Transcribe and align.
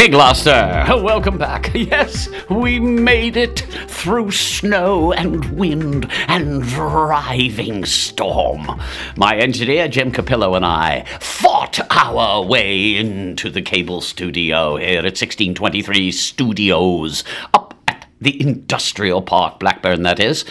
Hey, 0.00 0.08
Gloucester, 0.08 0.86
welcome 1.02 1.36
back. 1.36 1.74
Yes, 1.74 2.26
we 2.48 2.80
made 2.80 3.36
it 3.36 3.60
through 3.86 4.30
snow 4.30 5.12
and 5.12 5.44
wind 5.58 6.10
and 6.26 6.62
driving 6.62 7.84
storm. 7.84 8.80
My 9.18 9.36
engineer, 9.36 9.88
Jim 9.88 10.10
Capillo, 10.10 10.54
and 10.54 10.64
I 10.64 11.04
fought 11.20 11.80
our 11.90 12.42
way 12.42 12.96
into 12.96 13.50
the 13.50 13.60
cable 13.60 14.00
studio 14.00 14.76
here 14.76 15.00
at 15.00 15.20
1623 15.20 16.10
Studios, 16.12 17.22
up 17.52 17.74
at 17.86 18.06
the 18.22 18.40
Industrial 18.40 19.20
Park, 19.20 19.60
Blackburn, 19.60 20.02
that 20.04 20.18
is, 20.18 20.46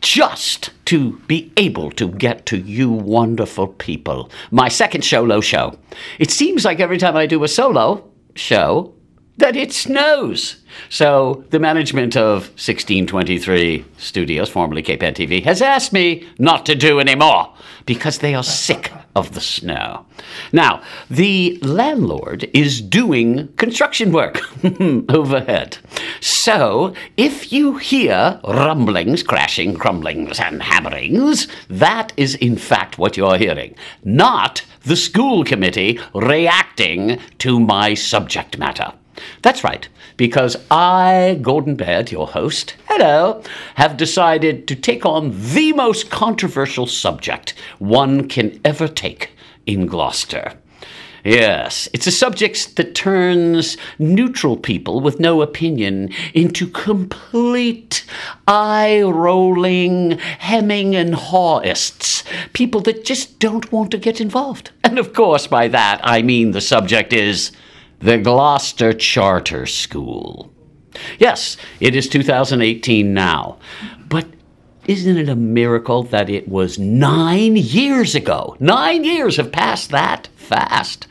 just 0.00 0.70
to 0.86 1.20
be 1.28 1.52
able 1.56 1.92
to 1.92 2.08
get 2.08 2.46
to 2.46 2.58
you 2.58 2.90
wonderful 2.90 3.68
people. 3.68 4.28
My 4.50 4.68
second 4.68 5.04
solo 5.04 5.40
show. 5.40 5.78
It 6.18 6.32
seems 6.32 6.64
like 6.64 6.80
every 6.80 6.98
time 6.98 7.14
I 7.14 7.26
do 7.26 7.44
a 7.44 7.48
solo 7.48 8.08
show, 8.38 8.94
that 9.38 9.56
it 9.56 9.72
snows. 9.72 10.56
So 10.88 11.44
the 11.50 11.60
management 11.60 12.16
of 12.16 12.48
1623 12.50 13.84
Studios, 13.96 14.48
formerly 14.48 14.82
Cape 14.82 15.02
Ann 15.02 15.14
TV, 15.14 15.42
has 15.44 15.62
asked 15.62 15.92
me 15.92 16.26
not 16.38 16.66
to 16.66 16.74
do 16.74 17.00
anymore 17.00 17.54
because 17.86 18.18
they 18.18 18.34
are 18.34 18.42
sick 18.42 18.92
of 19.14 19.34
the 19.34 19.40
snow. 19.40 20.06
Now, 20.52 20.82
the 21.10 21.58
landlord 21.62 22.48
is 22.54 22.80
doing 22.80 23.48
construction 23.56 24.12
work 24.12 24.40
overhead. 25.08 25.78
So 26.20 26.94
if 27.16 27.52
you 27.52 27.76
hear 27.78 28.40
rumblings, 28.44 29.22
crashing, 29.22 29.74
crumblings, 29.74 30.38
and 30.40 30.62
hammerings, 30.62 31.48
that 31.68 32.12
is 32.16 32.34
in 32.36 32.56
fact 32.56 32.98
what 32.98 33.16
you're 33.16 33.38
hearing, 33.38 33.74
not 34.04 34.64
the 34.82 34.96
school 34.96 35.44
committee 35.44 35.98
reacting 36.14 37.18
to 37.38 37.58
my 37.60 37.94
subject 37.94 38.58
matter. 38.58 38.92
That's 39.42 39.64
right, 39.64 39.88
because 40.16 40.56
I, 40.70 41.38
Gordon 41.42 41.74
Baird, 41.74 42.12
your 42.12 42.28
host, 42.28 42.76
hello, 42.88 43.42
have 43.74 43.96
decided 43.96 44.66
to 44.66 44.74
take 44.74 45.04
on 45.04 45.30
the 45.52 45.72
most 45.74 46.10
controversial 46.10 46.86
subject 46.86 47.54
one 47.78 48.26
can 48.26 48.58
ever 48.64 48.88
take 48.88 49.30
in 49.66 49.86
Gloucester. 49.86 50.54
Yes, 51.22 51.88
it's 51.92 52.06
a 52.06 52.10
subject 52.10 52.76
that 52.76 52.94
turns 52.94 53.76
neutral 53.98 54.56
people 54.56 55.00
with 55.00 55.20
no 55.20 55.42
opinion 55.42 56.10
into 56.32 56.66
complete 56.66 58.06
eye 58.46 59.02
rolling, 59.02 60.18
hemming 60.18 60.96
and 60.96 61.14
hawists. 61.14 62.24
People 62.54 62.80
that 62.82 63.04
just 63.04 63.38
don't 63.38 63.70
want 63.70 63.90
to 63.90 63.98
get 63.98 64.20
involved. 64.20 64.70
And 64.82 64.98
of 64.98 65.12
course, 65.12 65.46
by 65.46 65.68
that, 65.68 66.00
I 66.02 66.22
mean 66.22 66.52
the 66.52 66.62
subject 66.62 67.12
is 67.12 67.52
the 67.98 68.16
Gloucester 68.16 68.94
Charter 68.94 69.66
School. 69.66 70.52
Yes, 71.18 71.56
it 71.80 71.94
is 71.94 72.08
2018 72.08 73.12
now, 73.12 73.58
but 74.08 74.26
isn't 74.86 75.18
it 75.18 75.28
a 75.28 75.36
miracle 75.36 76.02
that 76.04 76.30
it 76.30 76.48
was 76.48 76.78
nine 76.78 77.56
years 77.56 78.14
ago? 78.14 78.56
Nine 78.58 79.04
years 79.04 79.36
have 79.36 79.52
passed 79.52 79.90
that 79.90 80.28
fast. 80.36 81.06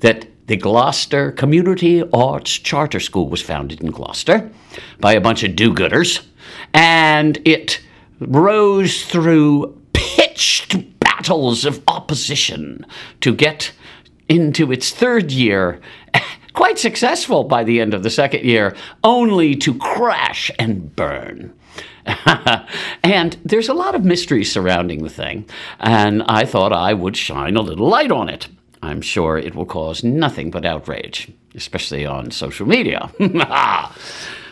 That 0.00 0.26
the 0.46 0.56
Gloucester 0.56 1.30
Community 1.32 2.02
Arts 2.10 2.50
Charter 2.50 3.00
School 3.00 3.28
was 3.28 3.42
founded 3.42 3.82
in 3.82 3.90
Gloucester 3.90 4.50
by 4.98 5.12
a 5.12 5.20
bunch 5.20 5.42
of 5.42 5.54
do 5.54 5.74
gooders, 5.74 6.26
and 6.72 7.38
it 7.44 7.80
rose 8.18 9.04
through 9.04 9.78
pitched 9.92 10.98
battles 11.00 11.66
of 11.66 11.82
opposition 11.86 12.86
to 13.20 13.34
get 13.34 13.72
into 14.28 14.72
its 14.72 14.90
third 14.90 15.30
year, 15.30 15.80
quite 16.58 16.76
successful 16.76 17.44
by 17.44 17.62
the 17.62 17.80
end 17.80 17.94
of 17.94 18.02
the 18.02 18.10
second 18.10 18.42
year, 18.42 18.74
only 19.04 19.54
to 19.54 19.72
crash 19.78 20.50
and 20.58 20.96
burn. 20.96 21.54
and 23.04 23.36
there's 23.44 23.68
a 23.68 23.74
lot 23.74 23.94
of 23.94 24.04
mystery 24.04 24.42
surrounding 24.42 25.04
the 25.04 25.08
thing, 25.08 25.48
and 25.78 26.20
I 26.24 26.44
thought 26.44 26.72
I 26.72 26.94
would 26.94 27.16
shine 27.16 27.54
a 27.54 27.62
little 27.62 27.86
light 27.86 28.10
on 28.10 28.28
it. 28.28 28.48
I'm 28.82 29.00
sure 29.00 29.38
it 29.38 29.54
will 29.54 29.66
cause 29.66 30.02
nothing 30.02 30.50
but 30.50 30.66
outrage, 30.66 31.30
especially 31.54 32.04
on 32.04 32.32
social 32.32 32.66
media. 32.66 33.08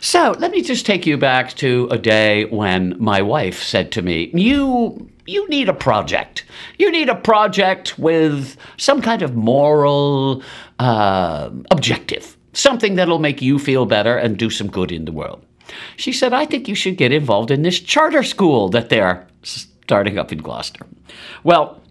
so 0.00 0.36
let 0.38 0.52
me 0.52 0.62
just 0.62 0.86
take 0.86 1.06
you 1.06 1.16
back 1.16 1.54
to 1.54 1.88
a 1.90 1.98
day 1.98 2.44
when 2.44 2.94
my 3.02 3.20
wife 3.20 3.64
said 3.64 3.90
to 3.92 4.02
me, 4.02 4.30
You 4.32 5.10
you 5.26 5.48
need 5.48 5.68
a 5.68 5.74
project. 5.74 6.44
You 6.78 6.90
need 6.90 7.08
a 7.08 7.14
project 7.14 7.98
with 7.98 8.56
some 8.76 9.02
kind 9.02 9.22
of 9.22 9.34
moral 9.34 10.42
uh, 10.78 11.50
objective, 11.70 12.36
something 12.52 12.94
that'll 12.94 13.18
make 13.18 13.42
you 13.42 13.58
feel 13.58 13.86
better 13.86 14.16
and 14.16 14.36
do 14.36 14.50
some 14.50 14.68
good 14.68 14.92
in 14.92 15.04
the 15.04 15.12
world. 15.12 15.44
She 15.96 16.12
said, 16.12 16.32
I 16.32 16.46
think 16.46 16.68
you 16.68 16.74
should 16.74 16.96
get 16.96 17.12
involved 17.12 17.50
in 17.50 17.62
this 17.62 17.80
charter 17.80 18.22
school 18.22 18.68
that 18.70 18.88
they're 18.88 19.26
starting 19.42 20.18
up 20.18 20.32
in 20.32 20.38
Gloucester. 20.38 20.86
Well, 21.42 21.82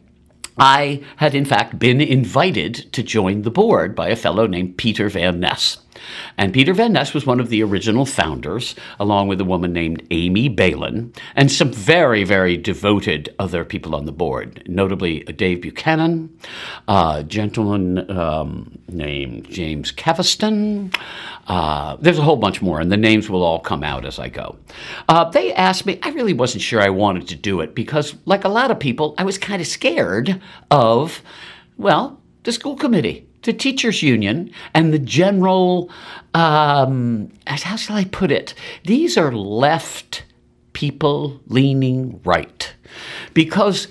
I 0.57 1.03
had 1.17 1.35
in 1.35 1.45
fact 1.45 1.77
been 1.79 1.99
invited 1.99 2.91
to 2.93 3.03
join 3.03 3.41
the 3.41 3.51
board 3.51 3.95
by 3.95 4.09
a 4.09 4.15
fellow 4.15 4.47
named 4.47 4.77
Peter 4.77 5.09
Van 5.09 5.39
Ness. 5.39 5.79
And 6.37 6.53
Peter 6.53 6.73
Van 6.73 6.93
Ness 6.93 7.13
was 7.13 7.25
one 7.25 7.39
of 7.39 7.49
the 7.49 7.63
original 7.63 8.05
founders, 8.05 8.75
along 8.99 9.27
with 9.27 9.39
a 9.41 9.45
woman 9.45 9.73
named 9.73 10.05
Amy 10.11 10.49
Balin, 10.49 11.13
and 11.35 11.51
some 11.51 11.71
very, 11.71 12.23
very 12.23 12.57
devoted 12.57 13.33
other 13.39 13.63
people 13.65 13.95
on 13.95 14.05
the 14.05 14.11
board, 14.11 14.63
notably 14.67 15.19
Dave 15.21 15.61
Buchanan, 15.61 16.37
a 16.87 17.23
gentleman 17.27 18.09
um, 18.11 18.77
named 18.87 19.49
James 19.49 19.91
Caviston. 19.91 20.95
Uh, 21.47 21.95
there's 21.99 22.19
a 22.19 22.23
whole 22.23 22.37
bunch 22.37 22.61
more, 22.61 22.79
and 22.79 22.91
the 22.91 22.97
names 22.97 23.29
will 23.29 23.43
all 23.43 23.59
come 23.59 23.83
out 23.83 24.05
as 24.05 24.19
I 24.19 24.29
go. 24.29 24.57
Uh, 25.07 25.29
they 25.29 25.53
asked 25.53 25.85
me, 25.85 25.99
I 26.03 26.09
really 26.09 26.33
wasn't 26.33 26.63
sure 26.63 26.81
I 26.81 26.89
wanted 26.89 27.27
to 27.29 27.35
do 27.35 27.61
it 27.61 27.75
because, 27.75 28.15
like 28.25 28.43
a 28.43 28.49
lot 28.49 28.71
of 28.71 28.79
people, 28.79 29.15
I 29.17 29.23
was 29.23 29.37
kind 29.37 29.61
of 29.61 29.67
scared 29.67 30.41
of, 30.71 31.21
well, 31.77 32.21
the 32.43 32.51
school 32.51 32.75
committee 32.75 33.27
the 33.45 33.53
teachers 33.53 34.03
union 34.03 34.51
and 34.73 34.93
the 34.93 34.99
general 34.99 35.89
um, 36.33 37.31
how 37.47 37.75
shall 37.77 37.95
i 37.95 38.03
put 38.03 38.31
it? 38.31 38.53
These 38.83 39.17
are 39.17 39.31
left 39.31 40.23
people 40.73 41.39
leaning 41.47 42.19
right. 42.25 42.73
Because 43.33 43.87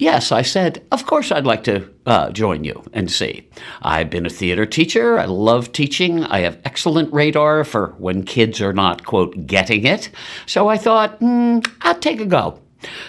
yes 0.00 0.30
i 0.30 0.42
said 0.42 0.80
of 0.92 1.06
course 1.06 1.32
i'd 1.32 1.44
like 1.44 1.64
to 1.64 1.84
uh, 2.06 2.30
join 2.30 2.62
you 2.64 2.82
and 2.92 3.10
see. 3.10 3.46
I've 3.82 4.10
been 4.10 4.24
a 4.24 4.30
theater 4.30 4.64
teacher. 4.64 5.18
I 5.18 5.24
love 5.26 5.72
teaching. 5.72 6.22
I 6.24 6.38
have 6.38 6.58
excellent 6.64 7.12
radar 7.12 7.64
for 7.64 7.94
when 7.98 8.22
kids 8.22 8.62
are 8.62 8.72
not 8.72 9.04
quote 9.04 9.46
getting 9.46 9.84
it. 9.84 10.10
So 10.46 10.68
i 10.68 10.76
thought 10.76 11.18
mm, 11.20 11.66
i'll 11.82 11.98
take 11.98 12.20
a 12.20 12.26
go 12.26 12.60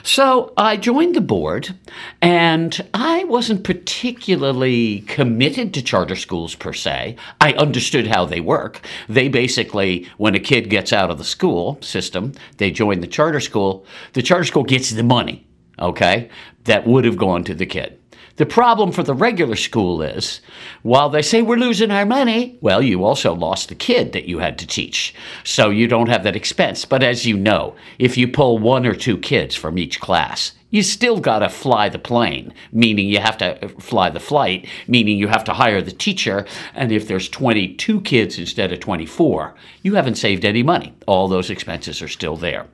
so 0.04 0.54
I 0.58 0.78
joined 0.78 1.16
the 1.16 1.22
board, 1.22 1.76
and 2.22 2.88
I 2.94 3.24
wasn't 3.26 3.64
particularly 3.64 5.02
committed 5.02 5.74
to 5.74 5.82
charter 5.82 6.16
schools 6.16 6.56
per 6.56 6.74
se. 6.74 7.16
I 7.40 7.54
understood 7.54 8.08
how 8.08 8.26
they 8.26 8.40
work. 8.40 8.86
They 9.08 9.28
basically, 9.28 10.08
when 10.18 10.36
a 10.36 10.40
kid 10.40 10.70
gets 10.70 10.92
out 10.92 11.12
of 11.12 11.18
the 11.18 11.24
school 11.24 11.78
system, 11.82 12.34
they 12.58 12.72
join 12.72 13.02
the 13.02 13.08
charter 13.08 13.40
school. 13.40 13.86
The 14.14 14.24
charter 14.24 14.46
school 14.46 14.64
gets 14.64 14.92
the 14.92 15.04
money, 15.04 15.46
okay, 15.78 16.30
that 16.64 16.88
would 16.88 17.06
have 17.06 17.18
gone 17.18 17.44
to 17.46 17.54
the 17.54 17.66
kid. 17.66 17.99
The 18.40 18.46
problem 18.46 18.94
for 18.94 19.04
the 19.04 19.14
regular 19.14 19.58
school 19.58 20.02
is 20.02 20.40
while 20.82 21.10
they 21.10 21.22
say 21.22 21.42
we're 21.42 21.58
losing 21.58 21.92
our 21.92 22.06
money, 22.06 22.58
well, 22.62 22.82
you 22.82 23.04
also 23.04 23.36
lost 23.36 23.68
the 23.68 23.76
kid 23.76 24.14
that 24.14 24.30
you 24.30 24.40
had 24.40 24.58
to 24.60 24.66
teach. 24.66 25.14
So 25.44 25.70
you 25.70 25.90
don't 25.90 26.08
have 26.08 26.24
that 26.24 26.38
expense. 26.38 26.86
But 26.86 27.04
as 27.04 27.26
you 27.26 27.36
know, 27.36 27.76
if 27.98 28.16
you 28.16 28.30
pull 28.30 28.58
one 28.58 28.86
or 28.86 28.96
two 28.96 29.18
kids 29.18 29.56
from 29.56 29.78
each 29.78 30.00
class, 30.00 30.54
you 30.70 30.84
still 30.84 31.20
got 31.20 31.40
to 31.40 31.50
fly 31.50 31.90
the 31.90 32.00
plane, 32.00 32.54
meaning 32.72 33.08
you 33.08 33.20
have 33.20 33.38
to 33.40 33.68
fly 33.80 34.10
the 34.10 34.22
flight, 34.22 34.70
meaning 34.88 35.18
you 35.18 35.28
have 35.28 35.44
to 35.44 35.54
hire 35.54 35.82
the 35.82 35.92
teacher. 35.92 36.46
And 36.76 36.94
if 36.94 37.10
there's 37.10 37.28
22 37.28 38.00
kids 38.02 38.40
instead 38.40 38.72
of 38.72 38.80
24, 38.80 39.54
you 39.82 39.96
haven't 39.96 40.16
saved 40.16 40.46
any 40.46 40.64
money. 40.64 40.94
All 41.08 41.28
those 41.28 41.50
expenses 41.50 42.02
are 42.02 42.08
still 42.08 42.38
there. 42.38 42.68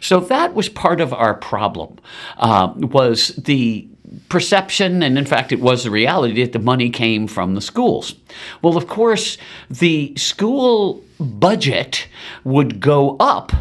So 0.00 0.20
that 0.20 0.54
was 0.54 0.68
part 0.68 1.00
of 1.00 1.12
our 1.12 1.34
problem, 1.34 1.98
uh, 2.36 2.72
was 2.76 3.28
the 3.36 3.88
perception, 4.28 5.02
and 5.02 5.18
in 5.18 5.26
fact, 5.26 5.52
it 5.52 5.60
was 5.60 5.84
the 5.84 5.90
reality 5.90 6.42
that 6.42 6.52
the 6.52 6.58
money 6.58 6.90
came 6.90 7.26
from 7.26 7.54
the 7.54 7.60
schools. 7.60 8.14
Well, 8.62 8.76
of 8.76 8.86
course, 8.86 9.38
the 9.70 10.14
school 10.16 11.02
budget 11.18 12.08
would 12.44 12.80
go 12.80 13.16
up 13.18 13.52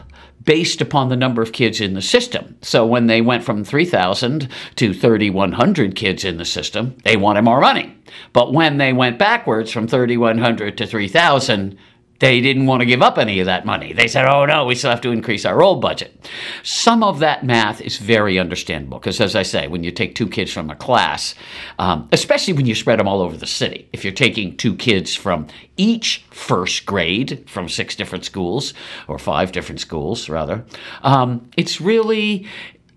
based 0.48 0.80
upon 0.80 1.10
the 1.10 1.16
number 1.18 1.42
of 1.42 1.52
kids 1.52 1.82
in 1.82 1.94
the 1.94 2.02
system. 2.02 2.58
So 2.62 2.86
when 2.86 3.08
they 3.08 3.20
went 3.20 3.44
from 3.44 3.66
3,000 3.66 4.48
to 4.78 4.94
3,100 4.94 5.96
kids 5.96 6.24
in 6.24 6.38
the 6.38 6.46
system, 6.46 6.96
they 7.04 7.18
wanted 7.18 7.42
more 7.42 7.60
money. 7.60 7.94
But 8.32 8.54
when 8.54 8.78
they 8.78 8.94
went 8.94 9.20
backwards 9.20 9.72
from 9.72 9.88
3,100 9.88 10.78
to 10.78 10.88
3,000, 10.88 11.78
they 12.20 12.42
didn't 12.42 12.66
want 12.66 12.82
to 12.82 12.86
give 12.86 13.02
up 13.02 13.18
any 13.18 13.40
of 13.40 13.46
that 13.46 13.66
money. 13.66 13.94
They 13.94 14.08
said, 14.08 14.26
oh 14.26 14.46
no, 14.46 14.66
we 14.66 14.76
still 14.76 14.90
have 14.90 15.02
to 15.02 15.12
increase 15.12 15.46
our 15.46 15.62
old 15.62 15.82
budget. 15.82 16.30
Some 16.64 17.04
of 17.04 17.20
that 17.20 17.46
math 17.46 17.82
is 17.82 17.98
very 17.98 18.40
understandable 18.40 19.00
because, 19.00 19.22
as 19.22 19.36
I 19.36 19.44
say, 19.44 19.68
when 19.68 19.84
you 19.84 19.92
take 19.92 20.16
two 20.16 20.28
kids 20.28 20.52
from 20.52 20.70
a 20.70 20.76
class, 20.76 21.36
um, 21.80 22.10
especially 22.12 22.54
when 22.54 22.66
you 22.66 22.76
spread 22.76 23.00
them 23.00 23.08
all 23.08 23.22
over 23.22 23.38
the 23.38 23.48
city, 23.48 23.88
if 23.94 24.04
you're 24.04 24.14
taking 24.14 24.58
two 24.58 24.76
kids 24.76 25.14
from 25.14 25.48
each 25.78 26.26
first 26.32 26.86
grade 26.86 27.44
from 27.48 27.70
six 27.70 27.96
different 27.96 28.26
schools, 28.26 28.74
or 29.08 29.20
five 29.20 29.52
different 29.52 29.80
schools 29.80 30.30
rather, 30.30 30.66
um, 31.04 31.50
it's 31.56 31.80
really 31.80 32.48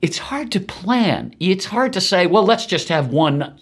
it's 0.03 0.19
hard 0.19 0.51
to 0.53 0.61
plan. 0.61 1.35
It's 1.41 1.67
hard 1.67 1.93
to 1.93 2.01
say, 2.01 2.27
well, 2.27 2.45
let's 2.45 2.65
just 2.65 2.89
have 2.89 3.09
one 3.09 3.59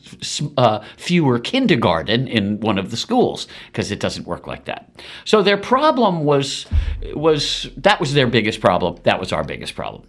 uh, 0.56 0.84
fewer 0.96 1.38
kindergarten 1.38 2.28
in 2.28 2.60
one 2.60 2.78
of 2.78 2.90
the 2.90 2.96
schools 2.96 3.48
because 3.66 3.90
it 3.90 3.98
doesn't 3.98 4.26
work 4.26 4.46
like 4.46 4.66
that. 4.66 4.90
So 5.24 5.42
their 5.42 5.56
problem 5.56 6.24
was 6.24 6.66
was 7.14 7.68
that 7.76 7.98
was 7.98 8.14
their 8.14 8.28
biggest 8.28 8.60
problem. 8.60 8.98
That 9.02 9.18
was 9.18 9.32
our 9.32 9.42
biggest 9.42 9.74
problem. 9.74 10.04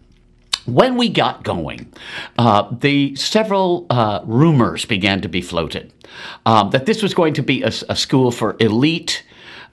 When 0.65 0.97
we 0.97 1.09
got 1.09 1.43
going, 1.43 1.91
uh, 2.37 2.69
the 2.71 3.15
several 3.15 3.87
uh, 3.89 4.21
rumors 4.25 4.85
began 4.85 5.21
to 5.21 5.29
be 5.29 5.41
floated 5.41 5.91
um, 6.45 6.69
that 6.71 6.85
this 6.85 7.01
was 7.01 7.15
going 7.15 7.33
to 7.35 7.41
be 7.41 7.63
a, 7.63 7.71
a 7.89 7.95
school 7.95 8.29
for 8.29 8.55
elite 8.59 9.23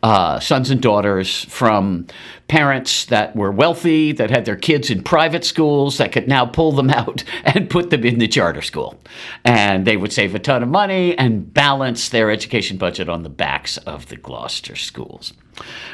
uh, 0.02 0.38
sons 0.40 0.70
and 0.70 0.80
daughters 0.80 1.44
from 1.44 2.06
parents 2.48 3.06
that 3.06 3.34
were 3.34 3.50
wealthy, 3.50 4.12
that 4.12 4.30
had 4.30 4.44
their 4.44 4.56
kids 4.56 4.90
in 4.90 5.02
private 5.02 5.44
schools, 5.44 5.98
that 5.98 6.12
could 6.12 6.28
now 6.28 6.46
pull 6.46 6.72
them 6.72 6.90
out 7.00 7.24
and 7.44 7.70
put 7.70 7.90
them 7.90 8.04
in 8.04 8.18
the 8.18 8.28
charter 8.28 8.62
school. 8.62 8.98
And 9.44 9.86
they 9.86 9.96
would 9.96 10.12
save 10.12 10.34
a 10.34 10.38
ton 10.38 10.62
of 10.62 10.68
money 10.68 11.16
and 11.18 11.52
balance 11.52 12.08
their 12.08 12.30
education 12.30 12.76
budget 12.76 13.08
on 13.08 13.22
the 13.22 13.28
backs 13.28 13.78
of 13.78 14.06
the 14.06 14.16
Gloucester 14.16 14.76
schools. 14.76 15.32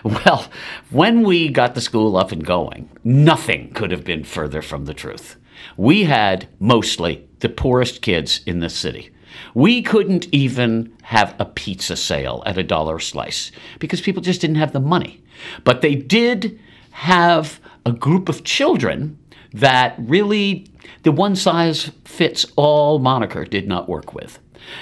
Well, 0.03 0.51
when 0.91 1.23
we 1.23 1.49
got 1.49 1.75
the 1.75 1.81
school 1.81 2.17
up 2.17 2.33
and 2.33 2.45
going, 2.45 2.91
nothing 3.05 3.73
could 3.73 3.93
have 3.93 4.05
been 4.05 4.25
further 4.25 4.61
from 4.61 4.87
the 4.87 4.95
truth. 4.95 5.37
We 5.77 6.05
had 6.05 6.49
mostly 6.59 7.29
the 7.39 7.49
poorest 7.49 8.03
kids 8.03 8.41
in 8.47 8.59
the 8.59 8.69
city. 8.69 9.11
We 9.55 9.82
couldn't 9.82 10.29
even 10.32 10.93
have 11.02 11.34
a 11.38 11.44
pizza 11.44 11.96
sale 11.96 12.43
at 12.46 12.58
a 12.58 12.62
dollar 12.62 12.96
a 12.96 13.00
slice 13.00 13.52
because 13.79 14.00
people 14.00 14.23
just 14.23 14.40
didn't 14.40 14.56
have 14.56 14.73
the 14.73 14.81
money. 14.81 15.23
But 15.64 15.81
they 15.81 15.94
did 15.94 16.58
have 16.90 17.61
a 17.84 17.93
group 17.93 18.29
of 18.29 18.44
children 18.44 19.19
that 19.52 19.94
really 19.99 20.67
the 21.02 21.12
one 21.12 21.37
size 21.37 21.90
fits 22.05 22.46
all 22.56 22.99
moniker 22.99 23.44
did 23.44 23.67
not 23.67 23.88
work 23.88 24.14
with. 24.14 24.38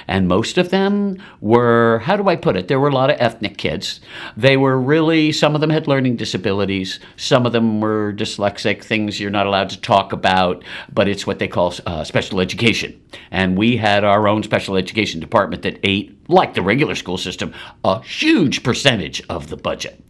And 0.06 0.29
most 0.29 0.59
of 0.59 0.71
them 0.71 1.23
were, 1.41 2.00
how 2.05 2.17
do 2.17 2.29
I 2.29 2.37
put 2.37 2.56
it? 2.56 2.69
There 2.69 2.81
were 2.81 2.88
a 2.88 2.94
lot 2.94 3.11
of 3.11 3.17
ethnic 3.21 3.56
kids. 3.56 4.00
They 4.37 4.56
were 4.56 4.79
really, 4.79 5.32
some 5.32 5.55
of 5.55 5.61
them 5.61 5.71
had 5.71 5.87
learning 5.87 6.17
disabilities. 6.17 7.00
Some 7.17 7.47
of 7.47 7.53
them 7.53 7.81
were 7.81 8.12
dyslexic, 8.12 8.82
things 8.82 9.21
you're 9.21 9.31
not 9.31 9.47
allowed 9.47 9.71
to 9.71 9.81
talk 9.81 10.12
about, 10.12 10.65
but 10.93 11.09
it's 11.09 11.27
what 11.27 11.38
they 11.38 11.49
call 11.49 11.75
uh, 11.87 12.05
special 12.05 12.41
education. 12.41 13.00
And 13.31 13.56
we 13.56 13.77
had 13.77 14.05
our 14.05 14.29
own 14.29 14.43
special 14.43 14.77
education 14.77 15.21
department 15.21 15.62
that 15.62 15.81
ate, 15.83 16.17
like 16.29 16.55
the 16.55 16.62
regular 16.62 16.94
school 16.94 17.19
system, 17.19 17.53
a 17.85 18.03
huge 18.03 18.62
percentage 18.62 19.23
of 19.29 19.49
the 19.49 19.56
budget. 19.56 20.03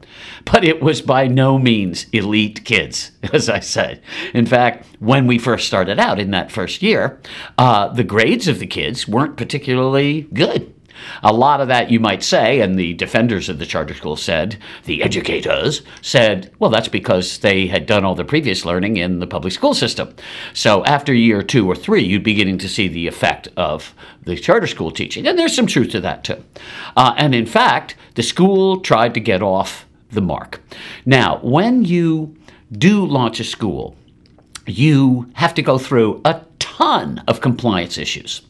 But 0.45 0.65
it 0.65 0.83
was 0.83 1.03
by 1.03 1.27
no 1.27 1.59
means 1.59 2.07
elite 2.13 2.65
kids, 2.65 3.13
as 3.33 3.49
I 3.49 3.61
said. 3.61 4.03
In 4.35 4.47
fact, 4.47 4.87
when 4.99 5.27
we 5.27 5.39
first 5.39 5.67
started 5.67 5.99
out 5.99 6.19
in 6.19 6.31
that 6.33 6.53
first 6.53 6.83
year, 6.83 7.21
uh, 7.59 7.89
the 7.89 8.05
grades 8.05 8.49
of 8.49 8.59
the 8.59 8.67
kids 8.67 9.09
weren't 9.09 9.37
particularly 9.37 10.23
good. 10.33 10.75
A 11.23 11.33
lot 11.33 11.61
of 11.61 11.69
that, 11.69 11.91
you 11.91 12.01
might 12.01 12.23
say, 12.23 12.61
and 12.61 12.79
the 12.79 12.95
defenders 12.95 13.49
of 13.49 13.59
the 13.59 13.67
charter 13.67 13.95
school 13.95 14.17
said, 14.17 14.59
the 14.85 15.03
educators 15.03 15.83
said, 16.03 16.53
well, 16.59 16.71
that's 16.71 16.89
because 16.89 17.39
they 17.39 17.67
had 17.67 17.87
done 17.87 18.05
all 18.05 18.15
the 18.15 18.25
previous 18.25 18.65
learning 18.65 18.97
in 18.97 19.19
the 19.19 19.27
public 19.27 19.53
school 19.53 19.75
system. 19.75 20.15
So 20.53 20.85
after 20.85 21.13
year 21.15 21.43
two 21.43 21.69
or 21.71 21.77
three, 21.77 22.03
you'd 22.03 22.23
beginning 22.23 22.59
to 22.59 22.69
see 22.69 22.89
the 22.89 23.07
effect 23.07 23.49
of 23.57 23.95
the 24.25 24.37
charter 24.37 24.67
school 24.67 24.91
teaching. 24.91 25.27
And 25.27 25.39
there's 25.39 25.57
some 25.57 25.67
truth 25.67 25.91
to 25.91 26.01
that, 26.01 26.25
too. 26.25 26.45
Uh, 26.97 27.15
and 27.17 27.35
in 27.35 27.47
fact, 27.47 27.97
the 28.15 28.23
school 28.23 28.81
tried 28.81 29.15
to 29.15 29.21
get 29.21 29.43
off 29.43 29.87
the 30.11 30.21
mark. 30.21 30.61
Now, 31.07 31.39
when 31.43 31.85
you 31.85 32.37
do 32.73 33.05
launch 33.05 33.41
a 33.41 33.45
school, 33.45 33.97
you 34.67 35.31
have 35.35 35.55
to 35.55 35.63
go 35.63 35.79
through 35.79 36.21
a 36.25 36.43
ton 36.59 37.23
of 37.27 37.41
compliance 37.41 37.99
issues. 37.99 38.43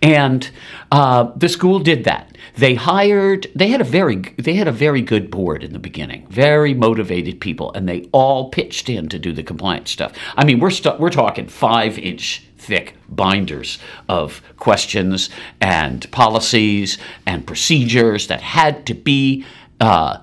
And 0.00 0.48
uh, 0.92 1.32
the 1.36 1.48
school 1.48 1.80
did 1.80 2.04
that. 2.04 2.36
They 2.56 2.74
hired. 2.74 3.48
They 3.54 3.68
had 3.68 3.80
a 3.80 3.84
very. 3.84 4.16
They 4.38 4.54
had 4.54 4.68
a 4.68 4.72
very 4.72 5.02
good 5.02 5.30
board 5.30 5.64
in 5.64 5.72
the 5.72 5.78
beginning. 5.78 6.26
Very 6.28 6.72
motivated 6.72 7.40
people, 7.40 7.72
and 7.72 7.88
they 7.88 8.08
all 8.12 8.50
pitched 8.50 8.88
in 8.88 9.08
to 9.08 9.18
do 9.18 9.32
the 9.32 9.42
compliance 9.42 9.90
stuff. 9.90 10.12
I 10.36 10.44
mean, 10.44 10.60
we're 10.60 10.70
we 10.70 10.90
we're 10.98 11.10
talking 11.10 11.48
five 11.48 11.98
inch 11.98 12.44
thick 12.56 12.94
binders 13.08 13.78
of 14.08 14.40
questions 14.56 15.28
and 15.60 16.10
policies 16.10 16.96
and 17.26 17.46
procedures 17.46 18.28
that 18.28 18.40
had 18.40 18.86
to 18.86 18.94
be. 18.94 19.44
Uh, 19.80 20.18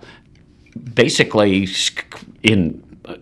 basically 0.94 1.68
in 2.44 2.84
uh, 3.04 3.16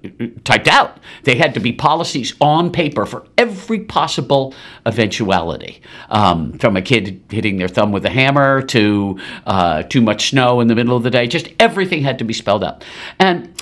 typed 0.44 0.68
out. 0.68 0.98
They 1.24 1.36
had 1.36 1.54
to 1.54 1.62
be 1.62 1.72
policies 1.72 2.34
on 2.42 2.70
paper 2.70 3.06
for 3.06 3.26
every 3.38 3.80
possible 3.80 4.54
eventuality, 4.86 5.82
um, 6.10 6.60
from 6.60 6.76
a 6.76 6.82
kid 6.82 7.24
hitting 7.30 7.58
their 7.58 7.70
thumb 7.70 7.94
with 7.94 8.06
a 8.06 8.10
hammer 8.10 8.62
to 8.64 9.20
uh, 9.46 9.84
too 9.84 10.02
much 10.02 10.32
snow 10.32 10.60
in 10.60 10.68
the 10.68 10.76
middle 10.76 10.98
of 10.98 11.04
the 11.04 11.10
day. 11.10 11.28
Just 11.28 11.50
everything 11.60 12.02
had 12.02 12.20
to 12.20 12.26
be 12.26 12.34
spelled 12.34 12.64
out. 12.64 12.84
And 13.20 13.54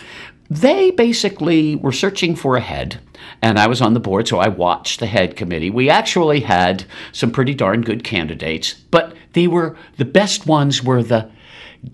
they 0.50 0.92
basically 0.92 1.76
were 1.76 1.92
searching 1.92 2.36
for 2.36 2.56
a 2.56 2.62
head, 2.62 3.00
and 3.42 3.60
I 3.60 3.68
was 3.68 3.82
on 3.82 3.94
the 3.94 4.00
board, 4.00 4.28
so 4.28 4.40
I 4.40 4.48
watched 4.48 5.00
the 5.00 5.06
head 5.06 5.36
committee. 5.36 5.70
We 5.70 5.90
actually 5.90 6.40
had 6.40 6.86
some 7.12 7.32
pretty 7.32 7.54
darn 7.54 7.82
good 7.82 8.04
candidates, 8.04 8.74
but 8.90 9.16
they 9.34 9.48
were 9.48 9.78
the 9.98 10.06
best 10.06 10.48
ones 10.48 10.84
were 10.84 11.04
the 11.04 11.30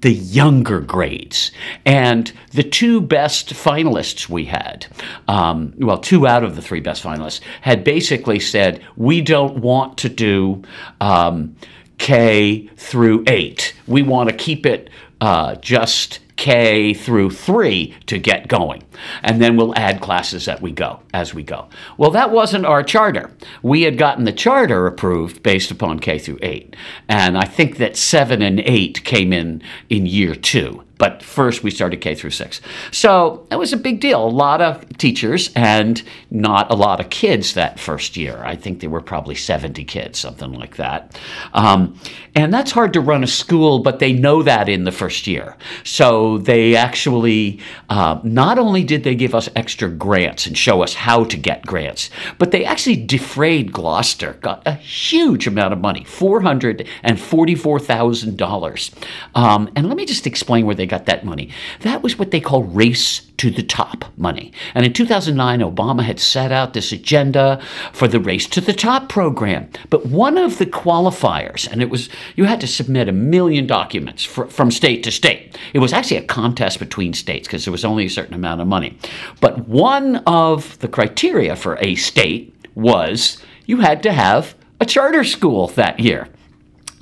the 0.02 0.14
younger 0.14 0.80
grades. 0.80 1.52
And 1.86 2.32
the 2.52 2.64
two 2.64 3.02
best 3.02 3.54
finalists 3.54 4.30
we 4.30 4.46
had, 4.46 4.88
um, 5.28 5.74
well, 5.78 5.98
two 5.98 6.28
out 6.28 6.44
of 6.44 6.56
the 6.56 6.62
three 6.62 6.82
best 6.82 7.04
finalists, 7.04 7.42
had 7.62 7.84
basically 7.84 8.40
said, 8.40 8.84
we 8.96 9.22
don't 9.22 9.58
want 9.58 9.98
to 10.00 10.10
do 10.10 10.62
um, 11.02 11.56
K 11.98 12.68
through 12.76 13.24
eight. 13.28 13.74
We 13.88 14.02
want 14.02 14.30
to 14.30 14.36
keep 14.36 14.66
it 14.66 14.90
uh, 15.22 15.56
just 15.56 16.20
K 16.36 16.94
through 16.94 17.32
3 17.32 17.96
to 18.08 18.18
get 18.18 18.48
going. 18.48 18.84
And 19.22 19.42
then 19.42 19.56
we'll 19.56 19.76
add 19.76 20.02
classes 20.02 20.48
as 20.48 20.62
we 20.62 20.72
go, 20.72 21.00
as 21.14 21.34
we 21.34 21.44
go. 21.44 21.68
Well, 21.98 22.12
that 22.12 22.32
wasn't 22.32 22.66
our 22.66 22.84
charter. 22.84 23.32
We 23.62 23.84
had 23.84 23.98
gotten 23.98 24.24
the 24.24 24.32
charter 24.32 24.88
approved 24.88 25.44
based 25.44 25.72
upon 25.72 26.00
K 26.00 26.18
through 26.20 26.40
8. 26.42 26.76
And 27.08 27.38
I 27.38 27.46
think 27.46 27.78
that 27.78 27.96
7 27.96 28.42
and 28.42 28.60
8 28.60 29.04
came 29.04 29.32
in 29.34 29.62
in 29.90 30.06
year 30.06 30.36
2 30.36 30.84
but 31.04 31.22
first 31.22 31.64
we 31.64 31.70
started 31.70 32.00
K 32.00 32.16
through 32.16 32.30
six. 32.30 32.62
So 32.92 33.46
that 33.50 33.60
was 33.60 33.74
a 33.74 33.78
big 33.78 34.00
deal. 34.00 34.26
A 34.26 34.26
lot 34.26 34.62
of 34.62 34.98
teachers 34.98 35.52
and 35.54 36.02
not 36.32 36.72
a 36.72 36.76
lot 36.76 37.02
of 37.02 37.10
kids 37.10 37.56
that 37.56 37.78
first 37.78 38.16
year. 38.16 38.42
I 38.42 38.56
think 38.56 38.80
there 38.80 38.90
were 38.90 39.02
probably 39.02 39.36
70 39.36 39.84
kids, 39.84 40.18
something 40.18 40.54
like 40.54 40.78
that. 40.78 41.20
Um, 41.54 42.00
and 42.36 42.54
that's 42.54 42.72
hard 42.72 42.94
to 42.94 43.02
run 43.02 43.22
a 43.22 43.28
school, 43.28 43.80
but 43.80 44.00
they 44.00 44.14
know 44.14 44.44
that 44.44 44.70
in 44.70 44.86
the 44.86 44.94
first 44.94 45.28
year. 45.28 45.58
So 45.84 46.38
they 46.38 46.78
actually, 46.78 47.60
uh, 47.90 48.22
not 48.24 48.58
only 48.58 48.86
did 48.86 49.04
they 49.04 49.14
give 49.14 49.36
us 49.36 49.50
extra 49.58 49.90
grants 49.90 50.48
and 50.48 50.58
show 50.58 50.84
us 50.84 50.94
how 50.94 51.26
to 51.26 51.36
get 51.36 51.66
grants, 51.66 52.12
but 52.38 52.52
they 52.52 52.64
actually 52.64 52.96
defrayed 52.96 53.74
Gloucester, 53.74 54.38
got 54.42 54.66
a 54.66 54.72
huge 54.72 55.48
amount 55.48 55.74
of 55.74 55.82
money 55.82 56.06
$444,000. 56.06 58.94
Um, 59.36 59.70
and 59.76 59.90
let 59.90 59.98
me 59.98 60.06
just 60.06 60.26
explain 60.26 60.66
where 60.66 60.76
they 60.76 60.93
got 60.94 61.08
that 61.08 61.26
money. 61.26 61.50
That 61.80 62.04
was 62.04 62.20
what 62.20 62.30
they 62.30 62.40
call 62.40 62.64
race 62.64 63.22
to 63.38 63.50
the 63.50 63.64
top 63.64 64.06
money. 64.16 64.54
And 64.76 64.86
in 64.86 64.94
2009, 64.94 65.60
Obama 65.60 66.04
had 66.04 66.20
set 66.20 66.52
out 66.52 66.74
this 66.74 66.92
agenda 66.92 67.60
for 67.92 68.08
the 68.08 68.20
Race 68.20 68.46
to 68.50 68.62
the 68.62 68.74
Top 68.74 69.10
program. 69.10 69.70
But 69.90 70.06
one 70.06 70.38
of 70.38 70.60
the 70.60 70.68
qualifiers, 70.68 71.68
and 71.70 71.82
it 71.82 71.90
was 71.90 72.10
you 72.36 72.46
had 72.46 72.62
to 72.62 72.68
submit 72.68 73.10
a 73.10 73.12
million 73.12 73.66
documents 73.66 74.24
for, 74.24 74.46
from 74.48 74.70
state 74.70 75.04
to 75.04 75.12
state. 75.12 75.58
It 75.74 75.80
was 75.80 75.94
actually 75.94 76.18
a 76.18 76.26
contest 76.26 76.78
between 76.78 77.14
states 77.14 77.48
because 77.48 77.66
there 77.66 77.72
was 77.72 77.86
only 77.86 78.06
a 78.06 78.10
certain 78.10 78.36
amount 78.36 78.62
of 78.62 78.68
money. 78.68 78.98
But 79.42 79.68
one 79.68 80.18
of 80.28 80.78
the 80.80 80.88
criteria 80.88 81.56
for 81.56 81.78
a 81.82 81.96
state 81.96 82.54
was 82.76 83.42
you 83.66 83.78
had 83.78 84.04
to 84.04 84.14
have 84.14 84.56
a 84.80 84.86
charter 84.86 85.24
school 85.24 85.68
that 85.70 86.00
year. 86.00 86.30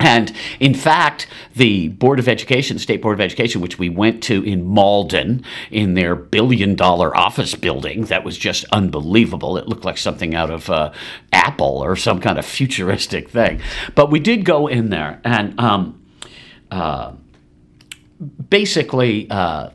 And 0.01 0.33
in 0.59 0.73
fact, 0.73 1.27
the 1.55 1.89
Board 1.89 2.17
of 2.19 2.27
Education, 2.27 2.79
State 2.79 3.01
Board 3.01 3.13
of 3.13 3.21
Education, 3.21 3.61
which 3.61 3.77
we 3.77 3.87
went 3.87 4.23
to 4.23 4.43
in 4.43 4.65
Malden 4.65 5.43
in 5.69 5.93
their 5.93 6.15
billion 6.15 6.75
dollar 6.75 7.15
office 7.15 7.53
building, 7.55 8.05
that 8.05 8.23
was 8.23 8.37
just 8.37 8.65
unbelievable. 8.71 9.57
It 9.57 9.67
looked 9.67 9.85
like 9.85 9.97
something 9.97 10.33
out 10.33 10.49
of 10.49 10.69
uh, 10.69 10.91
Apple 11.31 11.83
or 11.83 11.95
some 11.95 12.19
kind 12.19 12.39
of 12.39 12.45
futuristic 12.45 13.29
thing. 13.29 13.61
But 13.93 14.09
we 14.09 14.19
did 14.19 14.43
go 14.43 14.67
in 14.67 14.89
there, 14.89 15.21
and 15.23 15.59
um, 15.59 16.03
uh, 16.71 17.13
basically, 18.49 19.29
uh, 19.29 19.69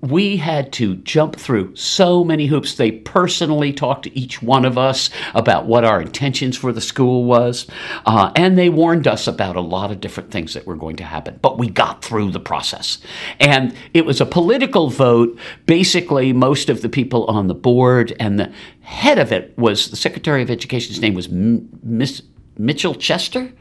we 0.00 0.38
had 0.38 0.72
to 0.72 0.96
jump 0.96 1.36
through 1.36 1.76
so 1.76 2.24
many 2.24 2.46
hoops. 2.46 2.74
They 2.74 2.90
personally 2.90 3.72
talked 3.72 4.04
to 4.04 4.18
each 4.18 4.42
one 4.42 4.64
of 4.64 4.78
us 4.78 5.10
about 5.34 5.66
what 5.66 5.84
our 5.84 6.00
intentions 6.00 6.56
for 6.56 6.72
the 6.72 6.80
school 6.80 7.24
was, 7.24 7.66
uh, 8.06 8.32
and 8.34 8.56
they 8.56 8.70
warned 8.70 9.06
us 9.06 9.26
about 9.26 9.56
a 9.56 9.60
lot 9.60 9.90
of 9.90 10.00
different 10.00 10.30
things 10.30 10.54
that 10.54 10.66
were 10.66 10.76
going 10.76 10.96
to 10.96 11.04
happen. 11.04 11.38
But 11.42 11.58
we 11.58 11.68
got 11.68 12.02
through 12.02 12.30
the 12.30 12.40
process, 12.40 12.98
and 13.40 13.74
it 13.92 14.06
was 14.06 14.20
a 14.20 14.26
political 14.26 14.88
vote. 14.88 15.38
Basically, 15.66 16.32
most 16.32 16.70
of 16.70 16.80
the 16.80 16.88
people 16.88 17.26
on 17.26 17.48
the 17.48 17.54
board 17.54 18.16
and 18.18 18.38
the 18.38 18.52
head 18.80 19.18
of 19.18 19.32
it 19.32 19.56
was 19.58 19.90
the 19.90 19.96
Secretary 19.96 20.42
of 20.42 20.50
Education's 20.50 21.00
name 21.00 21.14
was 21.14 21.28
Miss 21.28 22.22
Mitchell 22.56 22.94
Chester 22.94 23.52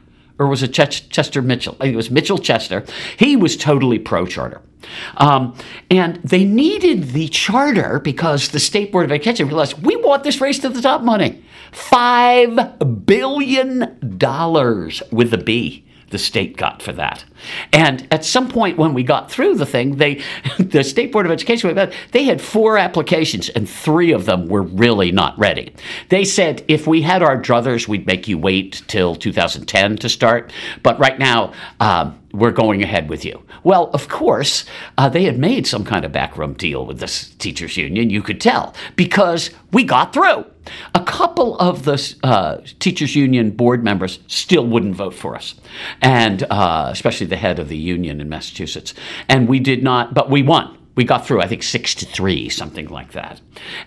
or 0.43 0.47
was 0.47 0.63
it 0.63 0.73
Chester 0.73 1.41
Mitchell? 1.41 1.75
I 1.79 1.85
think 1.85 1.93
it 1.93 1.97
was 1.97 2.11
Mitchell 2.11 2.37
Chester. 2.37 2.85
He 3.17 3.35
was 3.35 3.57
totally 3.57 3.99
pro 3.99 4.25
charter. 4.25 4.61
Um, 5.17 5.55
and 5.89 6.17
they 6.17 6.43
needed 6.43 7.09
the 7.09 7.29
charter 7.29 7.99
because 7.99 8.49
the 8.49 8.59
State 8.59 8.91
Board 8.91 9.05
of 9.05 9.11
Education 9.11 9.47
realized 9.47 9.83
we 9.83 9.95
want 9.95 10.23
this 10.23 10.41
race 10.41 10.59
to 10.59 10.69
the 10.69 10.81
top 10.81 11.01
money. 11.01 11.43
$5 11.71 13.05
billion 13.05 13.99
with 15.11 15.33
a 15.33 15.41
B 15.43 15.85
the 16.13 16.19
state 16.19 16.55
got 16.55 16.79
for 16.79 16.93
that. 16.93 17.25
And 17.73 18.07
at 18.11 18.23
some 18.23 18.47
point 18.47 18.77
when 18.77 18.93
we 18.93 19.01
got 19.01 19.31
through 19.31 19.55
the 19.55 19.65
thing, 19.65 19.95
they, 19.95 20.21
the 20.59 20.83
State 20.83 21.11
Board 21.11 21.25
of 21.25 21.31
Education, 21.31 21.91
they 22.11 22.23
had 22.25 22.39
four 22.39 22.77
applications 22.77 23.49
and 23.49 23.67
three 23.67 24.11
of 24.11 24.25
them 24.25 24.47
were 24.47 24.61
really 24.61 25.11
not 25.11 25.37
ready. 25.39 25.73
They 26.09 26.23
said 26.23 26.63
if 26.67 26.85
we 26.85 27.01
had 27.01 27.23
our 27.23 27.35
druthers, 27.35 27.87
we'd 27.87 28.05
make 28.05 28.27
you 28.27 28.37
wait 28.37 28.83
till 28.87 29.15
2010 29.15 29.97
to 29.97 30.07
start. 30.07 30.53
But 30.83 30.99
right 30.99 31.17
now, 31.17 31.51
um, 31.79 32.19
we're 32.33 32.51
going 32.51 32.81
ahead 32.81 33.09
with 33.09 33.23
you. 33.23 33.43
Well, 33.63 33.91
of 33.93 34.09
course, 34.09 34.65
uh, 34.97 35.07
they 35.07 35.23
had 35.23 35.37
made 35.37 35.67
some 35.67 35.85
kind 35.85 36.03
of 36.03 36.11
backroom 36.11 36.53
deal 36.53 36.85
with 36.85 36.99
this 36.99 37.29
teachers 37.35 37.77
union. 37.77 38.09
You 38.09 38.23
could 38.23 38.41
tell 38.41 38.73
because 38.95 39.51
we 39.71 39.83
got 39.83 40.13
through. 40.13 40.45
A 40.95 41.03
couple 41.03 41.57
of 41.59 41.83
the 41.83 42.15
uh, 42.23 42.57
teachers 42.79 43.15
union 43.15 43.51
board 43.51 43.83
members 43.83 44.19
still 44.27 44.65
wouldn't 44.65 44.95
vote 44.95 45.13
for 45.13 45.35
us, 45.35 45.55
and 46.01 46.43
uh, 46.49 46.89
especially 46.91 47.27
the 47.27 47.35
head 47.35 47.59
of 47.59 47.69
the 47.69 47.77
union 47.77 48.19
in 48.19 48.29
Massachusetts. 48.29 48.93
And 49.29 49.47
we 49.47 49.59
did 49.59 49.83
not, 49.83 50.13
but 50.13 50.29
we 50.29 50.41
won 50.41 50.77
we 50.95 51.03
got 51.03 51.25
through, 51.25 51.41
I 51.41 51.47
think, 51.47 51.63
six 51.63 51.95
to 51.95 52.05
three, 52.05 52.49
something 52.49 52.87
like 52.87 53.13
that. 53.13 53.41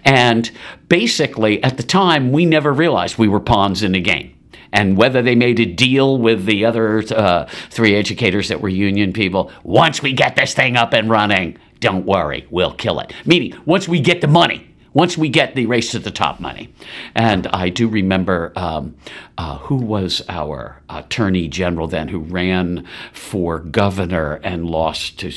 And 0.05 0.51
basically, 0.89 1.63
at 1.63 1.77
the 1.77 1.83
time, 1.83 2.33
we 2.33 2.45
never 2.45 2.73
realized 2.73 3.17
we 3.17 3.29
were 3.29 3.41
pawns 3.41 3.83
in 3.83 3.93
the 3.93 4.01
game 4.01 4.36
and 4.77 4.99
whether 4.99 5.23
they 5.23 5.35
made 5.35 5.59
a 5.59 5.65
deal 5.65 6.19
with 6.19 6.45
the 6.45 6.67
other 6.67 7.03
uh, 7.15 7.47
three 7.71 7.97
educators 7.97 8.49
that 8.49 8.61
were 8.61 8.69
union 8.69 9.11
people. 9.11 9.51
Once 9.65 10.03
we 10.03 10.13
get 10.13 10.37
this 10.37 10.53
thing 10.53 10.77
up 10.77 10.93
and 10.93 11.09
running, 11.09 11.57
don't 11.81 12.05
worry, 12.05 12.47
we'll 12.51 12.75
kill 12.75 13.01
it. 13.01 13.15
Meaning, 13.25 13.55
once 13.65 13.89
we 13.89 14.01
get 14.01 14.21
the 14.21 14.29
money, 14.29 14.69
once 14.93 15.17
we 15.17 15.31
get 15.31 15.55
the 15.55 15.65
race 15.65 15.93
to 15.93 15.99
the 15.99 16.11
top 16.11 16.41
money. 16.41 16.75
And 17.15 17.47
I 17.49 17.71
do 17.71 17.89
remember 17.89 18.53
um, 18.55 18.97
uh, 19.39 19.59
who 19.59 19.77
was 19.77 20.23
our 20.29 20.83
attorney 20.91 21.49
general 21.49 21.87
then 21.87 22.09
who 22.09 22.19
ran 22.19 22.87
for 23.13 23.59
governor 23.59 24.41
and 24.45 24.67
lost 24.67 25.19
to, 25.21 25.33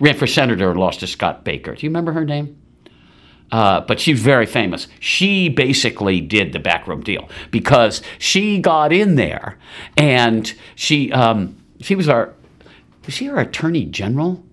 ran 0.00 0.16
for 0.16 0.26
senator 0.26 0.70
and 0.70 0.80
lost 0.80 1.00
to 1.00 1.06
Scott 1.06 1.44
Baker. 1.44 1.76
Do 1.76 1.86
you 1.86 1.90
remember 1.90 2.12
her 2.12 2.24
name? 2.24 2.59
Uh, 3.52 3.80
but 3.80 3.98
she's 3.98 4.20
very 4.20 4.46
famous. 4.46 4.86
She 5.00 5.48
basically 5.48 6.20
did 6.20 6.52
the 6.52 6.60
backroom 6.60 7.02
deal 7.02 7.28
because 7.50 8.00
she 8.18 8.60
got 8.60 8.92
in 8.92 9.16
there 9.16 9.58
and 9.96 10.52
she 10.76 11.10
um, 11.12 11.56
she 11.80 11.94
was 11.94 12.08
our 12.08 12.32
was 13.04 13.14
she 13.14 13.28
our 13.28 13.40
attorney 13.40 13.86
general? 13.86 14.44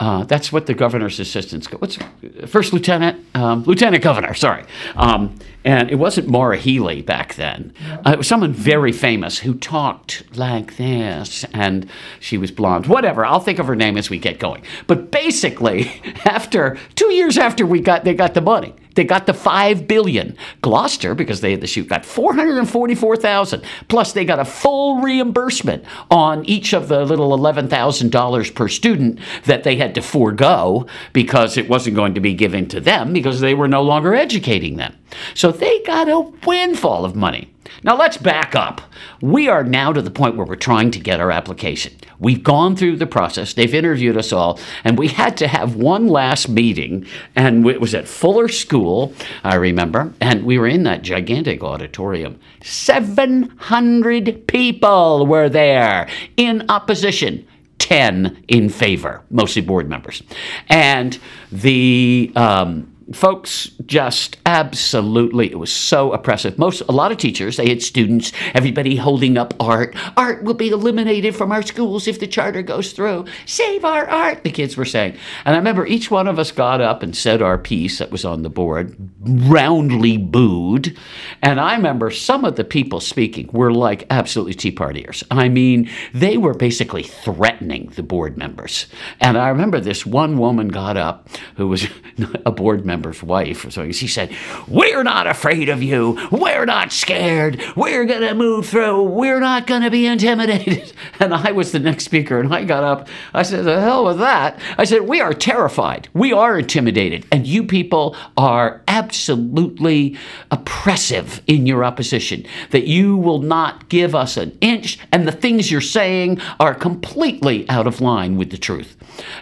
Uh, 0.00 0.24
that's 0.24 0.52
what 0.52 0.66
the 0.66 0.74
governor's 0.74 1.18
assistants. 1.18 1.66
What's 1.72 1.98
first 2.46 2.72
lieutenant, 2.72 3.24
um, 3.34 3.64
lieutenant 3.64 4.02
governor? 4.02 4.32
Sorry, 4.32 4.64
um, 4.94 5.36
and 5.64 5.90
it 5.90 5.96
wasn't 5.96 6.28
Maura 6.28 6.56
Healey 6.56 7.02
back 7.02 7.34
then. 7.34 7.72
Uh, 8.06 8.12
it 8.12 8.18
was 8.18 8.28
someone 8.28 8.52
very 8.52 8.92
famous 8.92 9.38
who 9.38 9.54
talked 9.54 10.24
like 10.36 10.76
this, 10.76 11.44
and 11.52 11.88
she 12.20 12.38
was 12.38 12.52
blonde. 12.52 12.86
Whatever. 12.86 13.24
I'll 13.24 13.40
think 13.40 13.58
of 13.58 13.66
her 13.66 13.76
name 13.76 13.96
as 13.96 14.08
we 14.08 14.18
get 14.18 14.38
going. 14.38 14.62
But 14.86 15.10
basically, 15.10 16.00
after 16.24 16.78
two 16.94 17.12
years 17.12 17.36
after 17.36 17.66
we 17.66 17.80
got, 17.80 18.04
they 18.04 18.14
got 18.14 18.34
the 18.34 18.40
money. 18.40 18.74
They 18.98 19.04
got 19.04 19.26
the 19.26 19.32
five 19.32 19.86
billion. 19.86 20.36
Gloucester, 20.60 21.14
because 21.14 21.40
they 21.40 21.52
had 21.52 21.60
the 21.60 21.68
shoot, 21.68 21.86
got 21.86 22.04
four 22.04 22.34
hundred 22.34 22.58
and 22.58 22.68
forty-four 22.68 23.16
thousand. 23.16 23.62
Plus, 23.86 24.12
they 24.12 24.24
got 24.24 24.40
a 24.40 24.44
full 24.44 25.00
reimbursement 25.00 25.84
on 26.10 26.44
each 26.46 26.72
of 26.72 26.88
the 26.88 27.04
little 27.04 27.32
eleven 27.32 27.68
thousand 27.68 28.10
dollars 28.10 28.50
per 28.50 28.66
student 28.66 29.20
that 29.44 29.62
they 29.62 29.76
had 29.76 29.94
to 29.94 30.02
forego 30.02 30.84
because 31.12 31.56
it 31.56 31.68
wasn't 31.68 31.94
going 31.94 32.14
to 32.14 32.20
be 32.20 32.34
given 32.34 32.66
to 32.66 32.80
them 32.80 33.12
because 33.12 33.38
they 33.38 33.54
were 33.54 33.68
no 33.68 33.82
longer 33.82 34.16
educating 34.16 34.78
them. 34.78 34.96
So 35.32 35.52
they 35.52 35.80
got 35.84 36.08
a 36.08 36.18
windfall 36.44 37.04
of 37.04 37.14
money. 37.14 37.54
Now 37.82 37.96
let's 37.96 38.16
back 38.16 38.54
up. 38.54 38.80
We 39.20 39.48
are 39.48 39.64
now 39.64 39.92
to 39.92 40.02
the 40.02 40.10
point 40.10 40.36
where 40.36 40.46
we're 40.46 40.56
trying 40.56 40.90
to 40.92 41.00
get 41.00 41.20
our 41.20 41.30
application. 41.30 41.94
We've 42.18 42.42
gone 42.42 42.74
through 42.76 42.96
the 42.96 43.06
process, 43.06 43.54
they've 43.54 43.74
interviewed 43.74 44.16
us 44.16 44.32
all, 44.32 44.58
and 44.84 44.98
we 44.98 45.08
had 45.08 45.36
to 45.38 45.48
have 45.48 45.76
one 45.76 46.08
last 46.08 46.48
meeting, 46.48 47.06
and 47.36 47.66
it 47.66 47.80
was 47.80 47.94
at 47.94 48.08
Fuller 48.08 48.48
School, 48.48 49.12
I 49.44 49.54
remember, 49.54 50.12
and 50.20 50.44
we 50.44 50.58
were 50.58 50.66
in 50.66 50.82
that 50.84 51.02
gigantic 51.02 51.62
auditorium. 51.62 52.40
700 52.62 54.46
people 54.48 55.26
were 55.26 55.48
there 55.48 56.08
in 56.36 56.64
opposition. 56.68 57.46
10 57.78 58.44
in 58.48 58.68
favor, 58.68 59.22
mostly 59.30 59.62
board 59.62 59.88
members. 59.88 60.22
And 60.68 61.18
the 61.52 62.32
um, 62.34 62.92
folks 63.12 63.70
just 63.86 64.36
absolutely 64.44 65.50
it 65.50 65.58
was 65.58 65.72
so 65.72 66.12
oppressive. 66.12 66.58
Most 66.58 66.82
a 66.82 66.92
lot 66.92 67.10
of 67.10 67.18
teachers 67.18 67.56
they 67.56 67.68
had 67.68 67.82
students 67.82 68.32
everybody 68.54 68.96
holding 68.96 69.38
up 69.38 69.54
art. 69.60 69.96
Art 70.16 70.42
will 70.42 70.54
be 70.54 70.68
eliminated 70.68 71.34
from 71.34 71.50
our 71.50 71.62
schools 71.62 72.06
if 72.06 72.20
the 72.20 72.26
charter 72.26 72.62
goes 72.62 72.92
through. 72.92 73.24
Save 73.46 73.84
our 73.84 74.06
art 74.06 74.44
the 74.44 74.50
kids 74.50 74.76
were 74.76 74.84
saying. 74.84 75.16
And 75.44 75.54
i 75.54 75.58
remember 75.58 75.86
each 75.86 76.10
one 76.10 76.28
of 76.28 76.38
us 76.38 76.52
got 76.52 76.80
up 76.80 77.02
and 77.02 77.16
said 77.16 77.40
our 77.40 77.56
piece 77.56 77.98
that 77.98 78.10
was 78.10 78.24
on 78.24 78.42
the 78.42 78.50
board 78.50 78.94
roundly 79.20 80.16
booed. 80.18 80.96
And 81.42 81.60
i 81.60 81.74
remember 81.74 82.10
some 82.10 82.44
of 82.44 82.56
the 82.56 82.64
people 82.64 83.00
speaking 83.00 83.48
were 83.52 83.72
like 83.72 84.06
absolutely 84.10 84.54
tea 84.54 84.72
partiers. 84.72 85.22
I 85.30 85.48
mean 85.48 85.88
they 86.12 86.36
were 86.36 86.54
basically 86.54 87.04
threatening 87.04 87.92
the 87.96 88.02
board 88.02 88.36
members. 88.36 88.86
And 89.20 89.38
i 89.38 89.48
remember 89.48 89.80
this 89.80 90.04
one 90.04 90.38
woman 90.38 90.68
got 90.68 90.98
up 90.98 91.28
who 91.56 91.68
was 91.68 91.86
a 92.44 92.52
board 92.52 92.84
member 92.84 92.97
member's 92.98 93.22
wife 93.22 93.64
something. 93.70 93.92
She 93.92 94.08
said, 94.08 94.34
We're 94.66 95.04
not 95.04 95.28
afraid 95.28 95.68
of 95.68 95.82
you. 95.82 96.18
We're 96.32 96.64
not 96.64 96.90
scared. 96.92 97.62
We're 97.76 98.04
going 98.04 98.22
to 98.22 98.34
move 98.34 98.66
through. 98.66 99.04
We're 99.04 99.38
not 99.38 99.68
going 99.68 99.82
to 99.82 99.90
be 99.90 100.06
intimidated. 100.06 100.92
And 101.20 101.34
I 101.34 101.50
was 101.50 101.72
the 101.72 101.80
next 101.80 102.04
speaker 102.04 102.38
and 102.38 102.54
I 102.54 102.64
got 102.64 102.84
up. 102.84 103.08
I 103.34 103.42
said, 103.42 103.64
The 103.64 103.80
hell 103.80 104.04
with 104.04 104.18
that. 104.18 104.60
I 104.76 104.84
said, 104.84 105.02
We 105.08 105.20
are 105.20 105.32
terrified. 105.32 106.08
We 106.12 106.32
are 106.32 106.58
intimidated. 106.58 107.26
And 107.32 107.46
you 107.46 107.64
people 107.64 108.14
are 108.36 108.82
absolutely 108.86 110.16
oppressive 110.50 111.42
in 111.46 111.66
your 111.66 111.84
opposition, 111.84 112.44
that 112.70 112.86
you 112.86 113.16
will 113.16 113.40
not 113.40 113.88
give 113.88 114.14
us 114.14 114.36
an 114.36 114.56
inch. 114.60 114.98
And 115.10 115.26
the 115.26 115.32
things 115.32 115.70
you're 115.70 115.80
saying 115.80 116.40
are 116.60 116.74
completely 116.74 117.68
out 117.68 117.86
of 117.86 118.00
line 118.00 118.36
with 118.36 118.50
the 118.50 118.58
truth. 118.58 118.96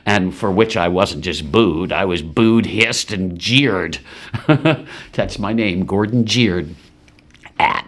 And 0.06 0.34
for 0.34 0.50
which 0.50 0.76
I 0.76 0.88
wasn't 0.88 1.24
just 1.24 1.50
booed, 1.52 1.92
I 1.92 2.04
was 2.04 2.22
booed, 2.22 2.66
hissed, 2.66 3.12
and 3.12 3.38
jeered. 3.46 3.98
That's 5.12 5.38
my 5.38 5.52
name, 5.52 5.86
Gordon 5.86 6.26
Jeered. 6.26 6.74
At. 7.60 7.86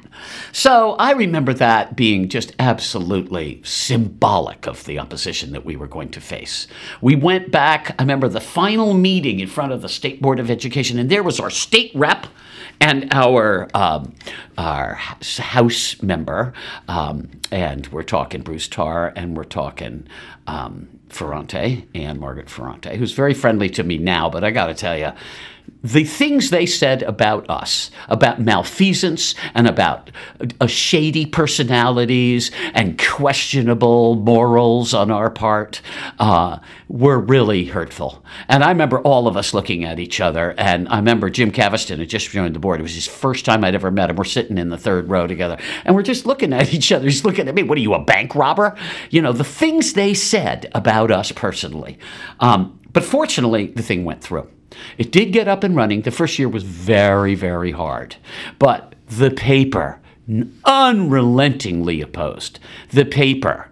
So 0.52 0.92
I 0.92 1.12
remember 1.12 1.52
that 1.54 1.96
being 1.96 2.28
just 2.28 2.54
absolutely 2.58 3.60
symbolic 3.64 4.66
of 4.66 4.84
the 4.84 4.98
opposition 4.98 5.52
that 5.52 5.64
we 5.64 5.76
were 5.76 5.86
going 5.86 6.10
to 6.10 6.20
face. 6.20 6.66
We 7.00 7.16
went 7.16 7.50
back, 7.50 7.94
I 7.98 8.02
remember 8.02 8.28
the 8.28 8.40
final 8.40 8.94
meeting 8.94 9.40
in 9.40 9.48
front 9.48 9.72
of 9.72 9.82
the 9.82 9.88
State 9.88 10.22
Board 10.22 10.40
of 10.40 10.50
Education, 10.50 10.98
and 10.98 11.10
there 11.10 11.22
was 11.22 11.40
our 11.40 11.50
state 11.50 11.92
rep 11.94 12.26
and 12.80 13.12
our 13.12 13.68
um, 13.74 14.14
our 14.56 14.94
House 14.94 16.00
member, 16.02 16.52
um, 16.86 17.28
and 17.50 17.86
we're 17.88 18.02
talking 18.02 18.42
Bruce 18.42 18.68
Tarr, 18.68 19.12
and 19.16 19.36
we're 19.36 19.44
talking 19.44 20.06
um, 20.46 20.88
Ferrante 21.08 21.86
Ann-Margaret 21.94 22.48
Ferrante, 22.48 22.96
who's 22.96 23.12
very 23.12 23.34
friendly 23.34 23.68
to 23.70 23.82
me 23.82 23.98
now, 23.98 24.30
but 24.30 24.44
I 24.44 24.50
got 24.50 24.66
to 24.66 24.74
tell 24.74 24.96
you, 24.96 25.12
the 25.82 26.04
things 26.04 26.50
they 26.50 26.66
said 26.66 27.02
about 27.02 27.48
us, 27.48 27.90
about 28.08 28.40
malfeasance 28.40 29.34
and 29.54 29.66
about 29.66 30.10
uh, 30.60 30.66
shady 30.66 31.24
personalities 31.24 32.50
and 32.74 32.98
questionable 32.98 34.16
morals 34.16 34.92
on 34.94 35.10
our 35.10 35.30
part, 35.30 35.80
uh, 36.18 36.58
were 36.88 37.18
really 37.18 37.64
hurtful. 37.64 38.24
And 38.48 38.64
I 38.64 38.70
remember 38.70 39.00
all 39.00 39.28
of 39.28 39.36
us 39.36 39.54
looking 39.54 39.84
at 39.84 39.98
each 39.98 40.20
other. 40.20 40.54
And 40.58 40.88
I 40.88 40.96
remember 40.96 41.30
Jim 41.30 41.50
Caviston 41.52 41.98
had 41.98 42.08
just 42.08 42.30
joined 42.30 42.54
the 42.54 42.60
board. 42.60 42.80
It 42.80 42.82
was 42.82 42.94
his 42.94 43.06
first 43.06 43.44
time 43.44 43.64
I'd 43.64 43.74
ever 43.74 43.90
met 43.90 44.10
him. 44.10 44.16
We're 44.16 44.24
sitting 44.24 44.58
in 44.58 44.70
the 44.70 44.78
third 44.78 45.08
row 45.08 45.26
together, 45.26 45.58
and 45.84 45.94
we're 45.94 46.02
just 46.02 46.26
looking 46.26 46.52
at 46.52 46.74
each 46.74 46.92
other. 46.92 47.04
He's 47.04 47.24
looking 47.24 47.48
at 47.48 47.54
me. 47.54 47.62
What 47.62 47.78
are 47.78 47.82
you, 47.82 47.94
a 47.94 48.02
bank 48.02 48.34
robber? 48.34 48.76
You 49.10 49.22
know, 49.22 49.32
the 49.32 49.44
things 49.44 49.92
they 49.92 50.14
said 50.14 50.70
about 50.74 51.10
us 51.10 51.32
personally. 51.32 51.98
Um, 52.40 52.80
but 52.92 53.04
fortunately, 53.04 53.68
the 53.68 53.82
thing 53.82 54.04
went 54.04 54.22
through. 54.22 54.48
It 54.96 55.12
did 55.12 55.32
get 55.32 55.48
up 55.48 55.64
and 55.64 55.76
running. 55.76 56.02
The 56.02 56.10
first 56.10 56.38
year 56.38 56.48
was 56.48 56.62
very, 56.62 57.34
very 57.34 57.72
hard. 57.72 58.16
But 58.58 58.94
the 59.06 59.30
paper 59.30 60.00
unrelentingly 60.64 62.00
opposed. 62.00 62.58
The 62.90 63.04
paper 63.04 63.70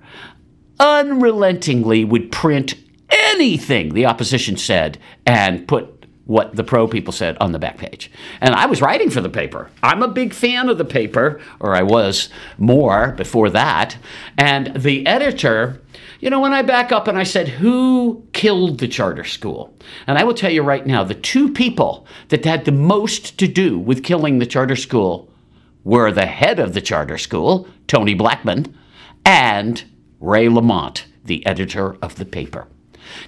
unrelentingly 0.81 2.05
would 2.05 2.33
print 2.33 2.75
anything 3.11 3.95
the 3.95 4.07
opposition 4.07 4.57
said 4.57 4.99
and 5.27 5.69
put 5.69 5.96
what 6.27 6.57
the 6.57 6.65
pro 6.65 6.89
people 6.89 7.13
said 7.13 7.37
on 7.41 7.53
the 7.53 7.59
back 7.59 7.79
page. 7.79 8.11
And 8.41 8.55
I 8.55 8.67
was 8.67 8.83
writing 8.83 9.11
for 9.11 9.21
the 9.21 9.29
paper. 9.29 9.71
I'm 9.83 10.03
a 10.03 10.09
big 10.09 10.35
fan 10.35 10.69
of 10.69 10.77
the 10.77 10.85
paper, 10.85 11.41
or 11.61 11.75
I 11.75 11.83
was 11.83 12.29
more 12.59 13.13
before 13.13 13.49
that. 13.51 13.97
And 14.37 14.75
the 14.77 15.07
editor, 15.07 15.81
you 16.19 16.29
know, 16.29 16.41
when 16.41 16.53
I 16.53 16.63
back 16.63 16.91
up 16.91 17.07
and 17.07 17.17
I 17.17 17.23
said, 17.23 17.49
Who 17.49 18.27
killed 18.33 18.79
the 18.79 18.89
charter 18.89 19.25
school? 19.25 19.73
And 20.07 20.19
I 20.19 20.25
will 20.25 20.35
tell 20.35 20.51
you 20.51 20.63
right 20.63 20.85
now, 20.85 21.05
the 21.05 21.15
two 21.15 21.53
people 21.53 22.07
that 22.29 22.45
had 22.45 22.65
the 22.65 22.73
most 22.73 23.39
to 23.39 23.47
do 23.47 23.79
with 23.79 24.05
killing 24.05 24.39
the 24.39 24.47
charter 24.47 24.77
school 24.77 25.31
were 25.85 26.11
the 26.11 26.27
head 26.27 26.59
of 26.59 26.75
the 26.75 26.81
charter 26.81 27.19
school, 27.19 27.69
Tony 27.87 28.15
Blackman, 28.15 28.77
and 29.25 29.85
Ray 30.19 30.49
Lamont, 30.49 31.07
the 31.25 31.47
editor 31.47 31.97
of 32.03 32.17
the 32.17 32.25
paper. 32.25 32.67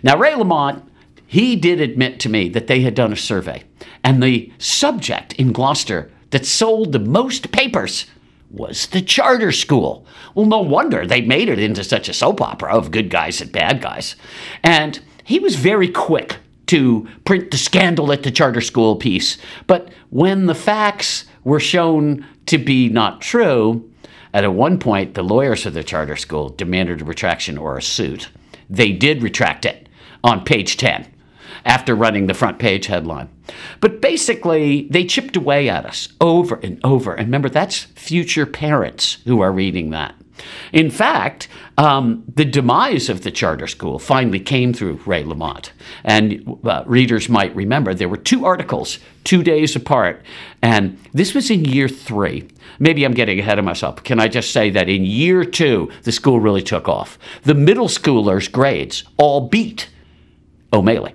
Now, 0.03 0.17
Ray 0.17 0.35
Lamont, 0.35 0.88
he 1.31 1.57
did 1.57 1.79
admit 1.79 2.19
to 2.21 2.31
me 2.31 2.49
that 2.49 2.69
they 2.69 2.81
had 2.81 2.95
done 2.95 3.13
a 3.13 3.17
survey, 3.17 3.63
and 4.03 4.23
the 4.23 4.51
subject 4.57 5.35
in 5.35 5.53
Gloucester 5.53 6.11
that 6.31 6.47
sold 6.47 6.91
the 6.91 6.99
most 6.99 7.53
papers 7.53 8.07
was 8.51 8.87
the 8.87 9.03
charter 9.03 9.53
school. 9.53 10.07
Well, 10.35 10.47
no 10.47 10.61
wonder 10.61 11.07
they 11.07 11.21
made 11.21 11.51
it 11.51 11.59
into 11.59 11.85
such 11.85 12.09
a 12.09 12.15
soap 12.15 12.41
opera 12.41 12.75
of 12.75 12.91
good 12.91 13.11
guys 13.11 13.43
and 13.43 13.53
bad 13.53 13.83
guys. 13.83 14.17
And 14.63 15.01
he 15.23 15.39
was 15.39 15.57
very 15.57 15.89
quick 15.89 16.39
to 16.69 17.07
print 17.27 17.51
the 17.51 17.59
scandal 17.59 18.11
at 18.11 18.23
the 18.23 18.31
charter 18.31 18.63
school 18.63 18.97
piece. 18.97 19.37
But 19.67 19.91
when 20.09 20.47
the 20.47 20.55
facts 20.55 21.27
were 21.45 21.61
shown 21.61 22.27
to 22.47 22.57
be 22.57 22.89
not 22.89 23.21
true, 23.21 23.91
at 24.33 24.51
one 24.51 24.79
point, 24.79 25.13
the 25.13 25.23
lawyers 25.23 25.67
of 25.67 25.75
the 25.75 25.85
charter 25.85 26.17
school 26.17 26.49
demanded 26.49 27.03
a 27.03 27.05
retraction 27.05 27.59
or 27.59 27.77
a 27.77 27.83
suit. 27.83 28.31
They 28.71 28.93
did 28.93 29.23
retract 29.23 29.67
it 29.67 29.91
on 30.25 30.47
page 30.47 30.79
10 30.79 31.07
after 31.65 31.95
running 31.95 32.27
the 32.27 32.35
front 32.35 32.59
page 32.59 32.87
headline. 32.87 33.29
But 33.81 34.01
basically, 34.01 34.89
they 34.91 35.05
chipped 35.05 35.37
away 35.37 35.69
at 35.69 35.87
us 35.87 36.09
over 36.21 36.57
and 36.57 36.81
over. 36.85 37.15
And 37.15 37.27
remember, 37.27 37.49
that's 37.49 37.85
future 37.85 38.47
parents 38.47 39.19
who 39.25 39.41
are 39.41 39.53
reading 39.53 39.91
that. 39.91 40.15
In 40.73 40.91
fact, 40.91 41.49
um, 41.77 42.25
the 42.33 42.45
demise 42.45 43.09
of 43.09 43.23
the 43.23 43.31
charter 43.31 43.67
school 43.67 43.99
finally 43.99 44.41
came 44.41 44.73
through 44.73 45.01
Ray 45.07 45.25
Lamont. 45.25 45.73
And 46.05 46.59
uh, 46.65 46.85
readers 46.87 47.29
might 47.29 47.55
remember 47.55 47.95
there 47.95 48.09
were 48.09 48.17
two 48.17 48.45
articles, 48.45 48.99
two 49.25 49.43
days 49.43 49.75
apart. 49.77 50.23
And 50.63 50.99
this 51.13 51.35
was 51.35 51.51
in 51.51 51.65
year 51.65 51.89
three. 51.89 52.49
Maybe 52.79 53.05
I'm 53.05 53.15
getting 53.15 53.41
ahead 53.41 53.59
of 53.59 53.65
myself. 53.65 54.03
Can 54.05 54.21
I 54.21 54.29
just 54.29 54.53
say 54.53 54.71
that 54.71 54.89
in 54.89 55.05
year 55.05 55.45
two, 55.45 55.91
the 56.05 56.13
school 56.13 56.41
really 56.41 56.63
took 56.63 56.89
off? 56.89 57.19
The 57.43 57.55
middle 57.55 57.89
schoolers' 57.89 58.51
grades 58.51 59.05
all 59.17 59.49
beat 59.49 59.89
O'Malley. 60.73 61.15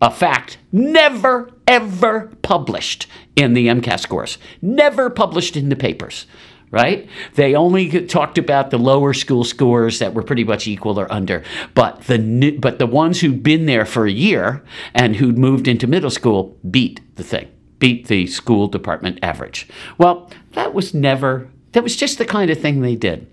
A 0.00 0.10
fact 0.10 0.58
never, 0.72 1.50
ever 1.66 2.32
published 2.42 3.06
in 3.36 3.54
the 3.54 3.66
MCAS 3.66 4.00
scores, 4.00 4.38
never 4.62 5.10
published 5.10 5.56
in 5.56 5.68
the 5.68 5.76
papers 5.76 6.26
right? 6.70 7.08
They 7.34 7.54
only 7.54 8.06
talked 8.06 8.38
about 8.38 8.70
the 8.70 8.78
lower 8.78 9.12
school 9.12 9.44
scores 9.44 9.98
that 9.98 10.14
were 10.14 10.22
pretty 10.22 10.44
much 10.44 10.66
equal 10.66 10.98
or 10.98 11.12
under, 11.12 11.42
but 11.74 12.02
the 12.02 12.56
but 12.58 12.78
the 12.78 12.86
ones 12.86 13.20
who'd 13.20 13.42
been 13.42 13.66
there 13.66 13.84
for 13.84 14.06
a 14.06 14.12
year 14.12 14.62
and 14.94 15.16
who'd 15.16 15.38
moved 15.38 15.66
into 15.66 15.86
middle 15.86 16.10
school 16.10 16.56
beat 16.70 17.00
the 17.16 17.24
thing, 17.24 17.48
beat 17.78 18.06
the 18.06 18.26
school 18.26 18.68
department 18.68 19.18
average. 19.22 19.68
Well, 19.98 20.30
that 20.52 20.72
was 20.72 20.94
never 20.94 21.50
that 21.72 21.82
was 21.82 21.96
just 21.96 22.18
the 22.18 22.24
kind 22.24 22.50
of 22.50 22.60
thing 22.60 22.80
they 22.80 22.96
did. 22.96 23.26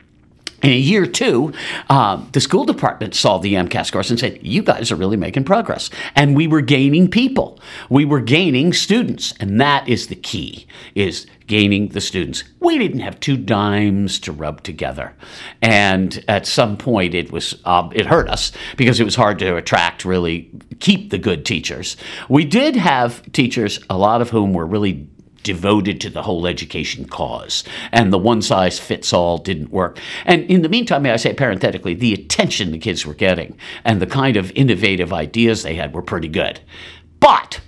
In 0.63 0.71
year 0.71 1.05
two, 1.05 1.53
uh, 1.87 2.19
the 2.31 2.41
school 2.41 2.65
department 2.65 3.13
saw 3.13 3.37
the 3.37 3.53
MCAS 3.53 3.85
scores 3.85 4.09
and 4.09 4.19
said, 4.19 4.39
"You 4.41 4.63
guys 4.63 4.91
are 4.91 4.95
really 4.95 5.17
making 5.17 5.43
progress." 5.43 5.91
And 6.15 6.35
we 6.35 6.47
were 6.47 6.61
gaining 6.61 7.09
people. 7.09 7.59
We 7.89 8.05
were 8.05 8.21
gaining 8.21 8.73
students, 8.73 9.35
and 9.39 9.61
that 9.61 9.87
is 9.87 10.07
the 10.07 10.15
key: 10.15 10.65
is 10.95 11.27
gaining 11.45 11.89
the 11.89 12.01
students. 12.01 12.43
We 12.59 12.79
didn't 12.79 13.01
have 13.01 13.19
two 13.19 13.37
dimes 13.37 14.19
to 14.21 14.31
rub 14.31 14.63
together, 14.63 15.13
and 15.61 16.23
at 16.27 16.47
some 16.47 16.75
point, 16.75 17.13
it 17.13 17.31
was 17.31 17.55
uh, 17.63 17.89
it 17.93 18.07
hurt 18.07 18.27
us 18.27 18.51
because 18.77 18.99
it 18.99 19.05
was 19.05 19.15
hard 19.15 19.37
to 19.39 19.57
attract, 19.57 20.05
really 20.05 20.49
keep 20.79 21.11
the 21.11 21.19
good 21.19 21.45
teachers. 21.45 21.97
We 22.29 22.45
did 22.45 22.75
have 22.75 23.31
teachers, 23.31 23.79
a 23.91 23.97
lot 23.97 24.21
of 24.21 24.31
whom 24.31 24.53
were 24.53 24.65
really 24.65 25.07
devoted 25.47 26.01
to 26.01 26.09
the 26.09 26.23
whole 26.23 26.45
education 26.45 27.05
cause. 27.05 27.63
And 27.91 28.11
the 28.11 28.19
one 28.19 28.41
size 28.41 28.77
fits 28.77 29.13
all 29.13 29.37
didn't 29.37 29.71
work. 29.71 29.97
And 30.25 30.43
in 30.51 30.61
the 30.61 30.69
meantime, 30.69 31.03
may 31.03 31.11
I 31.11 31.15
say 31.15 31.33
parenthetically, 31.33 31.93
the 31.93 32.13
attention 32.13 32.71
the 32.71 32.77
kids 32.77 33.05
were 33.05 33.13
getting 33.13 33.57
and 33.85 34.01
the 34.01 34.07
kind 34.07 34.35
of 34.35 34.51
innovative 34.51 35.13
ideas 35.13 35.63
they 35.63 35.75
had 35.75 35.93
were 35.93 36.01
pretty 36.01 36.27
good. 36.27 36.59
But 37.21 37.61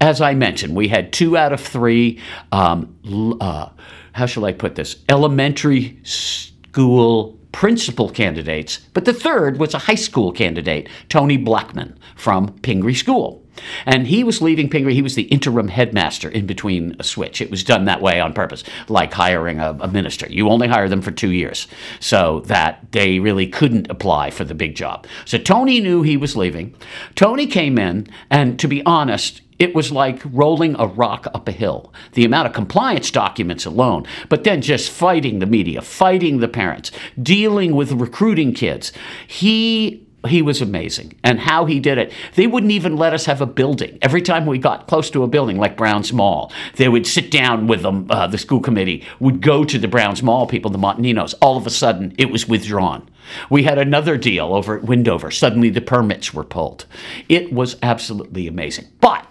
as 0.00 0.20
I 0.20 0.34
mentioned, 0.34 0.76
we 0.76 0.88
had 0.88 1.12
two 1.12 1.36
out 1.36 1.52
of 1.52 1.60
three, 1.60 2.20
um, 2.52 3.38
uh, 3.40 3.70
how 4.12 4.26
shall 4.26 4.44
I 4.44 4.52
put 4.52 4.74
this, 4.74 4.96
elementary 5.08 5.98
school 6.02 7.38
principal 7.52 8.10
candidates, 8.10 8.80
but 8.94 9.04
the 9.04 9.12
third 9.14 9.58
was 9.58 9.74
a 9.74 9.78
high 9.78 9.94
school 9.94 10.32
candidate, 10.32 10.88
Tony 11.08 11.36
Blackman 11.36 11.98
from 12.16 12.48
Pingree 12.60 12.94
School. 12.94 13.41
And 13.86 14.06
he 14.06 14.24
was 14.24 14.42
leaving 14.42 14.68
Pingree. 14.68 14.94
He 14.94 15.02
was 15.02 15.14
the 15.14 15.24
interim 15.24 15.68
headmaster 15.68 16.28
in 16.28 16.46
between 16.46 16.96
a 16.98 17.04
switch. 17.04 17.40
It 17.40 17.50
was 17.50 17.64
done 17.64 17.84
that 17.84 18.00
way 18.00 18.20
on 18.20 18.32
purpose, 18.32 18.64
like 18.88 19.12
hiring 19.12 19.60
a, 19.60 19.76
a, 19.80 19.88
minister. 19.88 20.26
You 20.28 20.48
only 20.48 20.68
hire 20.68 20.88
them 20.88 21.02
for 21.02 21.10
two 21.10 21.30
years 21.30 21.68
so 22.00 22.40
that 22.46 22.92
they 22.92 23.18
really 23.18 23.46
couldn't 23.46 23.90
apply 23.90 24.30
for 24.30 24.44
the 24.44 24.54
big 24.54 24.74
job. 24.74 25.06
So 25.24 25.38
Tony 25.38 25.80
knew 25.80 26.02
he 26.02 26.16
was 26.16 26.36
leaving. 26.36 26.74
Tony 27.14 27.46
came 27.46 27.78
in, 27.78 28.08
and 28.30 28.58
to 28.58 28.68
be 28.68 28.84
honest, 28.84 29.42
it 29.58 29.74
was 29.74 29.92
like 29.92 30.20
rolling 30.24 30.74
a 30.78 30.86
rock 30.86 31.28
up 31.34 31.48
a 31.48 31.52
hill. 31.52 31.92
The 32.14 32.24
amount 32.24 32.48
of 32.48 32.52
compliance 32.52 33.10
documents 33.12 33.64
alone, 33.64 34.06
but 34.28 34.44
then 34.44 34.60
just 34.60 34.90
fighting 34.90 35.38
the 35.38 35.46
media, 35.46 35.82
fighting 35.82 36.38
the 36.38 36.48
parents, 36.48 36.90
dealing 37.22 37.76
with 37.76 37.92
recruiting 37.92 38.54
kids. 38.54 38.92
He 39.26 40.04
he 40.26 40.42
was 40.42 40.60
amazing. 40.60 41.18
And 41.24 41.40
how 41.40 41.64
he 41.64 41.80
did 41.80 41.98
it 41.98 42.12
they 42.34 42.46
wouldn't 42.46 42.72
even 42.72 42.96
let 42.96 43.12
us 43.12 43.26
have 43.26 43.40
a 43.40 43.46
building. 43.46 43.98
Every 44.02 44.22
time 44.22 44.46
we 44.46 44.58
got 44.58 44.86
close 44.86 45.10
to 45.10 45.22
a 45.22 45.28
building 45.28 45.58
like 45.58 45.76
browns 45.76 46.12
mall 46.12 46.52
they 46.76 46.88
would 46.88 47.06
sit 47.06 47.30
down 47.30 47.66
with 47.66 47.82
them 47.82 48.06
uh, 48.10 48.26
the 48.26 48.38
school 48.38 48.60
committee 48.60 49.04
would 49.20 49.40
go 49.40 49.64
to 49.64 49.78
the 49.78 49.88
browns 49.88 50.22
mall 50.22 50.46
people 50.46 50.70
the 50.70 50.78
montaninos 50.78 51.34
all 51.40 51.56
of 51.56 51.66
a 51.66 51.70
sudden 51.70 52.14
it 52.18 52.30
was 52.30 52.48
withdrawn 52.48 53.08
we 53.50 53.62
had 53.62 53.78
another 53.78 54.16
deal 54.16 54.54
over 54.54 54.78
at 54.78 54.84
windover 54.84 55.32
suddenly 55.32 55.70
the 55.70 55.80
permits 55.80 56.32
were 56.32 56.44
pulled 56.44 56.86
it 57.28 57.52
was 57.52 57.76
absolutely 57.82 58.46
amazing 58.46 58.86
but 59.00 59.26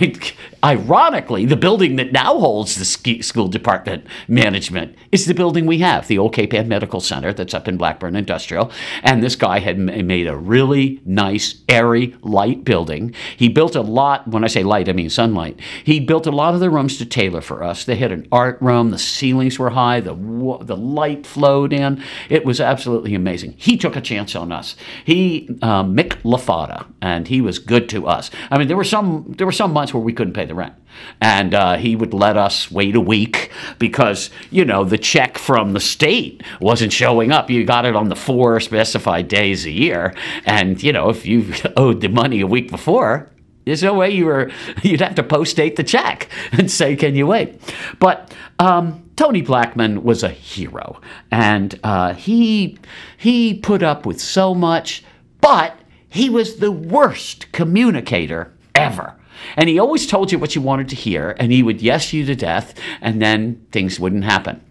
Ironically, 0.64 1.44
the 1.44 1.56
building 1.56 1.96
that 1.96 2.12
now 2.12 2.38
holds 2.38 2.76
the 2.76 2.84
school 3.22 3.48
department 3.48 4.06
management 4.28 4.96
is 5.10 5.26
the 5.26 5.34
building 5.34 5.66
we 5.66 5.78
have, 5.78 6.06
the 6.06 6.18
Old 6.18 6.34
Cape 6.34 6.54
Ann 6.54 6.68
Medical 6.68 7.00
Center 7.00 7.32
that's 7.32 7.54
up 7.54 7.66
in 7.66 7.76
Blackburn 7.76 8.14
Industrial. 8.14 8.70
And 9.02 9.22
this 9.22 9.34
guy 9.34 9.58
had 9.58 9.78
made 9.78 10.28
a 10.28 10.36
really 10.36 11.00
nice, 11.04 11.62
airy, 11.68 12.14
light 12.22 12.64
building. 12.64 13.12
He 13.36 13.48
built 13.48 13.74
a 13.74 13.80
lot, 13.80 14.28
when 14.28 14.44
I 14.44 14.46
say 14.46 14.62
light, 14.62 14.88
I 14.88 14.92
mean 14.92 15.10
sunlight. 15.10 15.58
He 15.82 15.98
built 15.98 16.28
a 16.28 16.30
lot 16.30 16.54
of 16.54 16.60
the 16.60 16.70
rooms 16.70 16.96
to 16.98 17.06
tailor 17.06 17.40
for 17.40 17.64
us. 17.64 17.84
They 17.84 17.96
had 17.96 18.12
an 18.12 18.28
art 18.30 18.58
room, 18.60 18.90
the 18.90 18.98
ceilings 18.98 19.58
were 19.58 19.70
high, 19.70 19.98
the, 19.98 20.14
the 20.14 20.76
light 20.76 21.26
flowed 21.26 21.72
in. 21.72 22.02
It 22.28 22.44
was 22.44 22.60
absolutely 22.60 23.16
amazing. 23.16 23.41
He 23.50 23.76
took 23.76 23.96
a 23.96 24.00
chance 24.00 24.36
on 24.36 24.52
us. 24.52 24.76
He, 25.04 25.48
um, 25.62 25.96
Mick 25.96 26.20
LaFada, 26.22 26.86
and 27.00 27.26
he 27.26 27.40
was 27.40 27.58
good 27.58 27.88
to 27.90 28.06
us. 28.06 28.30
I 28.50 28.58
mean, 28.58 28.68
there 28.68 28.76
were 28.76 28.84
some, 28.84 29.34
there 29.36 29.46
were 29.46 29.52
some 29.52 29.72
months 29.72 29.92
where 29.92 30.02
we 30.02 30.12
couldn't 30.12 30.34
pay 30.34 30.44
the 30.44 30.54
rent. 30.54 30.74
And 31.20 31.54
uh, 31.54 31.76
he 31.76 31.96
would 31.96 32.12
let 32.12 32.36
us 32.36 32.70
wait 32.70 32.94
a 32.94 33.00
week 33.00 33.50
because, 33.78 34.30
you 34.50 34.64
know, 34.64 34.84
the 34.84 34.98
check 34.98 35.38
from 35.38 35.72
the 35.72 35.80
state 35.80 36.42
wasn't 36.60 36.92
showing 36.92 37.32
up. 37.32 37.50
You 37.50 37.64
got 37.64 37.86
it 37.86 37.96
on 37.96 38.08
the 38.08 38.16
four 38.16 38.60
specified 38.60 39.28
days 39.28 39.64
a 39.64 39.70
year. 39.70 40.14
And, 40.44 40.82
you 40.82 40.92
know, 40.92 41.08
if 41.08 41.26
you 41.26 41.52
owed 41.76 42.00
the 42.00 42.08
money 42.08 42.40
a 42.40 42.46
week 42.46 42.70
before, 42.70 43.30
there's 43.64 43.82
no 43.82 43.94
way 43.94 44.10
you 44.10 44.26
were, 44.26 44.50
you'd 44.82 45.00
have 45.00 45.14
to 45.16 45.22
post 45.22 45.56
date 45.56 45.76
the 45.76 45.84
check 45.84 46.28
and 46.52 46.70
say, 46.70 46.96
can 46.96 47.14
you 47.14 47.26
wait? 47.26 47.60
But 47.98 48.34
um, 48.58 49.01
Tony 49.16 49.42
Blackman 49.42 50.02
was 50.02 50.22
a 50.22 50.28
hero. 50.28 51.00
And 51.30 51.78
uh, 51.82 52.14
he, 52.14 52.78
he 53.16 53.54
put 53.54 53.82
up 53.82 54.06
with 54.06 54.20
so 54.20 54.54
much, 54.54 55.04
but 55.40 55.78
he 56.08 56.28
was 56.28 56.56
the 56.56 56.72
worst 56.72 57.50
communicator 57.52 58.52
ever. 58.74 59.16
And 59.56 59.68
he 59.68 59.78
always 59.78 60.06
told 60.06 60.30
you 60.30 60.38
what 60.38 60.54
you 60.54 60.60
wanted 60.60 60.88
to 60.90 60.96
hear, 60.96 61.34
and 61.38 61.50
he 61.52 61.62
would 61.62 61.82
yes 61.82 62.12
you 62.12 62.24
to 62.26 62.34
death, 62.34 62.74
and 63.00 63.20
then 63.20 63.64
things 63.72 63.98
wouldn't 63.98 64.24
happen. 64.24 64.62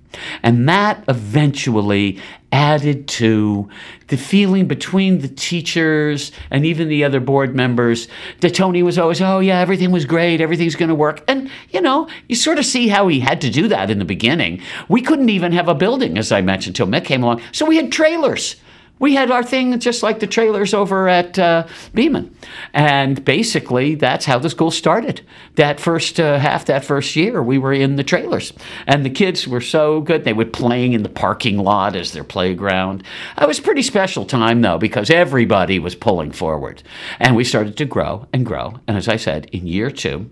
And 0.44 0.68
that 0.70 1.04
eventually 1.08 2.20
added 2.52 3.08
to 3.08 3.70
the 4.08 4.18
feeling 4.18 4.68
between 4.68 5.20
the 5.20 5.28
teachers 5.28 6.32
and 6.50 6.66
even 6.66 6.90
the 6.90 7.04
other 7.04 7.20
board 7.20 7.56
members 7.56 8.08
that 8.42 8.54
Tony 8.54 8.84
was 8.84 8.98
always, 8.98 9.22
oh, 9.22 9.40
yeah, 9.40 9.60
everything 9.60 9.92
was 9.92 10.06
great, 10.06 10.42
everything's 10.42 10.76
going 10.76 10.90
to 10.90 10.96
work. 10.96 11.24
And, 11.28 11.50
you 11.70 11.82
know, 11.82 12.10
you 12.28 12.36
sort 12.36 12.60
of 12.60 12.66
see 12.66 12.88
how 12.88 13.08
he 13.08 13.20
had 13.20 13.42
to 13.42 13.50
do 13.50 13.68
that 13.70 13.90
in 13.90 14.00
the 14.00 14.06
beginning. 14.06 14.62
We 14.90 15.02
couldn't 15.02 15.30
even 15.30 15.54
have 15.54 15.68
a 15.68 15.76
building, 15.76 16.18
as 16.18 16.32
I 16.32 16.42
mentioned, 16.42 16.80
until 16.80 16.88
Mick 16.88 17.06
came 17.06 17.24
along. 17.24 17.42
So 17.52 17.66
we 17.66 17.78
had 17.78 17.92
trailers 17.92 18.58
we 19.02 19.16
had 19.16 19.32
our 19.32 19.44
thing 19.44 19.78
just 19.80 20.04
like 20.04 20.20
the 20.20 20.28
trailers 20.28 20.76
over 20.76 21.10
at 21.10 21.40
uh, 21.40 21.66
Beeman. 21.94 22.34
And 22.72 23.26
basically, 23.26 23.96
that's 23.96 24.26
how 24.26 24.38
the 24.38 24.52
school 24.52 24.70
started. 24.70 25.22
That 25.56 25.80
first 25.80 26.20
uh, 26.20 26.38
half, 26.38 26.66
that 26.66 26.86
first 26.86 27.16
year, 27.16 27.42
we 27.42 27.58
were 27.58 27.74
in 27.74 27.96
the 27.96 28.04
trailers. 28.04 28.54
And 28.86 29.04
the 29.04 29.10
kids 29.10 29.48
were 29.48 29.60
so 29.60 30.02
good. 30.02 30.24
They 30.24 30.34
were 30.34 30.46
playing 30.46 30.94
in 30.94 31.02
the 31.02 31.10
parking 31.10 31.58
lot 31.58 31.96
as 31.96 32.12
their 32.12 32.24
playground. 32.24 33.04
It 33.42 33.48
was 33.48 33.58
a 33.58 33.64
pretty 33.64 33.82
special 33.82 34.24
time, 34.24 34.62
though, 34.62 34.78
because 34.78 35.10
everybody 35.10 35.80
was 35.80 35.96
pulling 35.96 36.32
forward. 36.32 36.84
And 37.20 37.36
we 37.36 37.44
started 37.44 37.78
to 37.78 37.86
grow 37.86 38.28
and 38.32 38.46
grow. 38.46 38.76
And 38.88 38.98
as 38.98 39.08
I 39.08 39.16
said, 39.16 39.50
in 39.52 39.66
year 39.66 39.90
two, 39.90 40.30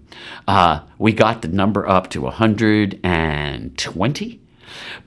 uh, 0.48 0.82
we 1.00 1.12
got 1.12 1.42
the 1.42 1.48
number 1.48 1.90
up 1.90 2.12
to 2.12 2.22
120 2.22 4.42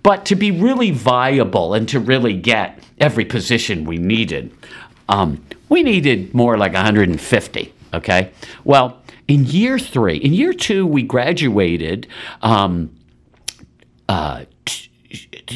but 0.02 0.24
to 0.26 0.34
be 0.34 0.50
really 0.50 0.90
viable 0.90 1.74
and 1.74 1.88
to 1.88 2.00
really 2.00 2.34
get 2.34 2.78
every 3.02 3.24
position 3.24 3.84
we 3.84 3.98
needed, 3.98 4.54
um, 5.08 5.44
we 5.68 5.82
needed 5.82 6.32
more 6.32 6.56
like 6.56 6.72
150. 6.72 7.74
Okay. 7.94 8.30
Well, 8.64 9.02
in 9.28 9.44
year 9.44 9.78
three, 9.78 10.16
in 10.16 10.32
year 10.32 10.52
two, 10.52 10.86
we 10.86 11.02
graduated. 11.02 12.06
Um, 12.40 12.94
uh, 14.08 14.44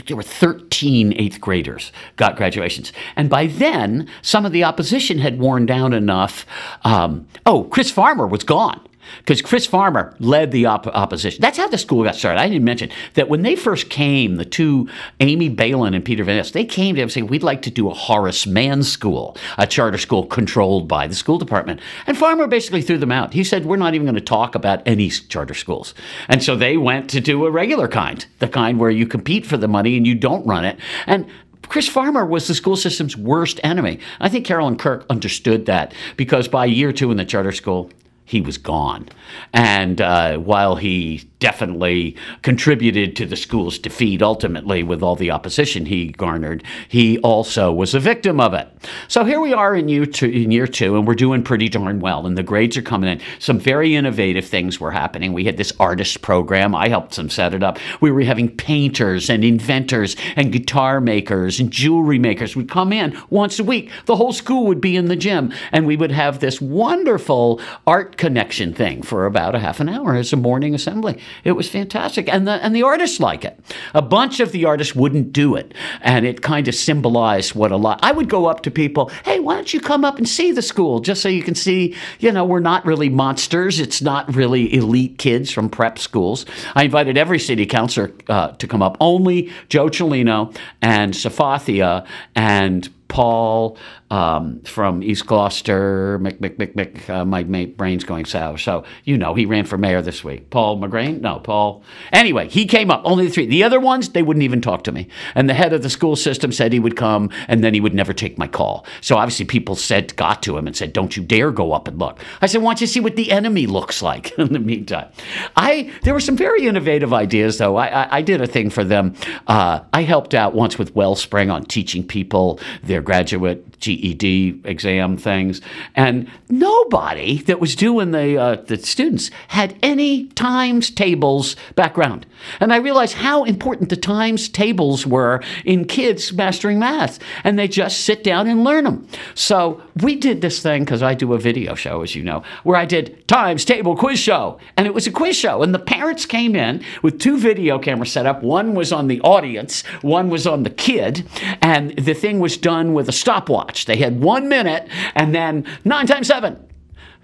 there 0.07 0.17
were 0.17 0.23
13 0.23 1.15
eighth 1.17 1.41
graders 1.41 1.93
got 2.17 2.37
graduations. 2.37 2.93
And 3.15 3.31
by 3.31 3.47
then, 3.47 4.09
some 4.21 4.45
of 4.45 4.53
the 4.53 4.65
opposition 4.65 5.19
had 5.19 5.39
worn 5.39 5.65
down 5.65 5.95
enough. 5.95 6.45
Um, 6.85 7.27
oh, 7.47 7.65
Chris 7.65 7.91
Farmer 7.91 8.27
was 8.27 8.45
gone 8.45 8.87
because 9.19 9.43
Chris 9.43 9.67
Farmer 9.67 10.15
led 10.19 10.51
the 10.51 10.67
op- 10.67 10.87
opposition. 10.87 11.41
That's 11.41 11.59
how 11.59 11.69
the 11.69 11.79
school 11.79 12.05
got 12.05 12.17
started. 12.17 12.41
I 12.41 12.49
didn't 12.49 12.65
mention 12.65 12.91
that 13.15 13.29
when 13.29 13.43
they 13.43 13.57
first 13.57 13.91
came, 13.91 14.37
the 14.37 14.45
two, 14.45 14.89
Amy 15.21 15.49
Balin 15.49 15.95
and 15.95 16.05
Peter 16.05 16.25
Van 16.25 16.37
Ness, 16.37 16.51
they 16.51 16.65
came 16.65 16.95
to 16.97 17.03
him 17.03 17.09
saying, 17.09 17.27
We'd 17.27 17.43
like 17.43 17.63
to 17.63 17.71
do 17.71 17.91
a 17.91 17.95
Horace 17.95 18.47
Mann 18.47 18.83
school, 18.83 19.37
a 19.59 19.67
charter 19.67 19.99
school 19.99 20.27
controlled 20.27 20.89
by 20.89 21.07
the 21.07 21.15
school 21.15 21.39
department. 21.39 21.81
And 22.07 22.17
Farmer 22.17 22.47
basically 22.47 22.83
threw 22.83 22.99
them 22.99 23.13
out. 23.13 23.33
He 23.33 23.45
said, 23.45 23.67
We're 23.67 23.77
not 23.77 23.95
even 23.95 24.07
going 24.07 24.15
to 24.15 24.21
talk 24.21 24.55
about 24.55 24.83
any 24.87 25.11
charter 25.11 25.55
schools. 25.55 25.95
And 26.29 26.43
so 26.43 26.57
they 26.57 26.77
went 26.77 27.11
to 27.11 27.21
do 27.21 27.47
a 27.47 27.51
regular 27.51 27.89
kind, 27.89 28.25
the 28.39 28.49
kind 28.49 28.79
where 28.79 28.91
you 28.91 29.07
compete 29.07 29.47
for 29.47 29.57
the 29.57 29.69
money 29.69 29.97
and 29.97 30.07
you 30.07 30.15
don't 30.15 30.47
run 30.47 30.65
it. 30.65 30.79
And 31.07 31.27
Chris 31.69 31.89
Farmer 31.89 32.25
was 32.25 32.47
the 32.47 32.55
school 32.55 32.77
system's 32.77 33.17
worst 33.17 33.61
enemy. 33.65 33.99
I 34.21 34.29
think 34.29 34.47
Carolyn 34.47 34.77
Kirk 34.77 35.05
understood 35.11 35.67
that 35.67 35.93
because 36.17 36.49
by 36.49 36.67
year 36.67 36.93
two 36.93 37.11
in 37.11 37.17
the 37.17 37.25
charter 37.25 37.53
school, 37.53 37.91
he 38.27 38.41
was 38.41 38.59
gone. 38.59 39.09
And 39.55 40.01
uh, 40.01 40.37
while 40.37 40.77
he 40.77 41.31
definitely 41.39 42.17
contributed 42.43 43.15
to 43.17 43.27
the 43.27 43.37
school's 43.37 43.79
defeat 43.79 44.23
ultimately 44.23 44.83
with 44.83 45.03
all 45.03 45.17
the 45.17 45.31
opposition 45.31 45.87
he 45.87 46.09
garnered, 46.09 46.63
he 46.89 47.19
also 47.19 47.73
was 47.73 47.95
a 47.95 48.01
victim 48.01 48.41
of 48.41 48.55
it. 48.55 48.69
So 49.09 49.25
here 49.25 49.41
we 49.41 49.53
are 49.53 49.75
in 49.75 49.89
year 49.89 50.07
two, 50.07 50.27
in 50.27 50.51
year 50.51 50.67
two 50.67 50.97
and 50.97 51.07
we're 51.07 51.15
doing 51.15 51.43
pretty 51.43 51.69
darn 51.69 52.01
well. 52.01 52.27
And 52.27 52.39
the 52.39 52.43
grades 52.43 52.77
are 52.77 52.83
coming 52.83 53.11
in. 53.11 53.21
Some 53.39 53.59
very 53.59 53.95
innovative 53.95 54.47
things 54.47 54.81
were 54.81 54.91
happening. 54.91 55.33
We 55.33 55.45
had 55.45 55.57
this 55.57 55.73
artist 55.79 56.23
program. 56.23 56.75
I 56.75 56.89
helped 56.89 57.17
them 57.17 57.29
set 57.29 57.53
it 57.53 57.63
up. 57.63 57.79
We 58.01 58.11
were 58.11 58.23
having 58.23 58.55
painters 58.57 59.29
and 59.29 59.45
inventors 59.45 60.17
and 60.37 60.53
guitar 60.53 61.01
makers 61.01 61.61
and 61.61 61.71
jewelry 61.71 62.19
makers 62.19 62.57
would 62.57 62.71
come 62.71 62.93
in 62.93 63.17
once 63.29 63.59
a 63.59 63.65
week. 63.65 63.91
The 64.07 64.17
whole 64.17 64.33
school 64.33 64.67
would 64.67 64.81
be 64.81 64.97
in 64.97 65.07
the 65.07 65.17
gym 65.17 65.53
and 65.73 65.87
we 65.87 65.97
would 65.97 66.13
have 66.13 66.41
this 66.41 66.61
wonderful 66.61 67.61
art 67.87 68.17
connection 68.17 68.73
thing 68.73 69.03
for 69.03 69.27
about 69.27 69.55
a 69.55 69.59
half 69.59 69.81
an 69.81 69.89
hour 69.89 70.15
as 70.15 70.33
a 70.33 70.37
morning 70.37 70.75
assembly. 70.75 71.21
It 71.45 71.53
was 71.53 71.69
fantastic. 71.69 72.33
And 72.33 72.47
the, 72.47 72.53
and 72.53 72.75
the 72.75 72.83
artists 72.83 73.21
like 73.21 73.45
it. 73.45 73.59
A 73.95 74.03
bunch 74.03 74.41
of 74.41 74.53
the 74.53 74.65
artists 74.65 74.95
wouldn't 74.95 75.33
do 75.33 75.55
it. 75.55 75.75
And 76.01 76.27
it 76.27 76.43
kind 76.43 76.69
of 76.69 76.75
symbolized 76.75 77.55
what 77.55 77.73
a 77.73 77.77
lot. 77.77 78.01
I 78.03 78.13
would 78.13 78.29
go 78.29 78.47
up 78.47 78.63
to 78.63 78.71
people, 78.71 79.11
hey, 79.25 79.41
why 79.41 79.55
don't 79.55 79.73
you 79.73 79.81
come 79.81 80.05
up 80.05 80.19
and 80.19 80.29
see 80.29 80.53
the 80.53 80.63
school 80.63 81.01
just 81.01 81.23
so 81.23 81.29
you 81.29 81.43
can 81.43 81.55
see, 81.55 81.95
you 82.19 82.33
know, 82.33 82.45
we're 82.45 82.61
not 82.61 82.85
really 82.85 83.09
monsters. 83.09 83.81
It's 83.81 84.03
not 84.03 84.35
really 84.35 84.73
elite 84.75 85.19
kids 85.19 85.51
from 85.51 85.69
prep 85.69 85.99
schools. 85.99 86.47
I 86.75 86.85
invited 86.85 87.17
every 87.17 87.39
city 87.39 87.67
councilor 87.67 88.13
uh, 88.29 88.53
to 88.53 88.67
come 88.67 88.83
up, 88.83 88.97
only 89.01 89.53
Joe 89.69 89.87
Ciolino 89.87 90.57
and 90.83 91.15
Sefatia 91.15 92.07
and 92.35 92.89
Paul 93.09 93.79
um, 94.11 94.61
from 94.61 95.03
East 95.03 95.27
Gloucester. 95.27 96.19
Mick, 96.21 96.39
Mick, 96.39 96.57
Mick, 96.57 96.75
Mick. 96.75 97.09
Uh, 97.09 97.25
my, 97.25 97.45
my 97.45 97.67
brain's 97.67 98.05
going 98.05 98.25
sour. 98.25 98.59
So, 98.59 98.85
you 99.05 99.17
know, 99.17 99.35
he 99.35 99.47
ran 99.47 99.65
for 99.65 99.79
mayor 99.79 100.03
this 100.03 100.23
week. 100.23 100.51
Paul 100.51 100.79
McGrain? 100.79 101.21
No, 101.21 101.41
Paul. 101.41 101.83
Anyway, 102.13 102.49
he 102.49 102.67
came 102.67 102.91
up, 102.91 103.03
only 103.05 103.27
the 103.27 103.33
three. 103.33 103.47
The 103.47 103.65
other 103.65 103.81
ones, 103.81 104.11
they 104.11 104.23
wouldn't 104.23 104.45
even 104.45 104.61
talk 104.61 104.85
to 104.85 104.93
me. 104.93 105.09
And 105.35 105.49
the 105.49 105.55
head 105.55 105.73
of 105.73 105.83
the 105.83 105.91
school 105.91 106.17
system 106.17 106.53
said 106.53 106.73
he 106.73 106.81
would 106.81 106.97
come 106.97 107.31
and 107.49 107.63
then 107.63 107.75
he 107.75 107.81
would 107.81 107.95
never 107.95 108.13
take 108.13 108.39
my 108.39 108.49
call. 108.49 108.87
So 109.01 109.17
obviously 109.17 109.47
people 109.47 109.77
said, 109.77 110.15
got 110.17 110.43
to 110.45 110.57
him 110.57 110.67
and 110.67 110.77
said, 110.77 110.93
don't 110.93 111.17
you 111.17 111.23
dare 111.23 111.51
go 111.51 111.73
up 111.73 111.89
and 111.89 111.99
look. 111.99 112.21
I 112.41 112.47
said, 112.47 112.63
why 112.63 112.71
don't 112.71 112.81
you 112.81 112.87
see 112.87 113.01
what 113.01 113.17
the 113.17 113.33
enemy 113.33 113.67
looks 113.67 114.03
like 114.03 114.33
in 114.39 114.53
the 114.53 114.59
meantime? 114.59 115.11
I, 115.57 115.93
there 116.03 116.15
were 116.15 116.21
some 116.21 116.37
very 116.37 116.67
innovative 116.67 117.13
ideas 117.13 117.59
though. 117.59 117.77
I, 117.77 117.87
I, 117.87 118.17
I 118.19 118.23
did 118.23 118.41
a 118.41 118.47
thing 118.47 118.71
for 118.71 118.85
them. 118.85 119.15
Uh, 119.47 119.81
I 119.93 120.03
helped 120.03 120.35
out 120.35 120.55
once 120.55 120.79
with 120.79 120.95
Wellspring 120.95 121.51
on 121.51 121.65
teaching 121.65 122.07
people 122.07 122.61
their 122.83 122.96
graduate 123.03 123.79
GED 123.81 124.63
exam 124.65 125.17
things, 125.17 125.61
and 125.95 126.29
nobody 126.49 127.39
that 127.43 127.61
was 127.61 127.77
doing 127.77 128.11
the 128.11 128.37
uh, 128.37 128.57
the 128.57 128.79
students 128.79 129.31
had 129.49 129.77
any 129.83 130.27
times 130.29 130.91
tables 130.91 131.57
background. 131.75 132.27
And 132.61 132.73
I 132.73 132.77
realized 132.77 133.15
how 133.15 133.45
important 133.45 133.91
the 133.91 133.97
times 133.97 134.49
tables 134.49 135.07
were 135.07 135.43
in 135.65 135.85
kids 135.85 136.33
mastering 136.33 136.79
math, 136.79 137.19
and 137.45 137.59
they 137.59 137.69
just 137.69 138.01
sit 138.01 138.23
down 138.25 138.47
and 138.47 138.65
learn 138.65 138.85
them. 138.85 139.09
So 139.35 139.83
we 140.03 140.17
did 140.17 140.41
this 140.41 140.61
thing 140.61 140.85
because 140.85 141.03
I 141.03 141.15
do 141.15 141.33
a 141.33 141.39
video 141.39 141.75
show, 141.75 142.03
as 142.03 142.15
you 142.15 142.23
know, 142.23 142.43
where 142.65 142.77
I 142.77 142.85
did 142.85 143.27
times 143.29 143.65
table 143.65 143.97
quiz 143.97 144.19
show, 144.19 144.59
and 144.77 144.87
it 144.87 144.95
was 144.95 145.07
a 145.07 145.13
quiz 145.13 145.37
show, 145.37 145.63
and 145.63 145.75
the 145.75 145.79
parents 145.79 146.27
came 146.27 146.55
in 146.55 146.85
with 147.03 147.19
two 147.19 147.39
video 147.39 147.79
cameras 147.79 148.13
set 148.13 148.27
up. 148.27 148.43
One 148.43 148.75
was 148.75 148.93
on 148.93 149.09
the 149.09 149.21
audience, 149.21 149.83
one 150.03 150.29
was 150.29 150.47
on 150.47 150.63
the 150.63 150.71
kid, 150.71 151.27
and 151.61 151.97
the 151.97 152.15
thing 152.15 152.41
was 152.41 152.57
done 152.57 152.86
with 152.95 153.09
a 153.09 153.13
stopwatch. 153.13 153.87
They 153.87 153.97
had 153.97 154.21
one 154.21 154.49
minute, 154.49 154.89
and 155.15 155.35
then 155.35 155.67
nine 155.85 156.07
times 156.07 156.29
seven. 156.29 156.67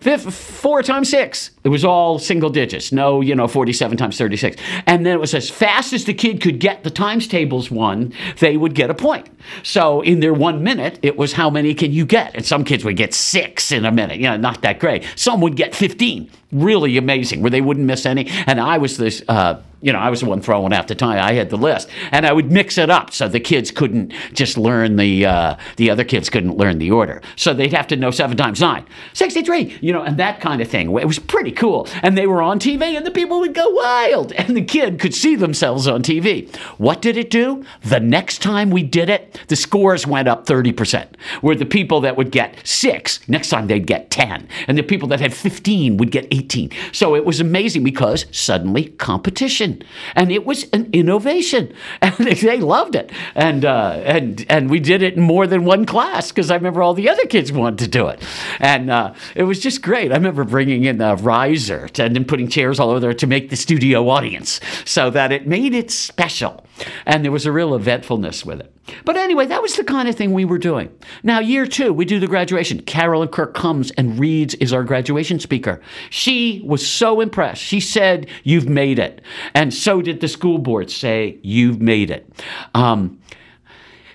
Fifth, 0.02 0.34
four 0.34 0.82
times 0.82 1.08
six. 1.10 1.52
It 1.62 1.68
was 1.68 1.84
all 1.84 2.18
single 2.18 2.50
digits. 2.50 2.90
No, 2.90 3.20
you 3.20 3.36
know, 3.36 3.46
47 3.46 3.96
times 3.96 4.18
36. 4.18 4.60
And 4.84 5.06
then 5.06 5.14
it 5.14 5.20
was 5.20 5.32
as 5.32 5.48
fast 5.48 5.92
as 5.92 6.06
the 6.06 6.12
kid 6.12 6.40
could 6.40 6.58
get 6.58 6.82
the 6.82 6.90
times 6.90 7.28
tables 7.28 7.70
one, 7.70 8.12
they 8.40 8.56
would 8.56 8.74
get 8.74 8.90
a 8.90 8.94
point. 8.94 9.28
So 9.62 10.00
in 10.00 10.18
their 10.18 10.34
one 10.34 10.64
minute, 10.64 10.98
it 11.02 11.16
was 11.16 11.34
how 11.34 11.50
many 11.50 11.72
can 11.72 11.92
you 11.92 12.04
get? 12.04 12.34
And 12.34 12.44
some 12.44 12.64
kids 12.64 12.84
would 12.84 12.96
get 12.96 13.14
six 13.14 13.70
in 13.70 13.84
a 13.84 13.92
minute. 13.92 14.16
You 14.16 14.24
know, 14.24 14.36
not 14.36 14.62
that 14.62 14.80
great. 14.80 15.06
Some 15.14 15.40
would 15.40 15.54
get 15.54 15.72
15. 15.72 16.28
Really 16.50 16.96
amazing, 16.96 17.40
where 17.40 17.52
they 17.52 17.60
wouldn't 17.60 17.86
miss 17.86 18.04
any. 18.04 18.26
And 18.48 18.60
I 18.60 18.78
was 18.78 18.96
this. 18.96 19.22
Uh, 19.28 19.62
you 19.82 19.92
know, 19.92 19.98
I 19.98 20.08
was 20.10 20.20
the 20.20 20.26
one 20.26 20.40
throwing 20.40 20.72
out 20.72 20.88
the 20.88 20.94
time. 20.94 21.18
I 21.18 21.32
had 21.32 21.50
the 21.50 21.58
list, 21.58 21.88
and 22.12 22.24
I 22.24 22.32
would 22.32 22.50
mix 22.50 22.78
it 22.78 22.88
up 22.88 23.12
so 23.12 23.28
the 23.28 23.40
kids 23.40 23.70
couldn't 23.70 24.12
just 24.32 24.56
learn 24.56 24.96
the 24.96 25.26
uh, 25.26 25.56
the 25.76 25.90
other 25.90 26.04
kids 26.04 26.30
couldn't 26.30 26.56
learn 26.56 26.78
the 26.78 26.90
order. 26.90 27.20
So 27.36 27.52
they'd 27.52 27.72
have 27.72 27.88
to 27.88 27.96
know 27.96 28.12
seven 28.12 28.36
times 28.36 28.60
nine, 28.60 28.86
63, 29.12 29.78
you 29.80 29.92
know, 29.92 30.02
and 30.02 30.16
that 30.18 30.40
kind 30.40 30.62
of 30.62 30.68
thing. 30.68 30.96
It 30.96 31.06
was 31.06 31.18
pretty 31.18 31.50
cool. 31.50 31.88
And 32.02 32.16
they 32.16 32.26
were 32.26 32.40
on 32.40 32.60
TV, 32.60 32.96
and 32.96 33.04
the 33.04 33.10
people 33.10 33.40
would 33.40 33.54
go 33.54 33.68
wild, 33.70 34.32
and 34.32 34.56
the 34.56 34.64
kid 34.64 35.00
could 35.00 35.14
see 35.14 35.34
themselves 35.34 35.88
on 35.88 36.02
TV. 36.02 36.54
What 36.78 37.02
did 37.02 37.16
it 37.16 37.30
do? 37.30 37.64
The 37.82 38.00
next 38.00 38.40
time 38.40 38.70
we 38.70 38.84
did 38.84 39.10
it, 39.10 39.40
the 39.48 39.56
scores 39.56 40.06
went 40.06 40.28
up 40.28 40.46
30%. 40.46 41.08
Where 41.40 41.56
the 41.56 41.66
people 41.66 42.00
that 42.02 42.16
would 42.16 42.30
get 42.30 42.56
six, 42.64 43.26
next 43.28 43.48
time 43.48 43.66
they'd 43.66 43.86
get 43.86 44.10
10, 44.10 44.48
and 44.68 44.78
the 44.78 44.82
people 44.82 45.08
that 45.08 45.20
had 45.20 45.34
15 45.34 45.96
would 45.96 46.12
get 46.12 46.28
18. 46.30 46.70
So 46.92 47.16
it 47.16 47.24
was 47.24 47.40
amazing 47.40 47.82
because 47.82 48.26
suddenly 48.30 48.84
competition 48.84 49.71
and 50.14 50.30
it 50.32 50.44
was 50.44 50.64
an 50.72 50.88
innovation, 50.92 51.72
and 52.02 52.14
they 52.16 52.58
loved 52.58 52.94
it. 52.94 53.10
And 53.34 53.64
uh, 53.64 54.00
and 54.04 54.44
and 54.48 54.70
we 54.70 54.80
did 54.80 55.02
it 55.02 55.14
in 55.14 55.22
more 55.22 55.46
than 55.46 55.64
one 55.64 55.86
class 55.86 56.30
because 56.30 56.50
I 56.50 56.56
remember 56.56 56.82
all 56.82 56.94
the 56.94 57.08
other 57.08 57.26
kids 57.26 57.52
wanted 57.52 57.78
to 57.80 57.88
do 57.88 58.08
it, 58.08 58.22
and 58.58 58.90
uh, 58.90 59.14
it 59.34 59.44
was 59.44 59.60
just 59.60 59.82
great. 59.82 60.12
I 60.12 60.16
remember 60.16 60.44
bringing 60.44 60.84
in 60.84 61.00
a 61.00 61.16
riser 61.16 61.88
and 61.98 62.14
then 62.14 62.24
putting 62.24 62.48
chairs 62.48 62.80
all 62.80 62.90
over 62.90 63.00
there 63.00 63.14
to 63.14 63.26
make 63.26 63.50
the 63.50 63.56
studio 63.56 64.08
audience, 64.08 64.60
so 64.84 65.10
that 65.10 65.32
it 65.32 65.46
made 65.46 65.74
it 65.74 65.90
special, 65.90 66.64
and 67.06 67.24
there 67.24 67.32
was 67.32 67.46
a 67.46 67.52
real 67.52 67.74
eventfulness 67.74 68.44
with 68.44 68.60
it. 68.60 68.72
But 69.04 69.16
anyway, 69.16 69.46
that 69.46 69.62
was 69.62 69.76
the 69.76 69.84
kind 69.84 70.08
of 70.08 70.14
thing 70.14 70.32
we 70.32 70.44
were 70.44 70.58
doing. 70.58 70.90
Now, 71.22 71.40
year 71.40 71.66
two, 71.66 71.92
we 71.92 72.04
do 72.04 72.20
the 72.20 72.26
graduation. 72.26 72.80
Carolyn 72.82 73.28
Kirk 73.28 73.54
comes 73.54 73.90
and 73.92 74.18
reads 74.18 74.54
is 74.54 74.72
our 74.72 74.84
graduation 74.84 75.40
speaker. 75.40 75.80
She 76.10 76.62
was 76.64 76.86
so 76.86 77.20
impressed. 77.20 77.62
She 77.62 77.80
said, 77.80 78.26
You've 78.44 78.68
made 78.68 78.98
it. 78.98 79.20
And 79.54 79.72
so 79.72 80.02
did 80.02 80.20
the 80.20 80.28
school 80.28 80.58
board 80.58 80.90
say, 80.90 81.38
You've 81.42 81.80
made 81.80 82.10
it. 82.10 82.28
Um, 82.74 83.20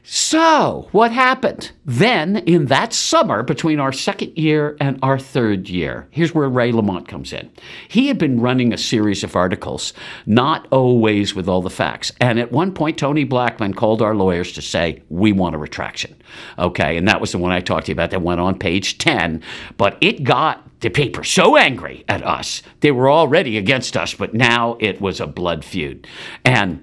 So, 0.09 0.87
what 0.93 1.11
happened? 1.11 1.73
Then, 1.83 2.37
in 2.37 2.67
that 2.67 2.93
summer, 2.93 3.43
between 3.43 3.81
our 3.81 3.91
second 3.91 4.37
year 4.37 4.77
and 4.79 4.97
our 5.03 5.19
third 5.19 5.67
year, 5.67 6.07
here's 6.11 6.33
where 6.33 6.47
Ray 6.47 6.71
Lamont 6.71 7.09
comes 7.09 7.33
in. 7.33 7.51
He 7.89 8.07
had 8.07 8.17
been 8.17 8.39
running 8.39 8.71
a 8.71 8.77
series 8.77 9.25
of 9.25 9.35
articles, 9.35 9.91
not 10.25 10.65
always 10.71 11.35
with 11.35 11.49
all 11.49 11.61
the 11.61 11.69
facts. 11.69 12.13
And 12.21 12.39
at 12.39 12.53
one 12.53 12.73
point, 12.73 12.97
Tony 12.97 13.25
Blackman 13.25 13.73
called 13.73 14.01
our 14.01 14.15
lawyers 14.15 14.53
to 14.53 14.61
say, 14.61 15.03
We 15.09 15.33
want 15.33 15.55
a 15.55 15.57
retraction. 15.57 16.15
Okay, 16.57 16.95
and 16.95 17.05
that 17.09 17.19
was 17.19 17.33
the 17.33 17.37
one 17.37 17.51
I 17.51 17.59
talked 17.59 17.87
to 17.87 17.91
you 17.91 17.95
about 17.95 18.11
that 18.11 18.21
went 18.21 18.39
on 18.39 18.57
page 18.57 18.99
10. 18.99 19.43
But 19.75 19.97
it 19.99 20.23
got 20.23 20.63
the 20.79 20.89
paper 20.89 21.25
so 21.25 21.57
angry 21.57 22.05
at 22.07 22.25
us. 22.25 22.61
They 22.79 22.91
were 22.91 23.11
already 23.11 23.57
against 23.57 23.97
us, 23.97 24.13
but 24.13 24.33
now 24.33 24.77
it 24.79 25.01
was 25.01 25.19
a 25.19 25.27
blood 25.27 25.65
feud. 25.65 26.07
And 26.45 26.81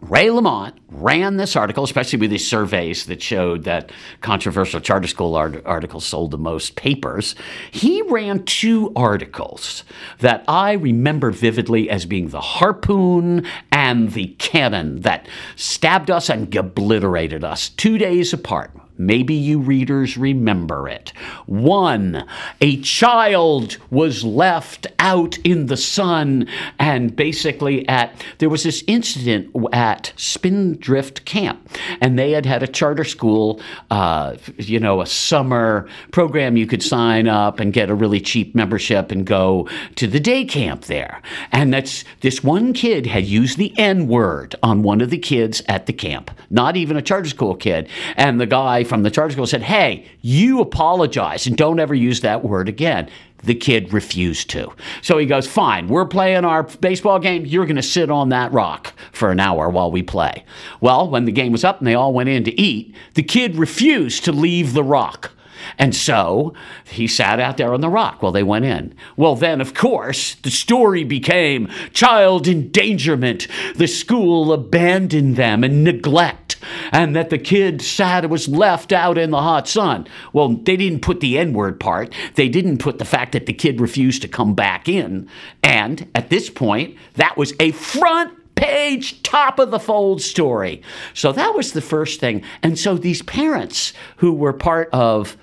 Ray 0.00 0.30
Lamont 0.30 0.74
ran 0.88 1.36
this 1.36 1.56
article, 1.56 1.84
especially 1.84 2.18
with 2.18 2.30
these 2.30 2.48
surveys 2.48 3.04
that 3.06 3.20
showed 3.20 3.64
that 3.64 3.92
controversial 4.22 4.80
charter 4.80 5.06
school 5.06 5.36
art- 5.36 5.62
articles 5.66 6.06
sold 6.06 6.30
the 6.30 6.38
most 6.38 6.74
papers. 6.74 7.34
He 7.70 8.00
ran 8.02 8.44
two 8.44 8.92
articles 8.96 9.84
that 10.20 10.42
I 10.48 10.72
remember 10.72 11.30
vividly 11.30 11.90
as 11.90 12.06
being 12.06 12.28
the 12.28 12.40
harpoon 12.40 13.46
and 13.70 14.12
the 14.12 14.28
cannon 14.38 15.00
that 15.02 15.28
stabbed 15.54 16.10
us 16.10 16.30
and 16.30 16.54
obliterated 16.56 17.44
us 17.44 17.68
two 17.68 17.98
days 17.98 18.32
apart. 18.32 18.79
Maybe 19.00 19.32
you 19.32 19.60
readers 19.60 20.18
remember 20.18 20.86
it. 20.86 21.14
One, 21.46 22.26
a 22.60 22.76
child 22.82 23.78
was 23.90 24.24
left 24.24 24.86
out 24.98 25.38
in 25.38 25.66
the 25.66 25.78
sun, 25.78 26.46
and 26.78 27.16
basically, 27.16 27.88
at 27.88 28.22
there 28.38 28.50
was 28.50 28.62
this 28.62 28.84
incident 28.86 29.56
at 29.72 30.12
Spindrift 30.16 31.24
Camp, 31.24 31.66
and 32.02 32.18
they 32.18 32.32
had 32.32 32.44
had 32.44 32.62
a 32.62 32.68
charter 32.68 33.04
school, 33.04 33.62
uh, 33.90 34.36
you 34.58 34.78
know, 34.78 35.00
a 35.00 35.06
summer 35.06 35.88
program. 36.12 36.58
You 36.58 36.66
could 36.66 36.82
sign 36.82 37.26
up 37.26 37.58
and 37.58 37.72
get 37.72 37.88
a 37.88 37.94
really 37.94 38.20
cheap 38.20 38.54
membership 38.54 39.10
and 39.10 39.24
go 39.24 39.66
to 39.94 40.06
the 40.06 40.20
day 40.20 40.44
camp 40.44 40.82
there. 40.82 41.22
And 41.52 41.72
that's 41.72 42.04
this 42.20 42.44
one 42.44 42.74
kid 42.74 43.06
had 43.06 43.24
used 43.24 43.56
the 43.56 43.72
N 43.78 44.08
word 44.08 44.56
on 44.62 44.82
one 44.82 45.00
of 45.00 45.08
the 45.08 45.16
kids 45.16 45.62
at 45.68 45.86
the 45.86 45.94
camp, 45.94 46.30
not 46.50 46.76
even 46.76 46.98
a 46.98 47.02
charter 47.02 47.30
school 47.30 47.54
kid, 47.54 47.88
and 48.16 48.38
the 48.38 48.46
guy 48.46 48.84
from 48.90 49.04
the 49.04 49.10
charter 49.10 49.32
school 49.32 49.46
said, 49.46 49.62
Hey, 49.62 50.04
you 50.20 50.60
apologize 50.60 51.46
and 51.46 51.56
don't 51.56 51.80
ever 51.80 51.94
use 51.94 52.20
that 52.20 52.44
word 52.44 52.68
again. 52.68 53.08
The 53.44 53.54
kid 53.54 53.92
refused 53.92 54.50
to. 54.50 54.70
So 55.00 55.16
he 55.16 55.24
goes, 55.24 55.46
Fine, 55.46 55.88
we're 55.88 56.04
playing 56.04 56.44
our 56.44 56.64
baseball 56.64 57.20
game. 57.20 57.46
You're 57.46 57.64
going 57.64 57.76
to 57.76 57.82
sit 57.82 58.10
on 58.10 58.28
that 58.30 58.52
rock 58.52 58.92
for 59.12 59.30
an 59.30 59.40
hour 59.40 59.70
while 59.70 59.90
we 59.90 60.02
play. 60.02 60.44
Well, 60.80 61.08
when 61.08 61.24
the 61.24 61.32
game 61.32 61.52
was 61.52 61.64
up 61.64 61.78
and 61.78 61.86
they 61.86 61.94
all 61.94 62.12
went 62.12 62.28
in 62.28 62.44
to 62.44 62.60
eat, 62.60 62.94
the 63.14 63.22
kid 63.22 63.56
refused 63.56 64.24
to 64.24 64.32
leave 64.32 64.74
the 64.74 64.84
rock. 64.84 65.30
And 65.78 65.94
so 65.94 66.54
he 66.84 67.06
sat 67.06 67.40
out 67.40 67.56
there 67.56 67.72
on 67.74 67.80
the 67.80 67.88
rock 67.88 68.22
while 68.22 68.32
they 68.32 68.42
went 68.42 68.64
in. 68.64 68.94
Well, 69.16 69.36
then, 69.36 69.60
of 69.60 69.74
course, 69.74 70.34
the 70.36 70.50
story 70.50 71.04
became 71.04 71.68
child 71.92 72.46
endangerment. 72.46 73.46
The 73.76 73.86
school 73.86 74.52
abandoned 74.52 75.36
them 75.36 75.64
and 75.64 75.84
neglect, 75.84 76.56
and 76.92 77.14
that 77.16 77.30
the 77.30 77.38
kid 77.38 77.82
sat 77.82 78.28
was 78.28 78.48
left 78.48 78.92
out 78.92 79.18
in 79.18 79.30
the 79.30 79.42
hot 79.42 79.68
sun. 79.68 80.06
Well, 80.32 80.48
they 80.48 80.76
didn't 80.76 81.00
put 81.00 81.20
the 81.20 81.38
N 81.38 81.52
word 81.52 81.80
part, 81.80 82.14
they 82.34 82.48
didn't 82.48 82.78
put 82.78 82.98
the 82.98 83.04
fact 83.04 83.32
that 83.32 83.46
the 83.46 83.52
kid 83.52 83.80
refused 83.80 84.22
to 84.22 84.28
come 84.28 84.54
back 84.54 84.88
in. 84.88 85.28
And 85.62 86.08
at 86.14 86.30
this 86.30 86.50
point, 86.50 86.96
that 87.14 87.36
was 87.36 87.54
a 87.60 87.72
front 87.72 88.36
page, 88.60 89.22
top 89.22 89.58
of 89.58 89.70
the 89.70 89.80
fold 89.80 90.20
story. 90.20 90.82
So 91.14 91.32
that 91.32 91.54
was 91.54 91.72
the 91.72 91.80
first 91.80 92.20
thing. 92.20 92.42
And 92.62 92.78
so 92.78 92.94
these 92.94 93.22
parents 93.22 93.92
who 94.16 94.32
were 94.32 94.52
part 94.52 94.90
of 94.92 95.36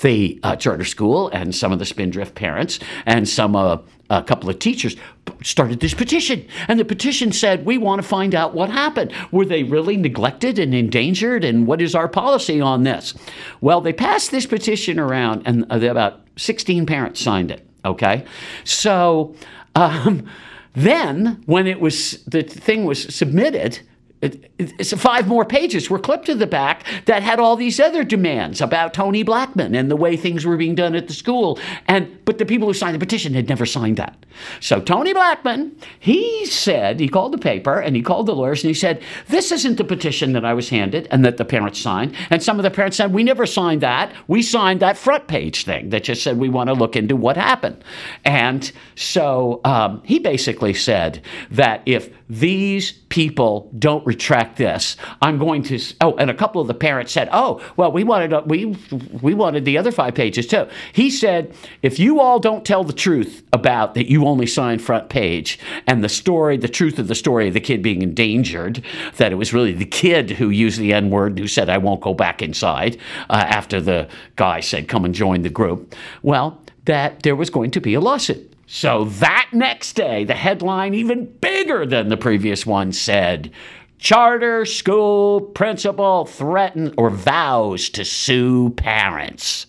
the 0.00 0.40
uh, 0.42 0.56
charter 0.56 0.84
school 0.84 1.28
and 1.28 1.54
some 1.54 1.72
of 1.72 1.78
the 1.78 1.84
Spindrift 1.84 2.34
parents 2.34 2.78
and 3.04 3.28
some 3.28 3.54
uh, 3.54 3.78
a 4.10 4.22
couple 4.22 4.50
of 4.50 4.58
teachers 4.58 4.96
started 5.42 5.80
this 5.80 5.94
petition. 5.94 6.46
And 6.68 6.78
the 6.78 6.84
petition 6.84 7.32
said, 7.32 7.64
We 7.64 7.78
want 7.78 8.02
to 8.02 8.06
find 8.06 8.34
out 8.34 8.54
what 8.54 8.70
happened. 8.70 9.12
Were 9.30 9.44
they 9.44 9.62
really 9.62 9.96
neglected 9.96 10.58
and 10.58 10.74
endangered? 10.74 11.44
And 11.44 11.66
what 11.66 11.80
is 11.80 11.94
our 11.94 12.08
policy 12.08 12.60
on 12.60 12.82
this? 12.82 13.14
Well, 13.60 13.80
they 13.80 13.92
passed 13.92 14.30
this 14.30 14.46
petition 14.46 14.98
around, 14.98 15.42
and 15.46 15.64
uh, 15.70 15.90
about 15.90 16.20
16 16.36 16.86
parents 16.86 17.20
signed 17.20 17.50
it. 17.50 17.66
Okay. 17.84 18.24
So 18.64 19.34
um, 19.74 20.26
then, 20.74 21.42
when 21.46 21.66
it 21.66 21.80
was 21.80 22.22
the 22.24 22.42
thing 22.42 22.84
was 22.84 23.14
submitted, 23.14 23.80
it's 24.22 24.92
five 24.92 25.26
more 25.26 25.44
pages 25.44 25.90
were 25.90 25.98
clipped 25.98 26.26
to 26.26 26.34
the 26.34 26.46
back 26.46 26.84
that 27.06 27.24
had 27.24 27.40
all 27.40 27.56
these 27.56 27.80
other 27.80 28.04
demands 28.04 28.60
about 28.60 28.94
Tony 28.94 29.24
Blackman 29.24 29.74
and 29.74 29.90
the 29.90 29.96
way 29.96 30.16
things 30.16 30.46
were 30.46 30.56
being 30.56 30.76
done 30.76 30.94
at 30.94 31.08
the 31.08 31.12
school. 31.12 31.58
And 31.86 32.24
but 32.24 32.38
the 32.38 32.46
people 32.46 32.68
who 32.68 32.74
signed 32.74 32.94
the 32.94 33.00
petition 33.00 33.34
had 33.34 33.48
never 33.48 33.66
signed 33.66 33.96
that. 33.96 34.24
So 34.60 34.80
Tony 34.80 35.12
Blackman, 35.12 35.76
he 35.98 36.46
said, 36.46 37.00
he 37.00 37.08
called 37.08 37.32
the 37.32 37.38
paper 37.38 37.80
and 37.80 37.96
he 37.96 38.02
called 38.02 38.26
the 38.26 38.34
lawyers 38.34 38.62
and 38.62 38.68
he 38.68 38.74
said, 38.74 39.02
This 39.26 39.50
isn't 39.50 39.76
the 39.76 39.84
petition 39.84 40.32
that 40.34 40.44
I 40.44 40.54
was 40.54 40.68
handed 40.68 41.08
and 41.10 41.24
that 41.24 41.36
the 41.36 41.44
parents 41.44 41.80
signed. 41.80 42.14
And 42.30 42.40
some 42.42 42.60
of 42.60 42.62
the 42.62 42.70
parents 42.70 42.96
said, 42.96 43.12
We 43.12 43.24
never 43.24 43.44
signed 43.44 43.80
that. 43.80 44.12
We 44.28 44.42
signed 44.42 44.80
that 44.80 44.96
front 44.96 45.26
page 45.26 45.64
thing 45.64 45.90
that 45.90 46.04
just 46.04 46.22
said 46.22 46.38
we 46.38 46.48
want 46.48 46.68
to 46.68 46.74
look 46.74 46.94
into 46.94 47.16
what 47.16 47.36
happened. 47.36 47.82
And 48.24 48.70
so 48.94 49.60
um, 49.64 50.00
he 50.04 50.20
basically 50.20 50.74
said 50.74 51.22
that 51.50 51.82
if 51.86 52.10
these 52.32 52.92
people 53.10 53.70
don't 53.78 54.06
retract 54.06 54.56
this, 54.56 54.96
I'm 55.20 55.36
going 55.36 55.62
to. 55.64 55.78
Oh, 56.00 56.16
and 56.16 56.30
a 56.30 56.34
couple 56.34 56.62
of 56.62 56.66
the 56.66 56.72
parents 56.72 57.12
said, 57.12 57.28
"Oh, 57.30 57.60
well, 57.76 57.92
we 57.92 58.04
wanted 58.04 58.48
we 58.48 58.74
we 59.20 59.34
wanted 59.34 59.66
the 59.66 59.76
other 59.76 59.92
five 59.92 60.14
pages 60.14 60.46
too." 60.46 60.66
He 60.94 61.10
said, 61.10 61.54
"If 61.82 61.98
you 61.98 62.20
all 62.20 62.40
don't 62.40 62.64
tell 62.64 62.84
the 62.84 62.94
truth 62.94 63.42
about 63.52 63.92
that, 63.94 64.06
you 64.10 64.24
only 64.24 64.46
signed 64.46 64.80
front 64.80 65.10
page, 65.10 65.58
and 65.86 66.02
the 66.02 66.08
story, 66.08 66.56
the 66.56 66.68
truth 66.68 66.98
of 66.98 67.06
the 67.06 67.14
story 67.14 67.48
of 67.48 67.54
the 67.54 67.60
kid 67.60 67.82
being 67.82 68.00
endangered, 68.00 68.82
that 69.18 69.30
it 69.30 69.36
was 69.36 69.52
really 69.52 69.72
the 69.72 69.84
kid 69.84 70.30
who 70.30 70.48
used 70.48 70.78
the 70.78 70.94
N 70.94 71.10
word, 71.10 71.38
who 71.38 71.46
said 71.46 71.68
I 71.68 71.76
won't 71.76 72.00
go 72.00 72.14
back 72.14 72.40
inside 72.40 72.96
uh, 73.28 73.44
after 73.46 73.78
the 73.78 74.08
guy 74.36 74.60
said 74.60 74.88
come 74.88 75.04
and 75.04 75.14
join 75.14 75.42
the 75.42 75.50
group." 75.50 75.94
Well, 76.22 76.62
that 76.86 77.24
there 77.24 77.36
was 77.36 77.50
going 77.50 77.72
to 77.72 77.80
be 77.80 77.92
a 77.92 78.00
lawsuit. 78.00 78.51
So 78.74 79.04
that 79.04 79.50
next 79.52 79.92
day, 79.96 80.24
the 80.24 80.32
headline, 80.32 80.94
even 80.94 81.26
bigger 81.26 81.84
than 81.84 82.08
the 82.08 82.16
previous 82.16 82.64
one, 82.64 82.92
said 82.92 83.50
Charter 83.98 84.64
school 84.64 85.42
principal 85.42 86.24
threatens 86.24 86.94
or 86.96 87.10
vows 87.10 87.90
to 87.90 88.02
sue 88.02 88.70
parents. 88.70 89.66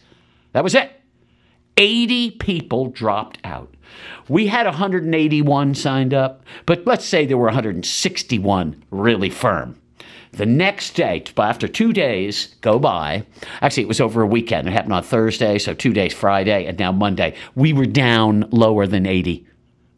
That 0.54 0.64
was 0.64 0.74
it. 0.74 1.02
80 1.76 2.32
people 2.32 2.92
dropped 2.92 3.40
out. 3.44 3.76
We 4.30 4.48
had 4.48 4.68
181 4.68 5.76
signed 5.76 6.14
up, 6.14 6.46
but 6.66 6.88
let's 6.88 7.04
say 7.04 7.26
there 7.26 7.38
were 7.38 7.48
161 7.48 8.86
really 8.90 9.30
firm. 9.30 9.82
The 10.34 10.46
next 10.48 10.96
day, 10.96 11.24
after 11.38 11.68
two 11.68 11.94
days 11.94 12.56
go 12.62 12.80
by, 12.80 13.24
actually, 13.62 13.84
it 13.84 13.88
was 13.88 14.02
over 14.02 14.24
a 14.24 14.28
weekend. 14.28 14.68
It 14.68 14.72
happened 14.72 14.94
on 14.94 15.04
Thursday, 15.04 15.60
so 15.60 15.76
two 15.76 15.94
days, 15.94 16.12
Friday, 16.12 16.66
and 16.66 16.78
now 16.80 16.92
Monday. 16.92 17.36
We 17.54 17.72
were 17.72 17.86
down 17.86 18.50
lower 18.50 18.88
than 18.88 19.06
80, 19.06 19.46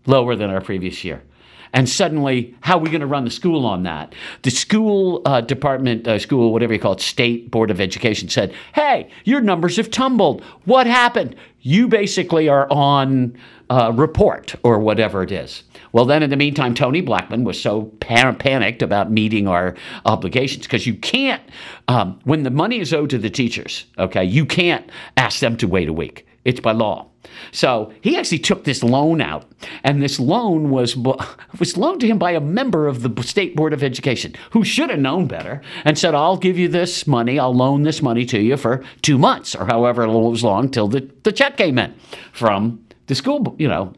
lower 0.06 0.36
than 0.36 0.50
our 0.50 0.60
previous 0.60 1.06
year. 1.06 1.24
And 1.72 1.88
suddenly, 1.88 2.54
how 2.62 2.78
are 2.78 2.82
we 2.82 2.90
going 2.90 3.02
to 3.02 3.08
run 3.08 3.24
the 3.24 3.32
school 3.32 3.66
on 3.66 3.84
that? 3.84 4.14
The 4.42 4.50
school 4.50 5.22
uh, 5.26 5.40
department, 5.40 6.06
uh, 6.06 6.20
school, 6.20 6.52
whatever 6.52 6.74
you 6.74 6.80
call 6.80 6.94
it, 6.94 7.02
state 7.02 7.50
board 7.50 7.72
of 7.72 7.80
education 7.80 8.28
said, 8.28 8.54
hey, 8.74 9.10
your 9.24 9.40
numbers 9.40 9.78
have 9.78 9.90
tumbled. 9.90 10.42
What 10.66 10.86
happened? 10.86 11.36
You 11.62 11.88
basically 11.88 12.50
are 12.50 12.68
on 12.72 13.38
uh, 13.70 13.92
report 13.94 14.56
or 14.64 14.80
whatever 14.80 15.24
it 15.24 15.32
is. 15.32 15.64
Well, 15.96 16.04
then 16.04 16.24
in 16.24 16.30
the 16.30 16.36
meantime, 16.36 16.74
Tony 16.74 17.00
Blackman 17.00 17.46
was 17.46 17.58
so 17.58 17.84
pan- 18.02 18.36
panicked 18.36 18.82
about 18.82 19.14
meeting 19.14 19.48
our 19.48 19.76
obligations 20.06 20.66
because 20.66 20.86
you 20.86 20.94
can't, 20.94 21.42
um, 21.88 22.20
when 22.26 22.44
the 22.44 22.50
money 22.50 22.82
is 22.82 22.94
owed 22.94 23.12
to 23.12 23.18
the 23.18 23.30
teachers, 23.30 23.86
okay, 23.98 24.26
you 24.26 24.46
can't 24.46 24.92
ask 25.16 25.40
them 25.40 25.56
to 25.56 25.70
wait 25.70 25.88
a 25.88 25.94
week. 25.94 26.28
It's 26.44 26.60
by 26.60 26.74
law. 26.74 27.08
So 27.54 27.94
he 28.02 28.18
actually 28.18 28.40
took 28.40 28.66
this 28.66 28.84
loan 28.84 29.22
out, 29.22 29.46
and 29.86 30.04
this 30.04 30.20
loan 30.20 30.70
was 30.70 30.98
was 31.60 31.78
loaned 31.78 32.02
to 32.02 32.08
him 32.08 32.18
by 32.18 32.32
a 32.32 32.42
member 32.42 32.88
of 32.88 33.02
the 33.02 33.24
state 33.24 33.56
board 33.56 33.72
of 33.72 33.82
education 33.82 34.36
who 34.52 34.66
should 34.66 34.90
have 34.90 35.00
known 35.00 35.28
better 35.28 35.62
and 35.86 35.98
said, 35.98 36.14
"I'll 36.14 36.36
give 36.36 36.58
you 36.58 36.68
this 36.68 37.08
money. 37.08 37.40
I'll 37.40 37.56
loan 37.56 37.84
this 37.84 38.02
money 38.02 38.26
to 38.26 38.40
you 38.40 38.58
for 38.58 38.84
two 39.02 39.18
months 39.18 39.56
or 39.56 39.66
however 39.66 40.06
long 40.10 40.26
it 40.26 40.30
was 40.32 40.44
long 40.44 40.70
till 40.70 40.90
the, 40.90 41.10
the 41.24 41.32
check 41.32 41.56
came 41.56 41.80
in 41.80 41.96
from 42.34 42.86
the 43.08 43.16
school, 43.16 43.56
you 43.58 43.68
know, 43.68 43.94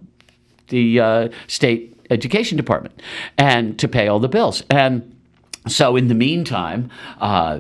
the 0.70 1.00
uh, 1.00 1.30
state 1.48 1.96
education 2.10 2.58
department, 2.58 3.02
and 3.38 3.78
to 3.80 3.88
pay 3.88 4.08
all 4.08 4.20
the 4.20 4.30
bills. 4.30 4.64
And 4.70 5.17
so 5.72 5.96
in 5.96 6.08
the 6.08 6.16
meantime, 6.16 6.90
uh, 7.20 7.60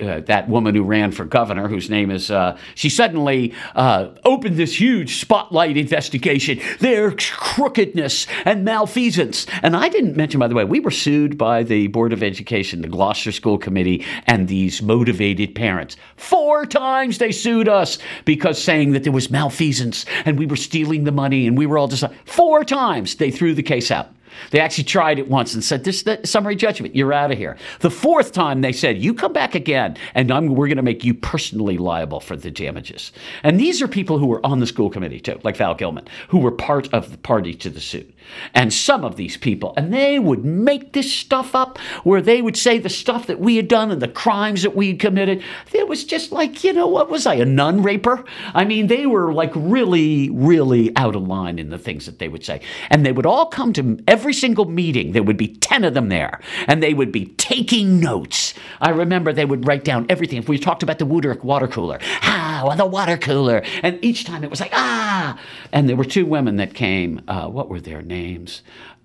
uh, 0.00 0.20
that 0.20 0.48
woman 0.48 0.74
who 0.74 0.82
ran 0.82 1.12
for 1.12 1.24
governor, 1.24 1.68
whose 1.68 1.90
name 1.90 2.10
is, 2.10 2.30
uh, 2.30 2.56
she 2.74 2.88
suddenly 2.88 3.54
uh, 3.74 4.08
opened 4.24 4.56
this 4.56 4.80
huge 4.80 5.20
spotlight 5.20 5.76
investigation. 5.76 6.60
Their 6.80 7.12
crookedness 7.12 8.26
and 8.44 8.64
malfeasance. 8.64 9.46
And 9.62 9.76
I 9.76 9.88
didn't 9.88 10.16
mention, 10.16 10.40
by 10.40 10.48
the 10.48 10.54
way, 10.54 10.64
we 10.64 10.80
were 10.80 10.90
sued 10.90 11.38
by 11.38 11.62
the 11.62 11.88
Board 11.88 12.12
of 12.12 12.22
Education, 12.22 12.82
the 12.82 12.88
Gloucester 12.88 13.32
School 13.32 13.58
Committee, 13.58 14.04
and 14.26 14.48
these 14.48 14.82
motivated 14.82 15.54
parents. 15.54 15.96
Four 16.16 16.66
times 16.66 17.18
they 17.18 17.32
sued 17.32 17.68
us 17.68 17.98
because 18.24 18.62
saying 18.62 18.92
that 18.92 19.04
there 19.04 19.12
was 19.12 19.30
malfeasance 19.30 20.06
and 20.24 20.38
we 20.38 20.46
were 20.46 20.56
stealing 20.56 21.04
the 21.04 21.12
money 21.12 21.46
and 21.46 21.56
we 21.56 21.66
were 21.66 21.78
all 21.78 21.88
just 21.88 22.04
four 22.24 22.64
times 22.64 23.16
they 23.16 23.30
threw 23.30 23.54
the 23.54 23.62
case 23.62 23.90
out. 23.90 24.08
They 24.50 24.60
actually 24.60 24.84
tried 24.84 25.18
it 25.18 25.28
once 25.28 25.54
and 25.54 25.62
said, 25.62 25.84
"This 25.84 25.96
is 25.96 26.02
the 26.02 26.20
summary 26.24 26.56
judgment. 26.56 26.94
You're 26.94 27.12
out 27.12 27.30
of 27.30 27.38
here." 27.38 27.56
The 27.80 27.90
fourth 27.90 28.32
time, 28.32 28.60
they 28.60 28.72
said, 28.72 28.98
"You 28.98 29.14
come 29.14 29.32
back 29.32 29.54
again, 29.54 29.96
and 30.14 30.30
I'm, 30.30 30.46
we're 30.46 30.68
going 30.68 30.76
to 30.76 30.82
make 30.82 31.04
you 31.04 31.14
personally 31.14 31.78
liable 31.78 32.20
for 32.20 32.36
the 32.36 32.50
damages." 32.50 33.12
And 33.42 33.58
these 33.58 33.80
are 33.82 33.88
people 33.88 34.18
who 34.18 34.26
were 34.26 34.44
on 34.44 34.60
the 34.60 34.66
school 34.66 34.90
committee 34.90 35.20
too, 35.20 35.40
like 35.42 35.56
Val 35.56 35.74
Gilman, 35.74 36.06
who 36.28 36.38
were 36.38 36.50
part 36.50 36.92
of 36.92 37.10
the 37.10 37.18
party 37.18 37.54
to 37.54 37.70
the 37.70 37.80
suit. 37.80 38.11
And 38.54 38.72
some 38.72 39.04
of 39.04 39.16
these 39.16 39.36
people, 39.36 39.74
and 39.76 39.92
they 39.92 40.18
would 40.18 40.44
make 40.44 40.92
this 40.92 41.12
stuff 41.12 41.54
up, 41.54 41.78
where 42.04 42.22
they 42.22 42.42
would 42.42 42.56
say 42.56 42.78
the 42.78 42.88
stuff 42.88 43.26
that 43.26 43.40
we 43.40 43.56
had 43.56 43.68
done 43.68 43.90
and 43.90 44.02
the 44.02 44.08
crimes 44.08 44.62
that 44.62 44.76
we 44.76 44.88
had 44.88 45.00
committed. 45.00 45.42
It 45.72 45.88
was 45.88 46.04
just 46.04 46.32
like, 46.32 46.64
you 46.64 46.72
know, 46.72 46.86
what 46.86 47.10
was 47.10 47.26
I, 47.26 47.34
a 47.34 47.44
nun 47.44 47.82
raper? 47.82 48.24
I 48.54 48.64
mean, 48.64 48.86
they 48.86 49.06
were 49.06 49.32
like 49.32 49.52
really, 49.54 50.30
really 50.30 50.94
out 50.96 51.16
of 51.16 51.26
line 51.26 51.58
in 51.58 51.70
the 51.70 51.78
things 51.78 52.06
that 52.06 52.18
they 52.18 52.28
would 52.28 52.44
say, 52.44 52.60
and 52.90 53.04
they 53.04 53.12
would 53.12 53.26
all 53.26 53.46
come 53.46 53.72
to 53.74 53.98
every 54.06 54.32
single 54.32 54.64
meeting, 54.64 55.12
there 55.12 55.22
would 55.22 55.36
be 55.36 55.48
10 55.48 55.84
of 55.84 55.94
them 55.94 56.08
there, 56.08 56.40
and 56.66 56.82
they 56.82 56.94
would 56.94 57.12
be 57.12 57.26
taking 57.36 58.00
notes. 58.00 58.54
I 58.80 58.90
remember 58.90 59.32
they 59.32 59.44
would 59.44 59.66
write 59.66 59.84
down 59.84 60.06
everything. 60.08 60.38
If 60.38 60.48
we 60.48 60.58
talked 60.58 60.82
about 60.82 60.98
the 60.98 61.06
Woodrick 61.06 61.42
water 61.42 61.68
cooler, 61.68 61.98
ah, 62.22 62.62
well, 62.66 62.76
the 62.76 62.86
water 62.86 63.16
cooler. 63.16 63.62
And 63.82 63.98
each 64.02 64.24
time 64.24 64.44
it 64.44 64.50
was 64.50 64.60
like, 64.60 64.72
ah. 64.72 65.38
And 65.72 65.88
there 65.88 65.96
were 65.96 66.04
two 66.04 66.26
women 66.26 66.56
that 66.56 66.74
came. 66.74 67.20
Uh, 67.28 67.48
what 67.48 67.68
were 67.68 67.80
their 67.80 68.02
names? 68.02 68.11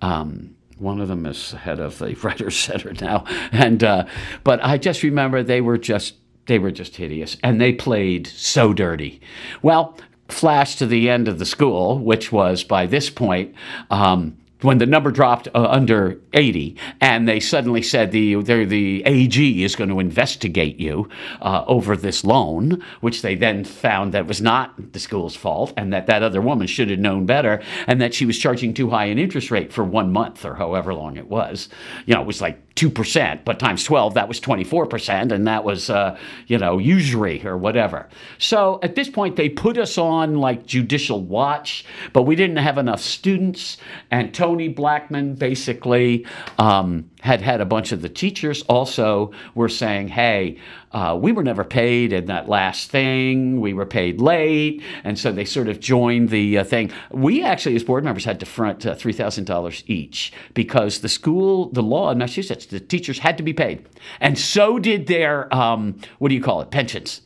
Um, 0.02 0.54
one 0.78 1.00
of 1.00 1.08
them 1.08 1.26
is 1.26 1.52
head 1.52 1.80
of 1.80 1.98
the 1.98 2.14
Writers 2.22 2.56
Center 2.56 2.92
now, 3.00 3.24
and 3.52 3.82
uh, 3.82 4.06
but 4.44 4.62
I 4.62 4.78
just 4.78 5.02
remember 5.02 5.42
they 5.42 5.60
were 5.60 5.78
just 5.78 6.14
they 6.46 6.58
were 6.58 6.70
just 6.70 6.96
hideous, 6.96 7.36
and 7.42 7.60
they 7.60 7.72
played 7.72 8.26
so 8.26 8.72
dirty. 8.72 9.20
Well, 9.62 9.98
flash 10.28 10.76
to 10.76 10.86
the 10.86 11.10
end 11.10 11.28
of 11.28 11.38
the 11.38 11.46
school, 11.46 11.98
which 11.98 12.32
was 12.32 12.64
by 12.64 12.86
this 12.86 13.10
point. 13.10 13.54
Um, 13.90 14.36
when 14.62 14.78
the 14.78 14.86
number 14.86 15.10
dropped 15.10 15.48
uh, 15.54 15.66
under 15.68 16.20
80 16.32 16.76
and 17.00 17.28
they 17.28 17.40
suddenly 17.40 17.82
said 17.82 18.10
the, 18.10 18.34
the 18.42 19.02
AG 19.04 19.64
is 19.64 19.76
going 19.76 19.90
to 19.90 20.00
investigate 20.00 20.80
you 20.80 21.08
uh, 21.40 21.64
over 21.66 21.96
this 21.96 22.24
loan, 22.24 22.82
which 23.00 23.22
they 23.22 23.34
then 23.34 23.64
found 23.64 24.12
that 24.14 24.26
was 24.26 24.40
not 24.40 24.92
the 24.92 24.98
school's 24.98 25.36
fault 25.36 25.72
and 25.76 25.92
that 25.92 26.06
that 26.06 26.22
other 26.22 26.40
woman 26.40 26.66
should 26.66 26.90
have 26.90 26.98
known 26.98 27.26
better 27.26 27.62
and 27.86 28.00
that 28.00 28.14
she 28.14 28.26
was 28.26 28.38
charging 28.38 28.74
too 28.74 28.90
high 28.90 29.04
an 29.06 29.18
interest 29.18 29.50
rate 29.50 29.72
for 29.72 29.84
one 29.84 30.12
month 30.12 30.44
or 30.44 30.54
however 30.54 30.92
long 30.92 31.16
it 31.16 31.28
was. 31.28 31.68
You 32.06 32.14
know, 32.14 32.20
it 32.20 32.26
was 32.26 32.40
like 32.40 32.68
2%, 32.78 33.44
but 33.44 33.58
times 33.58 33.82
12, 33.82 34.14
that 34.14 34.28
was 34.28 34.40
24%, 34.40 35.32
and 35.32 35.48
that 35.48 35.64
was, 35.64 35.90
uh, 35.90 36.16
you 36.46 36.58
know, 36.58 36.78
usury 36.78 37.44
or 37.44 37.56
whatever. 37.56 38.08
So 38.38 38.78
at 38.84 38.94
this 38.94 39.10
point, 39.10 39.34
they 39.34 39.48
put 39.48 39.76
us 39.76 39.98
on 39.98 40.36
like 40.36 40.64
judicial 40.64 41.20
watch, 41.20 41.84
but 42.12 42.22
we 42.22 42.36
didn't 42.36 42.58
have 42.58 42.78
enough 42.78 43.00
students. 43.00 43.78
And 44.12 44.32
Tony 44.48 44.68
Blackman 44.68 45.34
basically 45.34 46.24
um, 46.56 47.10
had 47.20 47.42
had 47.42 47.60
a 47.60 47.66
bunch 47.66 47.92
of 47.92 48.00
the 48.00 48.08
teachers 48.08 48.62
also 48.62 49.30
were 49.54 49.68
saying, 49.68 50.08
hey, 50.08 50.56
uh, 50.92 51.18
we 51.20 51.32
were 51.32 51.44
never 51.44 51.64
paid 51.64 52.14
in 52.14 52.24
that 52.24 52.48
last 52.48 52.90
thing. 52.90 53.60
We 53.60 53.74
were 53.74 53.84
paid 53.84 54.22
late. 54.22 54.82
And 55.04 55.18
so 55.18 55.32
they 55.32 55.44
sort 55.44 55.68
of 55.68 55.80
joined 55.80 56.30
the 56.30 56.56
uh, 56.56 56.64
thing. 56.64 56.90
We 57.10 57.44
actually, 57.44 57.76
as 57.76 57.84
board 57.84 58.04
members, 58.04 58.24
had 58.24 58.40
to 58.40 58.46
front 58.46 58.86
uh, 58.86 58.94
$3,000 58.94 59.82
each 59.86 60.32
because 60.54 61.00
the 61.00 61.10
school, 61.10 61.68
the 61.68 61.82
law 61.82 62.10
in 62.10 62.16
Massachusetts, 62.16 62.64
the 62.64 62.80
teachers 62.80 63.18
had 63.18 63.36
to 63.36 63.42
be 63.42 63.52
paid. 63.52 63.86
And 64.18 64.38
so 64.38 64.78
did 64.78 65.08
their, 65.08 65.54
um, 65.54 66.00
what 66.20 66.30
do 66.30 66.34
you 66.34 66.42
call 66.42 66.62
it, 66.62 66.70
pensions. 66.70 67.20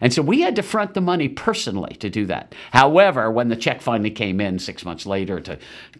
And 0.00 0.12
so 0.12 0.22
we 0.22 0.40
had 0.40 0.56
to 0.56 0.62
front 0.62 0.94
the 0.94 1.00
money 1.00 1.28
personally 1.28 1.94
to 1.96 2.10
do 2.10 2.26
that. 2.26 2.54
However, 2.72 3.30
when 3.30 3.48
the 3.48 3.56
check 3.56 3.80
finally 3.80 4.10
came 4.10 4.40
in 4.40 4.58
six 4.58 4.84
months 4.84 5.06
later 5.06 5.40
to 5.40 5.58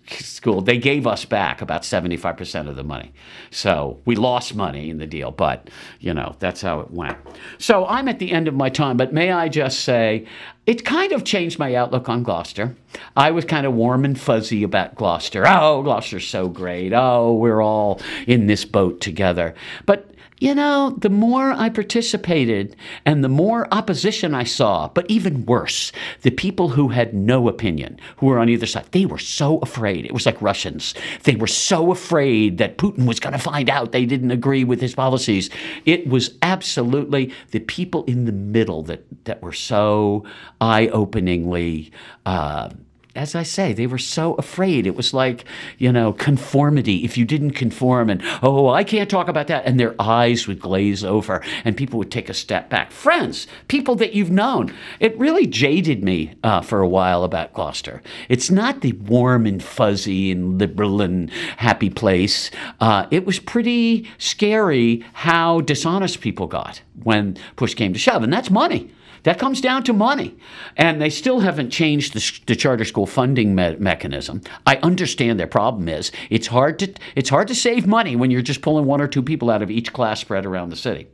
school, 0.08 0.60
they 0.60 0.78
gave 0.78 1.06
us 1.06 1.24
back 1.24 1.60
about 1.60 1.82
75% 1.82 2.68
of 2.68 2.76
the 2.76 2.84
money. 2.84 3.12
So 3.50 4.00
we 4.04 4.16
lost 4.16 4.54
money 4.54 4.90
in 4.90 4.98
the 4.98 5.06
deal, 5.06 5.30
but, 5.30 5.70
you 6.00 6.14
know, 6.14 6.36
that's 6.38 6.62
how 6.62 6.80
it 6.80 6.90
went. 6.90 7.18
So 7.58 7.86
I'm 7.86 8.08
at 8.08 8.18
the 8.18 8.32
end 8.32 8.48
of 8.48 8.54
my 8.54 8.68
time, 8.68 8.96
but 8.96 9.12
may 9.12 9.32
I 9.32 9.48
just 9.48 9.80
say, 9.80 10.26
it 10.66 10.84
kind 10.84 11.12
of 11.12 11.24
changed 11.24 11.58
my 11.58 11.74
outlook 11.74 12.10
on 12.10 12.22
Gloucester. 12.22 12.76
I 13.16 13.30
was 13.30 13.46
kind 13.46 13.66
of 13.66 13.72
warm 13.72 14.04
and 14.04 14.20
fuzzy 14.20 14.62
about 14.62 14.96
Gloucester. 14.96 15.44
Oh, 15.46 15.82
Gloucester's 15.82 16.26
so 16.26 16.48
great. 16.48 16.92
Oh, 16.92 17.34
we're 17.34 17.62
all 17.62 18.00
in 18.26 18.46
this 18.46 18.66
boat 18.66 19.00
together. 19.00 19.54
But 19.86 20.10
you 20.40 20.54
know, 20.54 20.96
the 20.98 21.10
more 21.10 21.52
I 21.52 21.68
participated 21.68 22.76
and 23.04 23.24
the 23.24 23.28
more 23.28 23.66
opposition 23.72 24.34
I 24.34 24.44
saw, 24.44 24.88
but 24.88 25.10
even 25.10 25.46
worse, 25.46 25.92
the 26.22 26.30
people 26.30 26.68
who 26.68 26.88
had 26.88 27.14
no 27.14 27.48
opinion, 27.48 27.98
who 28.16 28.26
were 28.26 28.38
on 28.38 28.48
either 28.48 28.66
side, 28.66 28.86
they 28.92 29.06
were 29.06 29.18
so 29.18 29.58
afraid. 29.58 30.04
It 30.04 30.14
was 30.14 30.26
like 30.26 30.40
Russians. 30.40 30.94
They 31.24 31.36
were 31.36 31.46
so 31.46 31.90
afraid 31.90 32.58
that 32.58 32.78
Putin 32.78 33.06
was 33.06 33.20
going 33.20 33.32
to 33.32 33.38
find 33.38 33.68
out 33.68 33.92
they 33.92 34.06
didn't 34.06 34.30
agree 34.30 34.64
with 34.64 34.80
his 34.80 34.94
policies. 34.94 35.50
It 35.84 36.08
was 36.08 36.36
absolutely 36.42 37.32
the 37.50 37.60
people 37.60 38.04
in 38.04 38.24
the 38.24 38.32
middle 38.32 38.82
that, 38.84 39.04
that 39.24 39.42
were 39.42 39.52
so 39.52 40.24
eye 40.60 40.88
openingly. 40.88 41.90
Uh, 42.26 42.70
as 43.18 43.34
I 43.34 43.42
say, 43.42 43.72
they 43.72 43.88
were 43.88 43.98
so 43.98 44.34
afraid. 44.34 44.86
It 44.86 44.94
was 44.94 45.12
like, 45.12 45.44
you 45.76 45.90
know, 45.90 46.12
conformity. 46.12 47.04
If 47.04 47.18
you 47.18 47.24
didn't 47.24 47.50
conform 47.50 48.08
and, 48.08 48.22
oh, 48.42 48.68
I 48.68 48.84
can't 48.84 49.10
talk 49.10 49.28
about 49.28 49.48
that. 49.48 49.66
And 49.66 49.78
their 49.78 49.96
eyes 50.00 50.46
would 50.46 50.60
glaze 50.60 51.04
over 51.04 51.42
and 51.64 51.76
people 51.76 51.98
would 51.98 52.12
take 52.12 52.28
a 52.28 52.34
step 52.34 52.70
back. 52.70 52.92
Friends, 52.92 53.48
people 53.66 53.96
that 53.96 54.14
you've 54.14 54.30
known. 54.30 54.72
It 55.00 55.18
really 55.18 55.46
jaded 55.46 56.04
me 56.04 56.34
uh, 56.44 56.60
for 56.60 56.80
a 56.80 56.88
while 56.88 57.24
about 57.24 57.52
Gloucester. 57.52 58.02
It's 58.28 58.50
not 58.50 58.82
the 58.82 58.92
warm 58.92 59.46
and 59.46 59.62
fuzzy 59.62 60.30
and 60.30 60.58
liberal 60.58 61.02
and 61.02 61.28
happy 61.56 61.90
place. 61.90 62.52
Uh, 62.80 63.06
it 63.10 63.26
was 63.26 63.40
pretty 63.40 64.08
scary 64.18 65.04
how 65.12 65.60
dishonest 65.62 66.20
people 66.20 66.46
got 66.46 66.82
when 67.02 67.36
push 67.56 67.74
came 67.74 67.92
to 67.92 67.98
shove. 67.98 68.22
And 68.22 68.32
that's 68.32 68.50
money. 68.50 68.92
That 69.22 69.38
comes 69.38 69.60
down 69.60 69.84
to 69.84 69.92
money. 69.92 70.36
And 70.76 71.00
they 71.00 71.10
still 71.10 71.40
haven't 71.40 71.70
changed 71.70 72.12
the, 72.14 72.40
the 72.46 72.56
charter 72.56 72.84
school 72.84 73.06
funding 73.06 73.54
me- 73.54 73.76
mechanism. 73.76 74.42
I 74.66 74.76
understand 74.76 75.38
their 75.38 75.46
problem 75.46 75.88
is 75.88 76.12
it's 76.30 76.46
hard 76.46 76.78
to 76.80 76.92
it's 77.14 77.30
hard 77.30 77.48
to 77.48 77.54
save 77.54 77.86
money 77.86 78.16
when 78.16 78.30
you're 78.30 78.42
just 78.42 78.62
pulling 78.62 78.86
one 78.86 79.00
or 79.00 79.08
two 79.08 79.22
people 79.22 79.50
out 79.50 79.62
of 79.62 79.70
each 79.70 79.92
class 79.92 80.20
spread 80.20 80.46
around 80.46 80.70
the 80.70 80.76
city. 80.76 81.08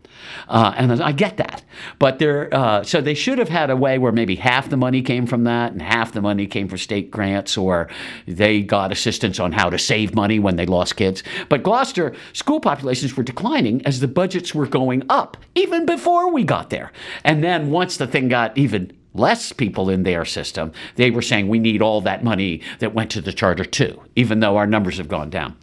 Uh, 0.48 0.72
and 0.76 1.02
I 1.02 1.12
get 1.12 1.36
that. 1.38 1.64
But 1.98 2.18
there, 2.18 2.52
uh, 2.52 2.82
so 2.82 3.00
they 3.00 3.14
should 3.14 3.38
have 3.38 3.48
had 3.48 3.70
a 3.70 3.76
way 3.76 3.98
where 3.98 4.12
maybe 4.12 4.36
half 4.36 4.68
the 4.68 4.76
money 4.76 5.02
came 5.02 5.26
from 5.26 5.44
that 5.44 5.72
and 5.72 5.82
half 5.82 6.12
the 6.12 6.20
money 6.20 6.46
came 6.46 6.68
from 6.68 6.78
state 6.78 7.10
grants, 7.10 7.56
or 7.56 7.88
they 8.26 8.62
got 8.62 8.92
assistance 8.92 9.40
on 9.40 9.52
how 9.52 9.70
to 9.70 9.78
save 9.78 10.14
money 10.14 10.38
when 10.38 10.56
they 10.56 10.66
lost 10.66 10.96
kids. 10.96 11.22
But 11.48 11.62
Gloucester 11.62 12.14
school 12.32 12.60
populations 12.60 13.16
were 13.16 13.22
declining 13.22 13.84
as 13.86 14.00
the 14.00 14.08
budgets 14.08 14.54
were 14.54 14.66
going 14.66 15.04
up, 15.08 15.36
even 15.54 15.86
before 15.86 16.30
we 16.32 16.44
got 16.44 16.70
there. 16.70 16.92
And 17.24 17.42
then 17.42 17.70
once 17.70 17.96
the 17.96 18.06
thing 18.06 18.28
got 18.28 18.56
even 18.56 18.92
less 19.14 19.52
people 19.52 19.88
in 19.88 20.02
their 20.02 20.24
system, 20.24 20.72
they 20.96 21.10
were 21.10 21.22
saying 21.22 21.48
we 21.48 21.58
need 21.58 21.80
all 21.80 22.00
that 22.02 22.24
money 22.24 22.60
that 22.80 22.94
went 22.94 23.10
to 23.12 23.20
the 23.20 23.32
charter 23.32 23.64
too, 23.64 24.00
even 24.16 24.40
though 24.40 24.56
our 24.56 24.66
numbers 24.66 24.98
have 24.98 25.08
gone 25.08 25.30
down. 25.30 25.56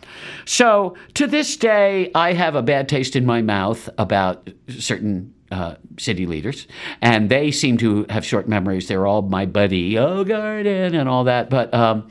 So 0.46 0.96
to 1.16 1.28
this 1.28 1.56
day, 1.58 2.10
I 2.16 2.34
have 2.34 2.56
a 2.56 2.64
bad 2.64 2.90
taste 2.90 3.16
in 3.16 3.26
my 3.26 3.42
mouth 3.42 3.90
about 3.98 4.50
certain 4.70 5.34
uh, 5.52 5.76
city 5.98 6.26
leaders, 6.26 6.68
and 7.02 7.30
they 7.30 7.52
seem 7.52 7.78
to 7.78 8.06
have 8.10 8.26
short 8.26 8.48
memories. 8.48 8.88
They're 8.88 9.06
all 9.06 9.22
my 9.22 9.46
buddy, 9.46 9.98
oh 9.98 10.24
Gordon, 10.24 10.96
and 10.96 11.10
all 11.10 11.26
that. 11.26 11.50
But 11.50 11.74
um, 11.74 12.10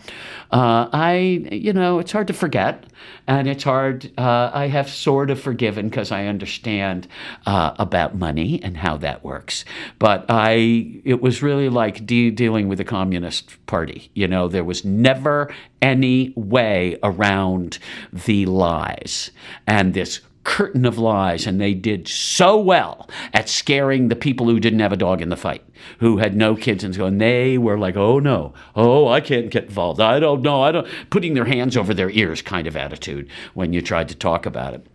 uh, 0.50 0.88
I, 0.92 1.48
you 1.50 1.72
know, 1.72 1.98
it's 1.98 2.12
hard 2.12 2.26
to 2.26 2.32
forget, 2.32 2.84
and 3.26 3.48
it's 3.48 3.64
hard. 3.64 4.10
Uh, 4.18 4.50
I 4.52 4.68
have 4.68 4.88
sort 4.88 5.30
of 5.30 5.40
forgiven 5.40 5.88
because 5.88 6.12
I 6.12 6.26
understand 6.26 7.08
uh, 7.46 7.74
about 7.78 8.16
money 8.16 8.60
and 8.62 8.76
how 8.76 8.96
that 8.98 9.24
works. 9.24 9.64
But 9.98 10.26
I, 10.28 11.00
it 11.04 11.20
was 11.20 11.42
really 11.42 11.68
like 11.68 12.04
de- 12.06 12.30
dealing 12.30 12.68
with 12.68 12.78
the 12.78 12.84
Communist 12.84 13.64
Party. 13.66 14.10
You 14.14 14.28
know, 14.28 14.48
there 14.48 14.64
was 14.64 14.84
never 14.84 15.52
any 15.80 16.32
way 16.36 16.98
around 17.02 17.78
the 18.12 18.46
lies 18.46 19.30
and 19.66 19.94
this 19.94 20.20
curtain 20.44 20.86
of 20.86 20.98
lies, 20.98 21.46
and 21.46 21.60
they 21.60 21.74
did 21.74 22.08
so 22.08 22.58
well 22.58 23.08
at 23.32 23.48
scaring 23.48 24.08
the 24.08 24.16
people 24.16 24.46
who 24.46 24.60
didn't 24.60 24.80
have 24.80 24.92
a 24.92 24.96
dog 24.96 25.20
in 25.20 25.28
the 25.28 25.36
fight, 25.36 25.62
who 25.98 26.18
had 26.18 26.36
no 26.36 26.56
kids, 26.56 26.82
and 26.84 26.94
so 26.94 27.04
and 27.04 27.20
they 27.20 27.58
were 27.58 27.78
like, 27.78 27.96
"Oh 27.96 28.18
no, 28.18 28.54
oh 28.74 29.08
I 29.08 29.20
can't 29.20 29.50
get 29.50 29.64
involved. 29.64 30.00
I 30.00 30.18
don't 30.18 30.42
know. 30.42 30.62
I 30.62 30.72
don't." 30.72 30.88
Putting 31.10 31.34
their 31.34 31.44
hands 31.44 31.76
over 31.76 31.92
their 31.92 32.10
ears, 32.10 32.42
kind 32.42 32.66
of 32.66 32.76
attitude 32.76 33.28
when 33.54 33.72
you 33.72 33.82
tried 33.82 34.08
to 34.08 34.14
talk 34.14 34.46
about 34.46 34.74
it. 34.74 34.86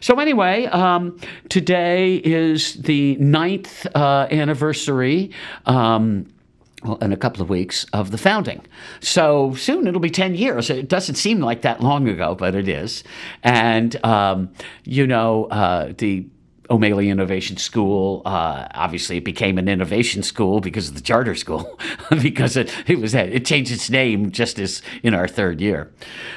So 0.00 0.20
anyway, 0.20 0.66
um, 0.66 1.18
today 1.48 2.16
is 2.16 2.74
the 2.74 3.16
ninth 3.16 3.86
uh, 3.94 4.28
anniversary. 4.30 5.30
Um, 5.66 6.26
in 7.00 7.12
a 7.12 7.16
couple 7.16 7.42
of 7.42 7.48
weeks 7.48 7.84
of 7.92 8.10
the 8.10 8.18
founding. 8.18 8.64
So 9.00 9.54
soon 9.54 9.86
it'll 9.86 10.00
be 10.00 10.10
10 10.10 10.34
years. 10.34 10.70
It 10.70 10.88
doesn't 10.88 11.16
seem 11.16 11.40
like 11.40 11.62
that 11.62 11.82
long 11.82 12.08
ago, 12.08 12.34
but 12.34 12.54
it 12.54 12.68
is. 12.68 13.04
And, 13.42 14.02
um, 14.04 14.50
you 14.84 15.06
know, 15.06 15.46
uh, 15.46 15.92
the 15.96 16.26
O'Maley 16.70 17.10
Innovation 17.10 17.56
School. 17.56 18.22
Uh, 18.24 18.66
obviously, 18.74 19.18
it 19.18 19.24
became 19.24 19.58
an 19.58 19.68
innovation 19.68 20.22
school 20.22 20.60
because 20.60 20.88
of 20.88 20.94
the 20.94 21.00
charter 21.00 21.34
school, 21.34 21.78
because 22.22 22.56
it, 22.56 22.74
it 22.88 22.98
was 22.98 23.14
it 23.14 23.44
changed 23.44 23.70
its 23.70 23.90
name 23.90 24.30
just 24.30 24.58
as 24.58 24.82
in 25.02 25.14
our 25.14 25.28
third 25.28 25.60
year. 25.60 25.90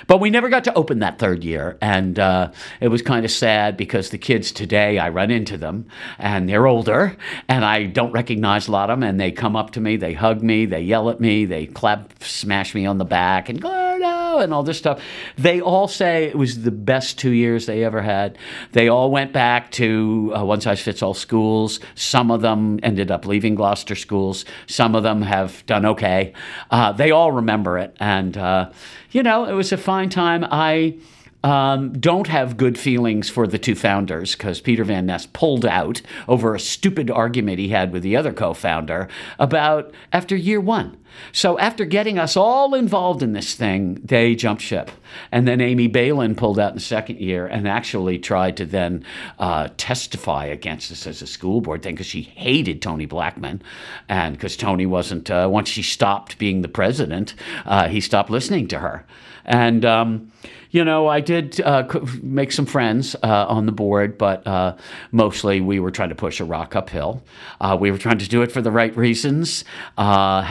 But 0.07 0.19
we 0.19 0.29
never 0.29 0.49
got 0.49 0.63
to 0.65 0.73
open 0.73 0.99
that 0.99 1.19
third 1.19 1.43
year, 1.43 1.77
and 1.81 2.19
uh, 2.19 2.51
it 2.81 2.89
was 2.89 3.01
kind 3.01 3.25
of 3.25 3.31
sad 3.31 3.77
because 3.77 4.09
the 4.09 4.17
kids 4.17 4.51
today, 4.51 4.99
I 4.99 5.09
run 5.09 5.31
into 5.31 5.57
them, 5.57 5.87
and 6.17 6.49
they're 6.49 6.67
older, 6.67 7.15
and 7.47 7.63
I 7.63 7.85
don't 7.85 8.11
recognize 8.11 8.67
a 8.67 8.71
lot 8.71 8.89
of 8.89 8.99
them, 8.99 9.07
and 9.07 9.19
they 9.19 9.31
come 9.31 9.55
up 9.55 9.71
to 9.71 9.81
me, 9.81 9.95
they 9.95 10.13
hug 10.13 10.41
me, 10.43 10.65
they 10.65 10.81
yell 10.81 11.09
at 11.09 11.19
me, 11.19 11.45
they 11.45 11.67
clap, 11.67 12.21
smash 12.23 12.75
me 12.75 12.85
on 12.85 12.97
the 12.97 13.05
back, 13.05 13.49
and 13.49 13.61
Gordo, 13.61 14.39
and 14.39 14.53
all 14.53 14.63
this 14.63 14.77
stuff. 14.77 15.01
They 15.37 15.61
all 15.61 15.87
say 15.87 16.25
it 16.25 16.37
was 16.37 16.63
the 16.63 16.71
best 16.71 17.17
two 17.17 17.31
years 17.31 17.65
they 17.65 17.83
ever 17.83 18.01
had. 18.01 18.37
They 18.73 18.89
all 18.89 19.11
went 19.11 19.31
back 19.33 19.71
to 19.71 20.16
uh, 20.35 20.43
one 20.43 20.61
size 20.61 20.81
fits 20.81 21.01
all 21.01 21.13
schools. 21.13 21.79
Some 21.95 22.31
of 22.31 22.41
them 22.41 22.79
ended 22.83 23.11
up 23.11 23.25
leaving 23.25 23.55
Gloucester 23.55 23.95
schools. 23.95 24.45
Some 24.67 24.95
of 24.95 25.03
them 25.03 25.21
have 25.21 25.65
done 25.65 25.85
okay. 25.85 26.33
Uh, 26.71 26.91
they 26.91 27.11
all 27.11 27.31
remember 27.31 27.77
it. 27.77 27.95
And, 27.99 28.37
uh, 28.37 28.71
you 29.11 29.23
know, 29.23 29.45
it 29.45 29.53
was 29.53 29.71
a 29.71 29.77
fine 29.77 30.09
time. 30.09 30.45
I. 30.49 30.97
Um, 31.43 31.93
don't 31.93 32.27
have 32.27 32.57
good 32.57 32.79
feelings 32.79 33.29
for 33.29 33.45
the 33.45 33.59
two 33.59 33.75
founders 33.75 34.35
because 34.35 34.59
Peter 34.59 34.83
Van 34.83 35.05
Ness 35.05 35.27
pulled 35.27 35.65
out 35.65 36.01
over 36.27 36.55
a 36.55 36.59
stupid 36.59 37.11
argument 37.11 37.59
he 37.59 37.69
had 37.69 37.93
with 37.93 38.01
the 38.01 38.17
other 38.17 38.33
co 38.33 38.53
founder 38.53 39.07
about 39.37 39.93
after 40.11 40.35
year 40.35 40.59
one. 40.59 40.97
So 41.31 41.57
after 41.59 41.85
getting 41.85 42.19
us 42.19 42.37
all 42.37 42.73
involved 42.73 43.23
in 43.23 43.33
this 43.33 43.55
thing, 43.55 43.95
they 44.03 44.35
jumped 44.35 44.61
ship. 44.61 44.91
And 45.31 45.47
then 45.47 45.61
Amy 45.61 45.87
Balin 45.87 46.35
pulled 46.35 46.59
out 46.59 46.69
in 46.69 46.75
the 46.75 46.81
second 46.81 47.19
year 47.19 47.47
and 47.47 47.67
actually 47.67 48.19
tried 48.19 48.57
to 48.57 48.65
then 48.65 49.05
uh, 49.39 49.69
testify 49.77 50.45
against 50.45 50.91
us 50.91 51.07
as 51.07 51.21
a 51.21 51.27
school 51.27 51.61
board 51.61 51.83
thing 51.83 51.95
because 51.95 52.07
she 52.07 52.21
hated 52.21 52.81
Tony 52.81 53.05
Blackman. 53.05 53.61
And 54.09 54.35
because 54.35 54.57
Tony 54.57 54.85
wasn't, 54.85 55.29
uh, 55.29 55.47
once 55.51 55.69
she 55.69 55.83
stopped 55.83 56.37
being 56.37 56.61
the 56.61 56.67
president, 56.67 57.35
uh, 57.65 57.87
he 57.87 58.01
stopped 58.01 58.29
listening 58.29 58.67
to 58.69 58.79
her. 58.79 59.05
And, 59.47 59.85
um, 59.85 60.31
you 60.71 60.83
know, 60.83 61.07
I 61.07 61.21
did 61.21 61.61
uh, 61.61 61.87
make 62.21 62.51
some 62.51 62.65
friends 62.65 63.15
uh, 63.23 63.45
on 63.47 63.65
the 63.65 63.71
board, 63.71 64.17
but 64.17 64.45
uh, 64.45 64.75
mostly 65.11 65.61
we 65.61 65.79
were 65.79 65.89
trying 65.89 66.09
to 66.09 66.15
push 66.15 66.41
a 66.41 66.45
rock 66.45 66.75
uphill. 66.75 67.23
Uh, 67.61 67.77
we 67.79 67.89
were 67.89 67.97
trying 67.97 68.17
to 68.17 68.27
do 68.27 68.41
it 68.41 68.51
for 68.51 68.61
the 68.61 68.71
right 68.71 68.95
reasons. 68.97 69.63
Uh, 69.97 70.41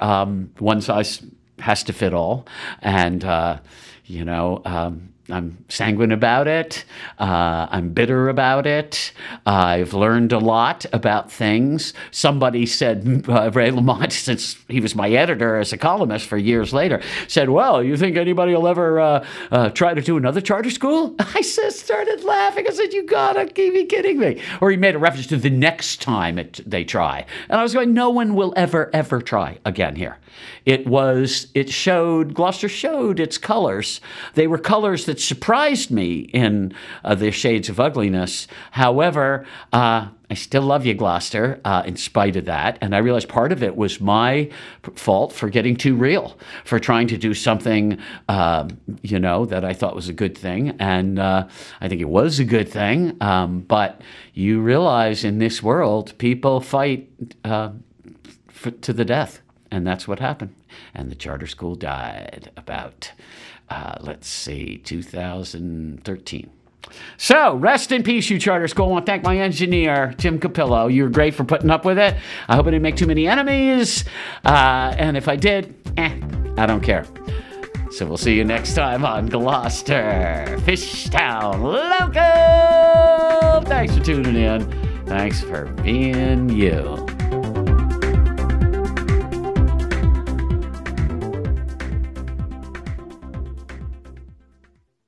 um, 0.00 0.52
one 0.58 0.80
size 0.80 1.22
has 1.58 1.82
to 1.84 1.92
fit 1.92 2.14
all. 2.14 2.46
And, 2.82 3.24
uh, 3.24 3.58
you 4.04 4.24
know, 4.24 4.62
um, 4.64 5.12
I'm 5.30 5.62
sanguine 5.68 6.12
about 6.12 6.48
it. 6.48 6.84
Uh, 7.18 7.66
I'm 7.70 7.90
bitter 7.90 8.30
about 8.30 8.66
it. 8.66 9.12
Uh, 9.46 9.50
I've 9.50 9.92
learned 9.92 10.32
a 10.32 10.38
lot 10.38 10.86
about 10.92 11.30
things. 11.30 11.92
Somebody 12.10 12.64
said, 12.64 13.26
uh, 13.28 13.50
Ray 13.52 13.70
Lamont, 13.70 14.12
since 14.14 14.56
he 14.68 14.80
was 14.80 14.94
my 14.94 15.10
editor 15.10 15.56
as 15.56 15.72
a 15.72 15.76
columnist 15.76 16.26
for 16.26 16.38
years 16.38 16.72
later, 16.72 17.02
said, 17.26 17.50
Well, 17.50 17.82
you 17.82 17.96
think 17.98 18.16
anybody 18.16 18.54
will 18.54 18.66
ever 18.66 19.00
uh, 19.00 19.26
uh, 19.50 19.68
try 19.70 19.92
to 19.92 20.00
do 20.00 20.16
another 20.16 20.40
charter 20.40 20.70
school? 20.70 21.14
I 21.18 21.42
just 21.42 21.80
started 21.80 22.24
laughing. 22.24 22.66
I 22.66 22.70
said, 22.70 22.94
You 22.94 23.04
gotta 23.04 23.46
be 23.54 23.84
kidding 23.84 24.18
me. 24.18 24.40
Or 24.62 24.70
he 24.70 24.78
made 24.78 24.94
a 24.94 24.98
reference 24.98 25.26
to 25.26 25.36
the 25.36 25.50
next 25.50 26.00
time 26.00 26.38
it, 26.38 26.60
they 26.64 26.84
try. 26.84 27.26
And 27.50 27.60
I 27.60 27.62
was 27.62 27.74
going, 27.74 27.92
No 27.92 28.08
one 28.08 28.34
will 28.34 28.54
ever, 28.56 28.90
ever 28.94 29.20
try 29.20 29.58
again 29.66 29.94
here. 29.94 30.16
It 30.64 30.86
was, 30.86 31.48
it 31.54 31.70
showed, 31.70 32.34
Gloucester 32.34 32.68
showed 32.68 33.20
its 33.20 33.38
colors. 33.38 34.00
They 34.34 34.46
were 34.46 34.58
colors 34.58 35.06
that 35.06 35.17
surprised 35.24 35.90
me 35.90 36.20
in 36.32 36.74
uh, 37.04 37.30
shades 37.30 37.68
of 37.68 37.78
ugliness. 37.80 38.46
However, 38.72 39.46
uh, 39.72 40.08
I 40.30 40.34
still 40.34 40.62
love 40.62 40.84
you, 40.84 40.92
Gloucester, 40.94 41.60
uh, 41.64 41.82
in 41.86 41.96
spite 41.96 42.36
of 42.36 42.44
that. 42.44 42.76
And 42.82 42.94
I 42.94 42.98
realized 42.98 43.28
part 43.28 43.50
of 43.50 43.62
it 43.62 43.76
was 43.76 44.00
my 44.00 44.50
fault 44.94 45.32
for 45.32 45.48
getting 45.48 45.74
too 45.74 45.94
real, 45.94 46.36
for 46.64 46.78
trying 46.78 47.08
to 47.08 47.16
do 47.16 47.32
something, 47.32 47.98
um, 48.28 48.78
you 49.02 49.18
know, 49.18 49.46
that 49.46 49.64
I 49.64 49.72
thought 49.72 49.94
was 49.94 50.08
a 50.08 50.12
good 50.12 50.36
thing. 50.36 50.76
And 50.78 51.18
uh, 51.18 51.48
I 51.80 51.88
think 51.88 52.02
it 52.02 52.08
was 52.08 52.38
a 52.38 52.44
good 52.44 52.68
thing. 52.68 53.16
Um, 53.22 53.60
but 53.60 54.02
you 54.34 54.60
realize 54.60 55.24
in 55.24 55.38
this 55.38 55.62
world, 55.62 56.16
people 56.18 56.60
fight 56.60 57.08
uh, 57.44 57.70
to 58.82 58.92
the 58.92 59.04
death. 59.04 59.40
And 59.70 59.86
that's 59.86 60.08
what 60.08 60.18
happened. 60.18 60.54
And 60.94 61.10
the 61.10 61.14
charter 61.14 61.46
school 61.46 61.74
died 61.74 62.50
about, 62.56 63.12
uh, 63.70 63.96
let's 64.00 64.28
see, 64.28 64.78
2013. 64.84 66.50
So, 67.16 67.54
rest 67.56 67.92
in 67.92 68.02
peace, 68.02 68.30
you 68.30 68.38
charter 68.38 68.68
school. 68.68 68.86
I 68.86 68.88
want 68.88 69.06
to 69.06 69.12
thank 69.12 69.22
my 69.22 69.38
engineer, 69.38 70.14
Jim 70.16 70.38
Capillo. 70.38 70.92
You're 70.92 71.10
great 71.10 71.34
for 71.34 71.44
putting 71.44 71.70
up 71.70 71.84
with 71.84 71.98
it. 71.98 72.16
I 72.48 72.56
hope 72.56 72.66
I 72.66 72.70
didn't 72.70 72.82
make 72.82 72.96
too 72.96 73.06
many 73.06 73.26
enemies. 73.26 74.04
Uh, 74.44 74.94
and 74.96 75.16
if 75.16 75.28
I 75.28 75.36
did, 75.36 75.74
eh, 75.96 76.20
I 76.56 76.66
don't 76.66 76.82
care. 76.82 77.04
So, 77.90 78.06
we'll 78.06 78.16
see 78.16 78.36
you 78.36 78.44
next 78.44 78.74
time 78.74 79.04
on 79.04 79.26
Gloucester 79.26 80.44
Fishtown 80.60 81.62
Local. 81.62 83.68
Thanks 83.68 83.96
for 83.96 84.04
tuning 84.04 84.36
in. 84.36 85.04
Thanks 85.06 85.40
for 85.40 85.66
being 85.82 86.48
you. 86.48 87.37